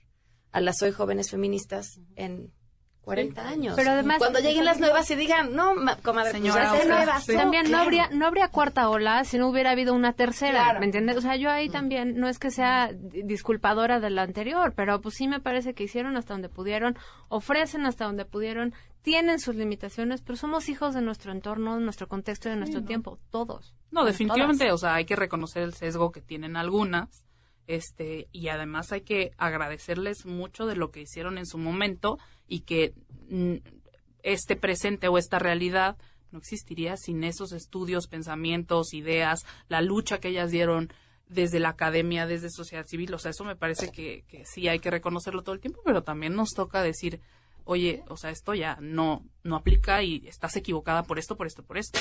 a 0.52 0.60
las 0.60 0.82
hoy 0.82 0.92
jóvenes 0.92 1.30
feministas 1.30 2.00
en 2.16 2.52
40 3.02 3.48
años. 3.48 3.74
Pero 3.76 3.90
además 3.90 4.18
cuando 4.18 4.40
lleguen 4.40 4.64
las 4.64 4.78
nuevas 4.78 5.10
y 5.10 5.16
digan, 5.16 5.54
no, 5.54 5.74
comadre, 6.02 6.30
pues 6.30 6.42
señora, 6.42 6.84
nuevas. 6.84 7.26
también 7.26 7.70
no 7.70 7.78
habría 7.78 8.08
no 8.10 8.26
habría 8.26 8.48
cuarta 8.48 8.88
ola 8.88 9.24
si 9.24 9.38
no 9.38 9.48
hubiera 9.48 9.70
habido 9.70 9.94
una 9.94 10.12
tercera, 10.12 10.78
¿me 10.78 10.84
entiendes? 10.84 11.16
O 11.16 11.20
sea, 11.20 11.36
yo 11.36 11.50
ahí 11.50 11.68
también 11.68 12.18
no 12.18 12.28
es 12.28 12.38
que 12.38 12.50
sea 12.50 12.90
disculpadora 12.92 14.00
de 14.00 14.10
la 14.10 14.22
anterior, 14.22 14.74
pero 14.76 15.00
pues 15.00 15.14
sí 15.16 15.28
me 15.28 15.40
parece 15.40 15.74
que 15.74 15.84
hicieron 15.84 16.16
hasta 16.16 16.34
donde 16.34 16.48
pudieron, 16.48 16.96
ofrecen 17.28 17.86
hasta 17.86 18.04
donde 18.04 18.26
pudieron, 18.26 18.74
tienen 19.02 19.40
sus 19.40 19.54
limitaciones, 19.54 20.20
pero 20.20 20.36
somos 20.36 20.68
hijos 20.68 20.94
de 20.94 21.00
nuestro 21.00 21.32
entorno, 21.32 21.76
de 21.76 21.82
nuestro 21.82 22.06
contexto, 22.06 22.48
de 22.48 22.56
nuestro 22.56 22.84
tiempo, 22.84 23.18
todos. 23.30 23.74
No, 23.90 24.04
definitivamente, 24.04 24.70
o 24.72 24.78
sea, 24.78 24.94
hay 24.94 25.06
que 25.06 25.16
reconocer 25.16 25.62
el 25.62 25.74
sesgo 25.74 26.12
que 26.12 26.20
tienen 26.20 26.56
algunas 26.56 27.24
este 27.76 28.28
y 28.32 28.48
además 28.48 28.92
hay 28.92 29.02
que 29.02 29.32
agradecerles 29.38 30.26
mucho 30.26 30.66
de 30.66 30.76
lo 30.76 30.90
que 30.90 31.02
hicieron 31.02 31.38
en 31.38 31.46
su 31.46 31.58
momento 31.58 32.18
y 32.48 32.60
que 32.60 32.94
mm, 33.28 33.56
este 34.22 34.56
presente 34.56 35.08
o 35.08 35.18
esta 35.18 35.38
realidad 35.38 35.96
no 36.32 36.38
existiría 36.38 36.96
sin 36.96 37.24
esos 37.24 37.52
estudios, 37.52 38.06
pensamientos, 38.06 38.94
ideas, 38.94 39.44
la 39.68 39.82
lucha 39.82 40.18
que 40.18 40.28
ellas 40.28 40.50
dieron 40.50 40.92
desde 41.28 41.60
la 41.60 41.70
academia, 41.70 42.26
desde 42.26 42.50
sociedad 42.50 42.86
civil. 42.86 43.14
O 43.14 43.18
sea, 43.18 43.30
eso 43.30 43.44
me 43.44 43.56
parece 43.56 43.90
que, 43.90 44.24
que 44.28 44.44
sí 44.44 44.68
hay 44.68 44.80
que 44.80 44.90
reconocerlo 44.90 45.42
todo 45.42 45.54
el 45.54 45.60
tiempo, 45.60 45.80
pero 45.84 46.02
también 46.02 46.34
nos 46.34 46.50
toca 46.50 46.82
decir, 46.82 47.20
oye, 47.64 48.02
o 48.08 48.16
sea, 48.16 48.30
esto 48.30 48.54
ya 48.54 48.78
no, 48.80 49.24
no 49.42 49.56
aplica 49.56 50.02
y 50.02 50.26
estás 50.26 50.56
equivocada 50.56 51.04
por 51.04 51.18
esto, 51.18 51.36
por 51.36 51.46
esto, 51.46 51.62
por 51.62 51.78
esto. 51.78 51.98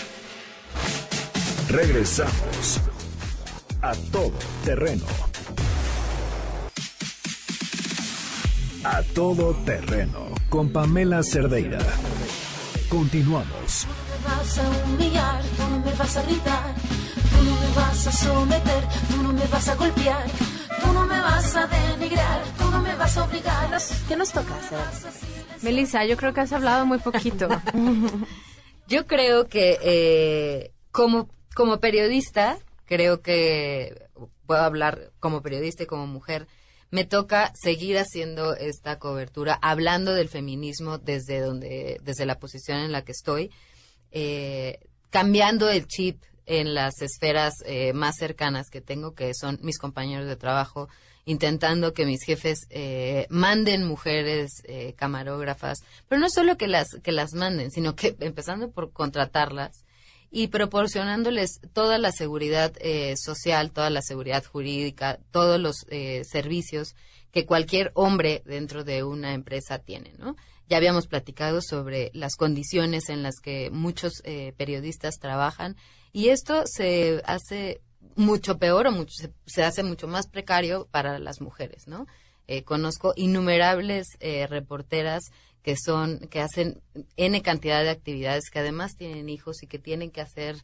Regresamos 1.69 2.81
a 3.81 3.93
todo 4.11 4.33
terreno. 4.65 5.05
A 8.83 9.03
todo 9.13 9.53
terreno 9.65 10.29
con 10.47 10.71
Pamela 10.71 11.21
Cerdeira. 11.21 11.79
Continuamos. 12.87 13.85
Tú 13.85 13.91
no 13.91 14.05
me 14.07 14.35
vas 14.37 14.57
a 14.57 14.69
humillar, 14.85 15.43
tú 15.43 15.63
no 15.69 15.79
me 15.79 15.93
vas 15.93 16.17
a 16.17 16.23
gritar, 16.23 16.75
tú 17.29 17.43
no 17.43 17.55
me 17.59 17.75
vas 17.75 18.07
a 18.07 18.11
someter, 18.11 18.83
tú 19.09 19.23
no 19.23 19.33
me 19.33 19.45
vas 19.47 19.67
a 19.67 19.75
golpear, 19.75 20.25
tú 20.81 20.93
no 20.93 21.05
me 21.05 21.19
vas 21.19 21.55
a 21.57 21.67
denigrar, 21.67 22.41
tú 22.57 22.71
no 22.71 22.81
me 22.81 22.95
vas 22.95 23.17
a 23.17 23.25
obligar. 23.25 23.77
¿Qué 24.07 24.15
nos 24.15 24.31
toca 24.31 24.55
hacer? 24.55 24.79
Melissa, 25.61 26.05
yo 26.05 26.15
creo 26.15 26.33
que 26.33 26.39
has 26.39 26.53
hablado 26.53 26.85
muy 26.85 26.99
poquito. 26.99 27.49
yo 28.87 29.07
creo 29.07 29.47
que 29.47 29.77
eh, 29.81 30.71
como, 30.91 31.29
como 31.53 31.81
periodista, 31.81 32.57
creo 32.85 33.21
que 33.21 34.07
puedo 34.45 34.61
hablar 34.61 35.11
como 35.19 35.41
periodista 35.41 35.83
y 35.83 35.85
como 35.85 36.07
mujer, 36.07 36.47
me 36.91 37.05
toca 37.05 37.53
seguir 37.55 37.97
haciendo 37.97 38.55
esta 38.55 38.99
cobertura, 38.99 39.59
hablando 39.61 40.13
del 40.13 40.29
feminismo 40.29 40.97
desde 40.97 41.39
donde, 41.39 41.99
desde 42.03 42.25
la 42.25 42.39
posición 42.39 42.79
en 42.79 42.91
la 42.91 43.03
que 43.03 43.11
estoy, 43.11 43.51
eh, 44.11 44.79
cambiando 45.09 45.69
el 45.69 45.87
chip 45.87 46.23
en 46.45 46.73
las 46.73 47.01
esferas 47.01 47.53
eh, 47.65 47.93
más 47.93 48.15
cercanas 48.17 48.69
que 48.69 48.81
tengo, 48.81 49.13
que 49.13 49.33
son 49.35 49.59
mis 49.61 49.77
compañeros 49.77 50.27
de 50.27 50.35
trabajo, 50.35 50.89
intentando 51.25 51.93
que 51.93 52.07
mis 52.07 52.23
jefes 52.23 52.65
eh, 52.71 53.27
manden 53.29 53.87
mujeres 53.87 54.63
eh, 54.63 54.93
camarógrafas, 54.97 55.83
pero 56.07 56.19
no 56.19 56.27
solo 56.27 56.57
que 56.57 56.67
las 56.67 56.87
que 57.03 57.11
las 57.11 57.33
manden, 57.33 57.69
sino 57.69 57.95
que 57.95 58.15
empezando 58.19 58.71
por 58.71 58.91
contratarlas 58.91 59.85
y 60.31 60.47
proporcionándoles 60.47 61.59
toda 61.73 61.97
la 61.97 62.11
seguridad 62.11 62.73
eh, 62.79 63.15
social, 63.17 63.71
toda 63.71 63.89
la 63.89 64.01
seguridad 64.01 64.43
jurídica, 64.43 65.19
todos 65.31 65.59
los 65.59 65.85
eh, 65.89 66.23
servicios 66.23 66.95
que 67.31 67.45
cualquier 67.45 67.91
hombre 67.95 68.43
dentro 68.45 68.83
de 68.83 69.03
una 69.03 69.33
empresa 69.33 69.79
tiene, 69.79 70.13
¿no? 70.17 70.35
Ya 70.67 70.77
habíamos 70.77 71.07
platicado 71.07 71.61
sobre 71.61 72.11
las 72.13 72.35
condiciones 72.35 73.09
en 73.09 73.23
las 73.23 73.39
que 73.39 73.71
muchos 73.71 74.21
eh, 74.23 74.53
periodistas 74.55 75.17
trabajan 75.19 75.75
y 76.11 76.29
esto 76.29 76.63
se 76.65 77.23
hace 77.25 77.81
mucho 78.15 78.57
peor 78.57 78.87
o 78.87 78.91
mucho, 78.91 79.13
se, 79.15 79.33
se 79.47 79.63
hace 79.63 79.83
mucho 79.83 80.07
más 80.07 80.27
precario 80.27 80.87
para 80.91 81.17
las 81.17 81.41
mujeres, 81.41 81.87
¿no? 81.87 82.05
Eh, 82.51 82.63
conozco 82.63 83.13
innumerables 83.15 84.17
eh, 84.21 84.47
reporteras 84.47 85.25
que 85.69 85.75
son 85.77 86.17
que 86.31 86.41
hacen 86.41 86.81
n 87.15 87.39
cantidad 87.43 87.83
de 87.83 87.91
actividades 87.91 88.49
que 88.49 88.57
además 88.57 88.95
tienen 88.97 89.29
hijos 89.29 89.61
y 89.61 89.67
que 89.67 89.77
tienen 89.77 90.09
que 90.09 90.19
hacer 90.19 90.55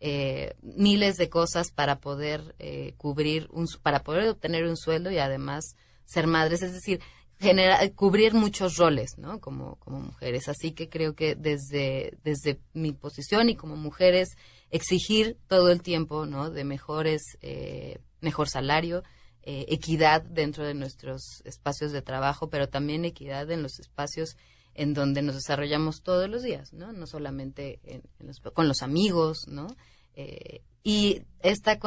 eh, 0.00 0.54
miles 0.62 1.18
de 1.18 1.28
cosas 1.28 1.70
para 1.70 2.00
poder 2.00 2.54
eh, 2.58 2.94
cubrir 2.96 3.46
un, 3.52 3.66
para 3.82 4.02
poder 4.02 4.26
obtener 4.26 4.64
un 4.64 4.78
sueldo 4.78 5.10
y 5.10 5.18
además 5.18 5.76
ser 6.06 6.26
madres. 6.26 6.62
Es 6.62 6.72
decir 6.72 7.02
genera, 7.38 7.78
cubrir 7.90 8.32
muchos 8.32 8.78
roles 8.78 9.18
no 9.18 9.38
como 9.38 9.76
como 9.80 10.00
mujeres. 10.00 10.48
Así 10.48 10.72
que 10.72 10.88
creo 10.88 11.14
que 11.14 11.34
desde 11.34 12.16
desde 12.24 12.58
mi 12.72 12.92
posición 12.92 13.50
y 13.50 13.56
como 13.56 13.76
mujeres 13.76 14.30
exigir 14.70 15.36
todo 15.46 15.70
el 15.70 15.82
tiempo 15.82 16.24
no 16.24 16.48
de 16.48 16.64
mejores 16.64 17.20
eh, 17.42 17.98
mejor 18.22 18.48
salario 18.48 19.02
eh, 19.46 19.66
equidad 19.68 20.22
dentro 20.22 20.64
de 20.64 20.72
nuestros 20.72 21.42
espacios 21.44 21.92
de 21.92 22.00
trabajo, 22.00 22.48
pero 22.48 22.70
también 22.70 23.04
equidad 23.04 23.50
en 23.50 23.62
los 23.62 23.78
espacios 23.78 24.38
en 24.74 24.94
donde 24.94 25.22
nos 25.22 25.36
desarrollamos 25.36 26.02
todos 26.02 26.28
los 26.28 26.42
días, 26.42 26.72
¿no? 26.72 26.92
No 26.92 27.06
solamente 27.06 27.80
en, 27.84 28.02
los, 28.18 28.40
con 28.40 28.68
los 28.68 28.82
amigos, 28.82 29.46
¿no? 29.48 29.68
Eh, 30.14 30.62
y 30.82 31.22
esta, 31.40 31.78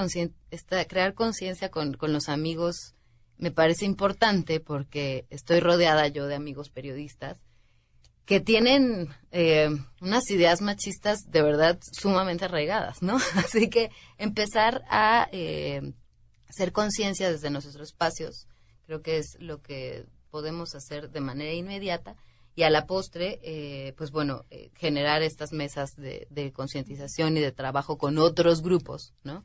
esta 0.52 0.86
crear 0.86 1.14
conciencia 1.14 1.70
con, 1.70 1.94
con 1.94 2.14
los 2.14 2.30
amigos 2.30 2.96
me 3.38 3.52
parece 3.52 3.86
importante 3.86 4.60
porque 4.60 5.28
estoy 5.30 5.60
rodeada 5.60 6.08
yo 6.08 6.26
de 6.28 6.36
amigos 6.36 6.70
periodistas 6.70 7.38
que 8.26 8.42
tienen 8.42 9.08
eh, 9.32 9.70
unas 10.02 10.30
ideas 10.30 10.62
machistas 10.62 11.32
de 11.32 11.42
verdad 11.42 11.80
sumamente 11.94 12.46
arraigadas, 12.46 13.02
¿no? 13.02 13.18
Así 13.36 13.70
que 13.70 13.90
empezar 14.18 14.84
a 14.90 15.30
eh, 15.32 15.94
hacer 16.50 16.74
conciencia 16.74 17.32
desde 17.32 17.50
nuestros 17.50 17.76
espacios, 17.78 18.48
creo 18.86 19.02
que 19.02 19.18
es 19.18 19.38
lo 19.40 19.62
que 19.62 20.06
podemos 20.30 20.76
hacer 20.76 21.10
de 21.10 21.22
manera 21.22 21.54
inmediata 21.54 22.18
y 22.58 22.64
a 22.64 22.72
la 22.72 22.88
postre, 22.88 23.40
eh, 23.44 23.94
pues 23.98 24.10
bueno, 24.10 24.44
eh, 24.50 24.72
generar 24.74 25.22
estas 25.22 25.54
mesas 25.54 25.96
de, 25.96 26.52
concientización 26.54 27.38
y 27.38 27.40
de 27.40 27.52
trabajo 27.52 28.00
con 28.00 28.18
otros 28.18 28.64
grupos, 28.64 29.14
¿no? 29.24 29.44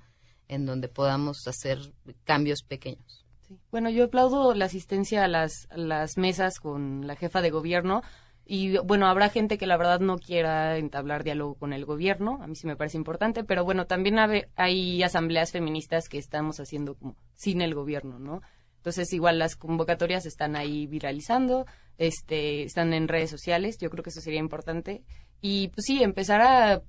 En 0.48 0.64
donde 0.64 0.88
podamos 0.88 1.46
hacer 1.46 1.92
cambios 2.24 2.62
pequeños. 2.62 3.26
Bueno, 3.70 3.90
yo 3.90 4.04
aplaudo 4.04 4.54
la 4.54 4.64
asistencia 4.64 5.24
a 5.24 5.28
las, 5.28 5.68
a 5.68 5.76
las 5.76 6.16
mesas 6.16 6.58
con 6.58 7.06
la 7.06 7.14
jefa 7.14 7.42
de 7.42 7.50
gobierno. 7.50 8.00
Y 8.46 8.78
bueno, 8.78 9.06
habrá 9.06 9.28
gente 9.28 9.58
que 9.58 9.66
la 9.66 9.76
verdad 9.76 10.00
no 10.00 10.16
quiera 10.16 10.78
entablar 10.78 11.22
diálogo 11.22 11.56
con 11.56 11.74
el 11.74 11.84
gobierno, 11.84 12.38
a 12.40 12.46
mí 12.46 12.56
sí 12.56 12.66
me 12.66 12.76
parece 12.76 12.96
importante, 12.96 13.44
pero 13.44 13.62
bueno, 13.62 13.86
también 13.86 14.16
hay 14.56 15.02
asambleas 15.02 15.52
feministas 15.52 16.08
que 16.08 16.16
estamos 16.16 16.60
haciendo 16.60 16.94
como 16.94 17.16
sin 17.34 17.60
el 17.60 17.74
gobierno, 17.74 18.18
¿no? 18.18 18.40
Entonces, 18.82 19.12
igual 19.12 19.38
las 19.38 19.54
convocatorias 19.54 20.26
están 20.26 20.56
ahí 20.56 20.88
viralizando, 20.88 21.66
este, 21.98 22.64
están 22.64 22.92
en 22.92 23.06
redes 23.06 23.30
sociales, 23.30 23.78
yo 23.78 23.90
creo 23.90 24.02
que 24.02 24.10
eso 24.10 24.20
sería 24.20 24.40
importante. 24.40 25.04
Y 25.40 25.68
pues 25.68 25.84
sí, 25.86 26.02
empezar 26.02 26.40
a 26.40 26.82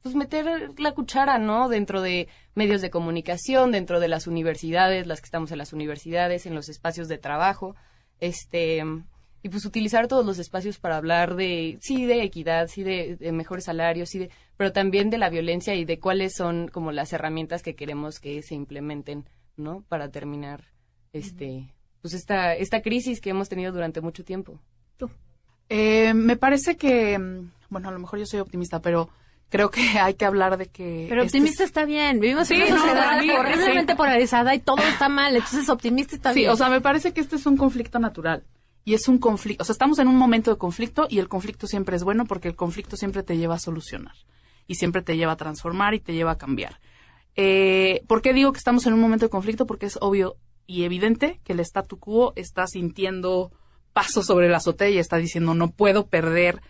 pues 0.00 0.14
meter 0.14 0.70
la 0.80 0.92
cuchara, 0.92 1.38
¿no? 1.38 1.68
Dentro 1.68 2.00
de 2.00 2.28
medios 2.54 2.80
de 2.80 2.88
comunicación, 2.88 3.70
dentro 3.70 4.00
de 4.00 4.08
las 4.08 4.26
universidades, 4.26 5.06
las 5.06 5.20
que 5.20 5.26
estamos 5.26 5.52
en 5.52 5.58
las 5.58 5.74
universidades, 5.74 6.46
en 6.46 6.54
los 6.54 6.70
espacios 6.70 7.06
de 7.06 7.18
trabajo, 7.18 7.76
este, 8.18 8.82
y 9.42 9.48
pues 9.50 9.66
utilizar 9.66 10.08
todos 10.08 10.24
los 10.24 10.38
espacios 10.38 10.78
para 10.78 10.96
hablar 10.96 11.36
de, 11.36 11.76
sí, 11.82 12.06
de 12.06 12.22
equidad, 12.22 12.68
sí, 12.68 12.82
de, 12.82 13.16
de, 13.16 13.32
mejores 13.32 13.64
salarios, 13.64 14.08
sí, 14.08 14.20
de, 14.20 14.30
pero 14.56 14.72
también 14.72 15.10
de 15.10 15.18
la 15.18 15.28
violencia 15.28 15.74
y 15.74 15.84
de 15.84 15.98
cuáles 15.98 16.32
son 16.34 16.68
como 16.68 16.92
las 16.92 17.12
herramientas 17.12 17.62
que 17.62 17.74
queremos 17.74 18.20
que 18.20 18.40
se 18.40 18.54
implementen, 18.54 19.28
¿no? 19.58 19.84
Para 19.86 20.10
terminar, 20.10 20.64
este, 21.12 21.72
pues 22.02 22.14
esta, 22.14 22.54
esta 22.54 22.82
crisis 22.82 23.20
que 23.20 23.30
hemos 23.30 23.48
tenido 23.48 23.72
durante 23.72 24.00
mucho 24.00 24.24
tiempo. 24.24 24.58
¿Tú? 24.96 25.10
Eh, 25.68 26.14
me 26.14 26.36
parece 26.36 26.76
que, 26.76 27.18
bueno, 27.68 27.88
a 27.88 27.92
lo 27.92 27.98
mejor 27.98 28.18
yo 28.18 28.26
soy 28.26 28.40
optimista, 28.40 28.80
pero 28.80 29.10
creo 29.48 29.70
que 29.70 29.80
hay 30.00 30.14
que 30.14 30.24
hablar 30.24 30.56
de 30.56 30.66
que... 30.66 31.06
Pero 31.08 31.22
optimista 31.22 31.64
este 31.64 31.64
está 31.64 31.84
bien. 31.84 32.20
Vivimos 32.20 32.48
sí, 32.48 32.54
en 32.54 32.62
una 32.62 32.76
sociedad 32.76 33.22
no, 33.22 33.40
horriblemente 33.40 33.92
sí. 33.92 33.96
polarizada 33.96 34.54
y 34.54 34.60
todo 34.60 34.78
está 34.78 35.08
mal. 35.08 35.34
Entonces, 35.34 35.68
optimista 35.68 36.16
está 36.16 36.32
sí, 36.32 36.40
bien. 36.40 36.50
Sí, 36.50 36.54
o 36.54 36.56
sea, 36.56 36.68
me 36.68 36.80
parece 36.80 37.12
que 37.12 37.20
este 37.20 37.36
es 37.36 37.46
un 37.46 37.56
conflicto 37.56 37.98
natural. 37.98 38.44
Y 38.82 38.94
es 38.94 39.08
un 39.08 39.18
conflicto, 39.18 39.62
o 39.62 39.64
sea, 39.64 39.74
estamos 39.74 39.98
en 39.98 40.08
un 40.08 40.16
momento 40.16 40.50
de 40.50 40.56
conflicto 40.56 41.06
y 41.10 41.18
el 41.18 41.28
conflicto 41.28 41.66
siempre 41.66 41.96
es 41.96 42.02
bueno 42.02 42.24
porque 42.24 42.48
el 42.48 42.56
conflicto 42.56 42.96
siempre 42.96 43.22
te 43.22 43.36
lleva 43.36 43.56
a 43.56 43.58
solucionar 43.58 44.14
y 44.66 44.76
siempre 44.76 45.02
te 45.02 45.18
lleva 45.18 45.32
a 45.32 45.36
transformar 45.36 45.92
y 45.92 46.00
te 46.00 46.14
lleva 46.14 46.32
a 46.32 46.38
cambiar. 46.38 46.80
Eh, 47.36 48.02
¿Por 48.06 48.22
qué 48.22 48.32
digo 48.32 48.52
que 48.52 48.58
estamos 48.58 48.86
en 48.86 48.94
un 48.94 49.00
momento 49.00 49.26
de 49.26 49.30
conflicto? 49.30 49.66
Porque 49.66 49.84
es 49.84 49.98
obvio 50.00 50.36
y 50.70 50.84
evidente 50.84 51.40
que 51.42 51.52
el 51.52 51.60
statu 51.60 51.98
quo 51.98 52.32
está 52.36 52.68
sintiendo 52.68 53.50
pasos 53.92 54.26
sobre 54.26 54.48
la 54.48 54.58
azotea 54.58 54.88
y 54.88 54.98
está 54.98 55.16
diciendo 55.16 55.52
no 55.52 55.72
puedo 55.72 56.06
perder 56.06 56.60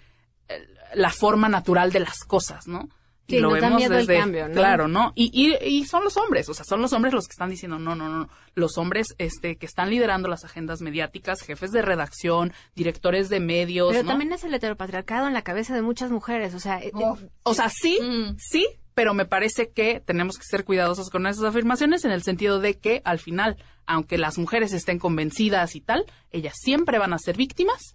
la 0.95 1.11
forma 1.11 1.51
natural 1.51 1.93
de 1.93 2.01
las 2.01 2.25
cosas, 2.25 2.67
¿no? 2.67 2.89
Sí, 3.29 3.37
y 3.37 3.41
lo 3.41 3.53
vemos 3.53 3.81
desde, 3.81 4.15
el 4.15 4.21
cambio, 4.21 4.49
¿no? 4.49 4.55
claro, 4.55 4.89
¿no? 4.89 5.13
Y, 5.15 5.31
y, 5.33 5.55
y, 5.65 5.85
son 5.85 6.03
los 6.03 6.17
hombres, 6.17 6.49
o 6.49 6.55
sea, 6.55 6.65
son 6.65 6.83
los 6.83 6.93
hombres 6.93 7.15
los 7.15 7.29
que 7.29 7.33
están 7.33 7.51
diciendo, 7.51 7.79
no, 7.79 7.95
no, 7.95 8.09
no, 8.09 8.29
los 8.55 8.77
hombres 8.77 9.15
este, 9.19 9.57
que 9.57 9.67
están 9.67 9.91
liderando 9.91 10.29
las 10.29 10.45
agendas 10.45 10.81
mediáticas, 10.81 11.43
jefes 11.43 11.71
de 11.71 11.83
redacción, 11.83 12.53
directores 12.75 13.29
de 13.29 13.39
medios, 13.39 13.91
Pero 13.93 14.03
¿no? 14.03 14.09
también 14.09 14.33
es 14.33 14.43
el 14.43 14.55
heteropatriarcado 14.55 15.29
en 15.29 15.35
la 15.35 15.43
cabeza 15.43 15.75
de 15.77 15.83
muchas 15.83 16.11
mujeres, 16.11 16.55
o 16.55 16.59
sea... 16.59 16.81
Oh. 16.95 17.19
O 17.45 17.55
sea, 17.55 17.69
sí, 17.69 18.01
mm. 18.03 18.37
sí, 18.39 18.67
pero 18.95 19.15
me 19.15 19.25
parece 19.25 19.71
que 19.71 20.01
tenemos 20.01 20.37
que 20.39 20.45
ser 20.45 20.65
cuidadosos 20.65 21.11
con 21.11 21.27
esas 21.27 21.45
afirmaciones 21.45 22.05
en 22.05 22.11
el 22.11 22.23
sentido 22.23 22.61
de 22.61 22.79
que 22.79 23.03
al 23.05 23.19
final, 23.19 23.57
aunque 23.87 24.19
las 24.19 24.39
mujeres 24.39 24.73
estén 24.73 24.99
convencidas 24.99 25.77
y 25.77 25.81
tal, 25.81 26.07
ellas 26.31 26.55
siempre 26.57 26.99
van 26.99 27.13
a 27.13 27.19
ser 27.19 27.37
víctimas 27.37 27.95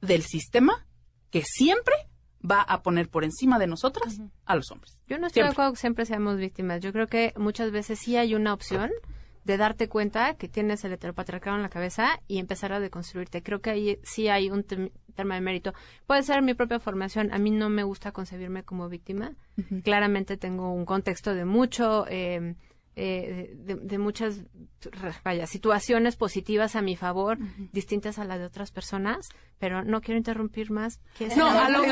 del 0.00 0.22
sistema 0.22 0.86
que 1.30 1.42
siempre 1.42 1.94
va 2.48 2.60
a 2.60 2.82
poner 2.82 3.08
por 3.08 3.24
encima 3.24 3.58
de 3.58 3.66
nosotras 3.66 4.18
uh 4.18 4.22
-huh. 4.22 4.30
a 4.44 4.56
los 4.56 4.70
hombres. 4.70 4.98
Yo 5.06 5.18
no 5.18 5.26
estoy 5.26 5.42
siempre. 5.42 5.48
de 5.48 5.52
acuerdo 5.52 5.72
que 5.72 5.80
siempre 5.80 6.06
seamos 6.06 6.36
víctimas. 6.36 6.80
Yo 6.80 6.92
creo 6.92 7.06
que 7.08 7.32
muchas 7.36 7.70
veces 7.70 7.98
sí 7.98 8.16
hay 8.16 8.34
una 8.34 8.52
opción 8.52 8.90
de 9.46 9.56
darte 9.56 9.88
cuenta 9.88 10.34
que 10.34 10.48
tienes 10.48 10.84
el 10.84 10.92
heteropatriarcado 10.92 11.56
en 11.56 11.62
la 11.62 11.68
cabeza 11.68 12.20
y 12.26 12.38
empezar 12.38 12.72
a 12.72 12.80
deconstruirte. 12.80 13.44
Creo 13.44 13.60
que 13.60 13.70
ahí 13.70 13.98
sí 14.02 14.26
hay 14.28 14.50
un 14.50 14.64
tema 14.64 15.36
de 15.36 15.40
mérito. 15.40 15.72
Puede 16.06 16.24
ser 16.24 16.42
mi 16.42 16.54
propia 16.54 16.80
formación. 16.80 17.32
A 17.32 17.38
mí 17.38 17.52
no 17.52 17.68
me 17.68 17.84
gusta 17.84 18.10
concebirme 18.10 18.64
como 18.64 18.88
víctima. 18.88 19.34
Uh 19.56 19.62
-huh. 19.62 19.82
Claramente 19.84 20.36
tengo 20.36 20.72
un 20.72 20.84
contexto 20.84 21.32
de 21.34 21.44
mucho... 21.44 22.06
Eh, 22.08 22.56
eh, 22.98 23.52
de, 23.54 23.74
de, 23.74 23.98
muchas 23.98 24.40
vaya, 25.22 25.46
situaciones 25.46 26.16
positivas 26.16 26.76
a 26.76 26.80
mi 26.80 26.96
favor, 26.96 27.36
uh 27.36 27.44
-huh. 27.44 27.70
distintas 27.70 28.18
a 28.18 28.24
las 28.24 28.38
de 28.38 28.46
otras 28.46 28.70
personas, 28.70 29.28
pero 29.58 29.84
no 29.84 30.00
quiero 30.00 30.16
interrumpir 30.16 30.70
más. 30.70 30.98
No, 31.36 31.46
a 31.46 31.68
lo, 31.68 31.82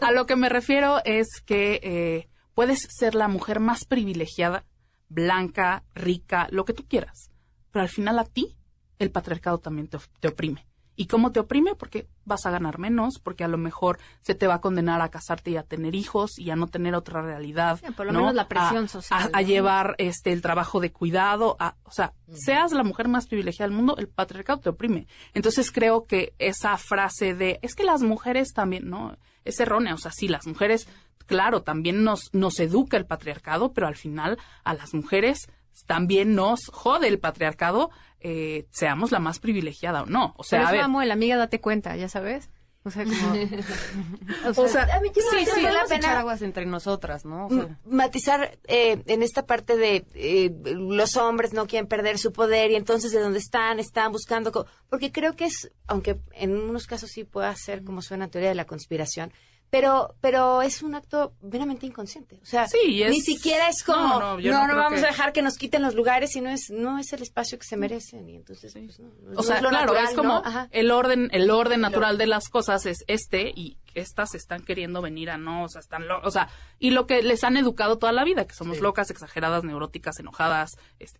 a 0.00 0.12
lo, 0.12 0.24
que 0.24 0.36
me 0.36 0.48
refiero 0.48 1.02
es 1.04 1.26
que 1.44 1.78
eh, 1.82 2.28
puedes 2.54 2.88
ser 2.88 3.14
la 3.14 3.28
mujer 3.28 3.60
más 3.60 3.84
privilegiada, 3.84 4.64
blanca, 5.10 5.84
rica, 5.94 6.48
lo 6.50 6.64
que 6.64 6.72
tú 6.72 6.86
quieras, 6.88 7.30
pero 7.70 7.82
al 7.82 7.90
final 7.90 8.18
a 8.18 8.24
ti 8.24 8.56
el 8.98 9.10
patriarcado 9.10 9.58
también 9.58 9.88
te, 9.88 9.98
te 10.20 10.28
oprime. 10.28 10.66
¿Y 11.00 11.06
cómo 11.06 11.32
te 11.32 11.40
oprime? 11.40 11.74
Porque 11.74 12.08
vas 12.26 12.44
a 12.44 12.50
ganar 12.50 12.78
menos, 12.78 13.18
porque 13.20 13.42
a 13.42 13.48
lo 13.48 13.56
mejor 13.56 13.98
se 14.20 14.34
te 14.34 14.46
va 14.46 14.56
a 14.56 14.60
condenar 14.60 15.00
a 15.00 15.08
casarte 15.08 15.50
y 15.50 15.56
a 15.56 15.62
tener 15.62 15.94
hijos 15.94 16.38
y 16.38 16.50
a 16.50 16.56
no 16.56 16.66
tener 16.66 16.94
otra 16.94 17.22
realidad. 17.22 17.80
Sí, 17.82 17.90
por 17.92 18.04
lo 18.04 18.12
¿no? 18.12 18.18
menos 18.18 18.34
la 18.34 18.48
presión 18.48 18.84
a, 18.84 18.88
social. 18.88 19.30
A, 19.32 19.38
a, 19.38 19.40
llevar 19.40 19.94
este 19.96 20.30
el 20.30 20.42
trabajo 20.42 20.78
de 20.78 20.92
cuidado. 20.92 21.56
A, 21.58 21.76
o 21.84 21.90
sea, 21.90 22.12
uh 22.26 22.32
-huh. 22.32 22.36
seas 22.36 22.72
la 22.72 22.82
mujer 22.82 23.08
más 23.08 23.26
privilegiada 23.28 23.68
del 23.68 23.76
mundo, 23.78 23.96
el 23.96 24.08
patriarcado 24.08 24.60
te 24.60 24.68
oprime. 24.68 25.06
Entonces 25.32 25.72
creo 25.72 26.04
que 26.04 26.34
esa 26.38 26.76
frase 26.76 27.34
de 27.34 27.60
es 27.62 27.74
que 27.74 27.84
las 27.84 28.02
mujeres 28.02 28.52
también, 28.52 28.90
¿no? 28.90 29.16
Es 29.46 29.58
errónea. 29.58 29.94
O 29.94 29.98
sea, 29.98 30.12
sí, 30.12 30.28
las 30.28 30.46
mujeres, 30.46 30.86
claro, 31.26 31.62
también 31.62 32.04
nos, 32.04 32.32
nos 32.32 32.58
educa 32.60 32.96
el 32.96 33.06
patriarcado, 33.06 33.72
pero 33.72 33.86
al 33.86 33.96
final 33.96 34.38
a 34.64 34.74
las 34.74 34.94
mujeres 34.94 35.48
también 35.86 36.34
nos 36.34 36.66
jode 36.66 37.08
el 37.08 37.18
patriarcado, 37.18 37.90
eh, 38.20 38.66
seamos 38.70 39.12
la 39.12 39.18
más 39.18 39.38
privilegiada 39.38 40.02
o 40.02 40.06
no. 40.06 40.34
O 40.36 40.44
sea, 40.44 40.58
Pero 40.58 40.66
a 40.68 40.70
es 40.70 40.72
ver, 40.72 40.80
Mamuel, 40.82 41.10
amiga, 41.10 41.36
date 41.36 41.60
cuenta, 41.60 41.96
ya 41.96 42.08
sabes. 42.08 42.50
O 42.82 42.90
sea, 42.90 43.04
como... 43.04 43.16
O 44.56 44.68
sea, 44.68 44.84
a 44.96 45.00
mí 45.00 45.08
yo 45.14 45.22
sí, 45.22 45.28
creo 45.30 45.44
que 45.44 45.44
sí, 45.44 45.50
vale 45.50 45.62
la 45.62 45.68
podemos 45.70 45.88
pena- 45.88 45.98
echar 46.06 46.16
aguas 46.16 46.42
entre 46.42 46.66
nosotras, 46.66 47.24
¿no? 47.24 47.46
O 47.46 47.50
sea, 47.50 47.78
matizar 47.84 48.58
eh, 48.68 49.02
en 49.06 49.22
esta 49.22 49.44
parte 49.46 49.76
de 49.76 50.06
eh, 50.14 50.50
los 50.64 51.16
hombres 51.16 51.52
no 51.52 51.66
quieren 51.66 51.86
perder 51.88 52.18
su 52.18 52.32
poder 52.32 52.70
y 52.70 52.76
entonces 52.76 53.12
de 53.12 53.20
dónde 53.20 53.38
están, 53.38 53.78
están 53.78 54.12
buscando, 54.12 54.50
co- 54.52 54.66
porque 54.88 55.12
creo 55.12 55.34
que 55.36 55.44
es, 55.46 55.70
aunque 55.86 56.20
en 56.32 56.56
unos 56.56 56.86
casos 56.86 57.10
sí 57.10 57.24
pueda 57.24 57.54
ser 57.54 57.84
como 57.84 58.00
suena 58.02 58.28
teoría 58.28 58.48
de 58.50 58.54
la 58.54 58.66
conspiración, 58.66 59.32
pero 59.70 60.14
pero 60.20 60.62
es 60.62 60.82
un 60.82 60.94
acto 60.94 61.32
meramente 61.40 61.86
inconsciente, 61.86 62.40
o 62.42 62.46
sea, 62.46 62.66
Sí, 62.68 62.78
y 62.86 63.02
es- 63.04 63.10
ni 63.10 63.20
siquiera 63.20 63.68
es 63.68 63.82
como 63.84 64.18
No, 64.20 64.36
no, 64.38 64.66
no, 64.66 64.76
vamos 64.76 65.00
que- 65.00 65.06
a 65.06 65.10
dejar 65.10 65.32
que 65.32 65.42
nos 65.42 65.56
quiten 65.56 65.82
los 65.82 65.94
lugares 65.94 66.34
y 66.36 66.40
no 66.40 66.50
es 66.50 66.70
no 66.70 66.98
es 66.98 67.12
el 67.12 67.22
espacio 67.22 67.58
que 67.58 67.64
se 67.64 67.76
merecen 67.76 68.28
y 68.28 68.36
entonces 68.36 68.72
pues, 68.72 68.98
no, 68.98 69.08
no 69.22 69.38
O 69.40 69.42
sea, 69.42 69.56
es 69.56 69.60
claro, 69.60 69.78
natural, 69.80 70.04
es 70.10 70.14
como 70.14 70.42
el 70.72 70.90
orden, 70.90 71.28
el 71.32 71.50
orden 71.50 71.80
natural 71.80 72.18
de 72.18 72.26
las 72.26 72.48
cosas 72.48 72.84
es 72.86 73.04
este 73.06 73.50
y 73.54 73.78
estas 73.94 74.34
están 74.34 74.62
queriendo 74.62 75.02
venir 75.02 75.30
a 75.30 75.38
no, 75.38 75.64
o 75.64 75.68
sea, 75.68 75.80
están 75.80 76.06
lo- 76.08 76.20
o 76.22 76.30
sea, 76.30 76.48
y 76.78 76.90
lo 76.90 77.06
que 77.06 77.22
les 77.22 77.42
han 77.44 77.56
educado 77.56 77.98
toda 77.98 78.12
la 78.12 78.24
vida, 78.24 78.44
que 78.46 78.54
somos 78.54 78.80
locas, 78.80 79.10
exageradas, 79.10 79.64
neuróticas, 79.64 80.18
enojadas, 80.20 80.70
este, 80.98 81.18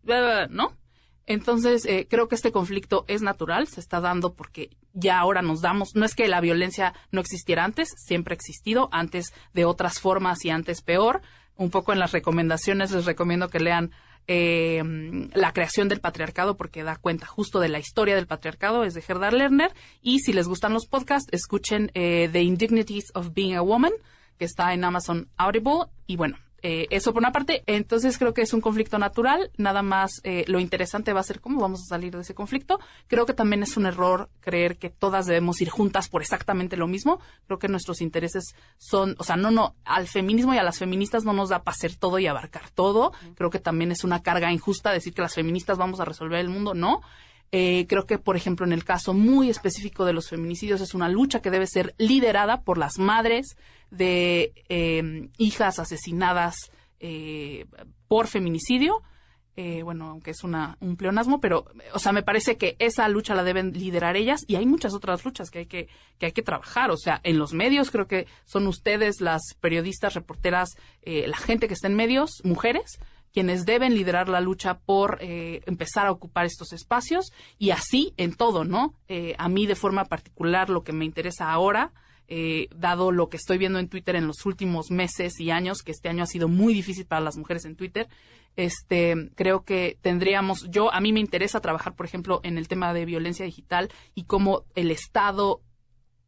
¿no? 0.51 0.77
Entonces, 1.27 1.85
eh, 1.87 2.07
creo 2.09 2.29
que 2.29 2.35
este 2.35 2.53
conflicto 2.53 3.05
es 3.07 3.23
natural, 3.23 3.69
se 3.69 3.81
está 3.81 4.01
dando 4.01 4.35
porque 4.35 4.71
ya 4.95 5.19
ahora 5.19 5.43
nos 5.43 5.61
damos, 5.61 5.95
no 5.95 6.05
es 6.05 6.15
que 6.15 6.27
la 6.29 6.41
violencia 6.41 6.95
no 7.13 7.21
existiera 7.21 7.65
antes, 7.65 7.89
siempre 7.97 8.33
ha 8.33 8.37
existido, 8.37 8.89
antes 8.93 9.33
de 9.55 9.65
otras 9.65 10.01
formas 10.01 10.45
y 10.45 10.51
antes 10.51 10.83
peor. 10.83 11.23
Un 11.57 11.71
poco 11.71 11.93
en 11.93 11.99
las 11.99 12.13
recomendaciones 12.13 12.91
les 12.91 13.05
recomiendo 13.05 13.49
que 13.49 13.61
lean 13.61 13.93
eh, 14.33 14.83
La 15.35 15.53
creación 15.53 15.89
del 15.89 16.01
patriarcado 16.01 16.57
porque 16.57 16.85
da 16.85 16.97
cuenta 16.97 17.27
justo 17.27 17.59
de 17.59 17.69
la 17.69 17.81
historia 17.81 18.15
del 18.15 18.27
patriarcado, 18.27 18.85
es 18.85 18.95
de 18.95 19.03
Gerda 19.03 19.31
Lerner. 19.31 19.73
Y 20.03 20.21
si 20.21 20.33
les 20.33 20.47
gustan 20.47 20.73
los 20.73 20.87
podcasts, 20.87 21.29
escuchen 21.33 21.91
eh, 21.95 22.29
The 22.31 22.43
Indignities 22.43 23.07
of 23.15 23.35
Being 23.35 23.57
a 23.57 23.63
Woman, 23.63 23.93
que 24.39 24.45
está 24.45 24.73
en 24.73 24.85
Amazon 24.85 25.29
Audible. 25.37 25.87
Y 26.07 26.17
bueno, 26.17 26.39
eh, 26.63 26.87
eso 26.91 27.13
por 27.13 27.23
una 27.23 27.33
parte. 27.33 27.63
Entonces 27.67 28.19
creo 28.19 28.35
que 28.35 28.43
es 28.43 28.53
un 28.53 28.61
conflicto 28.61 28.99
natural. 28.99 29.51
Nada 29.57 29.83
más 29.83 30.21
eh, 30.25 30.45
lo 30.47 30.61
interesante 30.61 31.13
va 31.13 31.21
a 31.21 31.25
ser 31.25 31.41
cómo 31.41 31.61
vamos 31.61 31.83
a 31.83 31.87
salir 31.87 32.15
de 32.15 32.23
ese 32.23 32.35
conflicto. 32.35 32.81
Creo 33.07 33.27
que 33.27 33.35
también 33.35 33.63
es 33.63 33.77
un 33.77 33.87
error 33.87 34.29
creer 34.41 34.77
que 34.77 34.91
todas 34.91 35.27
debemos 35.27 35.61
ir 35.61 35.71
juntas 35.71 36.09
por 36.09 36.23
exactamente 36.23 36.77
lo 36.77 36.87
mismo. 36.87 37.21
Creo 37.47 37.59
que 37.59 37.69
nuestros 37.69 38.01
intereses 38.01 38.55
son, 38.79 39.17
o 39.19 39.25
sea, 39.25 39.37
no, 39.37 39.51
no, 39.51 39.75
al 39.85 40.07
feminismo 40.07 40.55
y 40.55 40.59
a 40.59 40.63
las 40.63 40.79
feministas 40.79 41.25
no 41.25 41.33
nos 41.33 41.49
da 41.49 41.63
para 41.63 41.75
hacer 41.75 41.97
todo 41.97 42.19
y 42.19 42.27
abarcar 42.27 42.71
todo. 42.71 43.13
Creo 43.35 43.51
que 43.51 43.59
también 43.59 43.93
es 43.93 44.05
una 44.05 44.23
carga 44.23 44.53
injusta 44.53 44.93
decir 44.93 45.15
que 45.15 45.23
las 45.23 45.35
feministas 45.35 45.79
vamos 45.79 46.01
a 46.01 46.05
resolver 46.05 46.41
el 46.41 46.49
mundo. 46.49 46.75
No. 46.75 47.01
Eh, 47.53 47.87
creo 47.89 48.07
que, 48.07 48.19
por 48.19 48.37
ejemplo, 48.37 48.65
en 48.65 48.73
el 48.73 48.85
caso 48.85 49.13
muy 49.13 49.51
específico 49.51 50.05
de 50.05 50.13
los 50.13 50.29
feminicidios, 50.29 50.81
es 50.81 50.95
una 50.95 51.09
lucha 51.09 51.41
que 51.41 51.51
debe 51.51 51.67
ser 51.67 51.95
liderada 51.99 52.63
por 52.63 52.79
las 52.79 52.99
madres 52.99 53.57
de 53.91 54.53
eh, 54.69 55.29
hijas 55.39 55.79
asesinadas 55.79 56.57
eh, 56.99 57.67
por 58.09 58.27
feminicidio. 58.27 59.03
Eh, 59.57 59.83
bueno, 59.83 60.11
aunque 60.11 60.31
es 60.31 60.43
una, 60.43 60.79
un 60.81 60.97
pleonasmo, 60.97 61.41
pero, 61.41 61.67
o 61.93 61.99
sea, 61.99 62.13
me 62.13 62.23
parece 62.23 62.57
que 62.57 62.77
esa 62.79 63.07
lucha 63.09 63.35
la 63.35 63.43
deben 63.43 63.73
liderar 63.73 64.17
ellas 64.17 64.41
y 64.47 64.57
hay 64.57 64.65
muchas 64.65 64.95
otras 64.95 65.25
luchas 65.25 65.51
que 65.51 65.61
hay 65.61 65.67
que, 65.67 65.89
que 66.19 66.27
hay 66.27 66.33
que 66.33 66.43
trabajar. 66.43 66.91
O 66.91 66.97
sea, 66.97 67.21
en 67.25 67.39
los 67.39 67.53
medios 67.53 67.91
creo 67.91 68.07
que 68.07 68.27
son 68.47 68.67
ustedes, 68.67 69.21
las 69.21 69.43
periodistas, 69.61 70.15
reporteras, 70.15 70.71
eh, 71.03 71.27
la 71.27 71.37
gente 71.37 71.69
que 71.69 71.75
está 71.75 71.89
en 71.89 71.97
medios, 71.97 72.41
mujeres, 72.43 72.99
quienes 73.33 73.65
deben 73.65 73.95
liderar 73.95 74.29
la 74.29 74.41
lucha 74.41 74.79
por 74.79 75.19
eh, 75.21 75.63
empezar 75.67 76.07
a 76.07 76.13
ocupar 76.13 76.47
estos 76.47 76.73
espacios 76.73 77.33
y 77.59 77.71
así 77.71 78.15
en 78.17 78.35
todo, 78.35 78.65
¿no? 78.65 78.95
Eh, 79.09 79.35
a 79.39 79.49
mí 79.49 79.67
de 79.67 79.77
forma 79.77 80.05
particular 80.05 80.71
lo 80.71 80.83
que 80.83 80.93
me 80.93 81.05
interesa 81.05 81.51
ahora, 81.51 81.93
eh, 82.31 82.69
dado 82.75 83.11
lo 83.11 83.29
que 83.29 83.37
estoy 83.37 83.59
viendo 83.59 83.81
en 83.81 83.89
Twitter 83.89 84.15
en 84.15 84.29
los 84.29 84.47
últimos 84.47 84.91
meses 84.91 85.39
y 85.41 85.51
años, 85.51 85.83
que 85.83 85.91
este 85.91 86.09
año 86.09 86.23
ha 86.23 86.27
sido 86.27 86.49
muy 86.49 86.73
difícil 86.73 87.05
para 87.05 87.21
las 87.21 87.37
mujeres 87.37 87.65
en 87.65 87.75
Twitter, 87.75 88.09
este, 88.57 89.31
creo 89.35 89.65
que 89.65 89.99
tendríamos, 90.01 90.69
yo, 90.71 90.93
a 90.95 91.01
mí 91.01 91.13
me 91.13 91.21
interesa 91.21 91.61
trabajar, 91.61 91.95
por 91.95 92.07
ejemplo, 92.07 92.41
en 92.45 92.57
el 92.57 92.69
tema 92.69 92.95
de 92.95 93.05
violencia 93.05 93.45
digital 93.45 93.91
y 94.15 94.25
cómo 94.25 94.65
el 94.75 94.91
Estado 94.91 95.61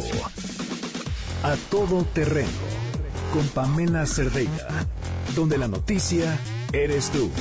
A 1.44 1.56
Todo 1.70 2.04
Terreno 2.14 2.50
con 3.34 3.48
Pamela 3.48 4.06
Cerdeira, 4.06 4.86
donde 5.36 5.58
la 5.58 5.68
noticia 5.68 6.38
eres 6.72 7.10
tú. 7.10 7.32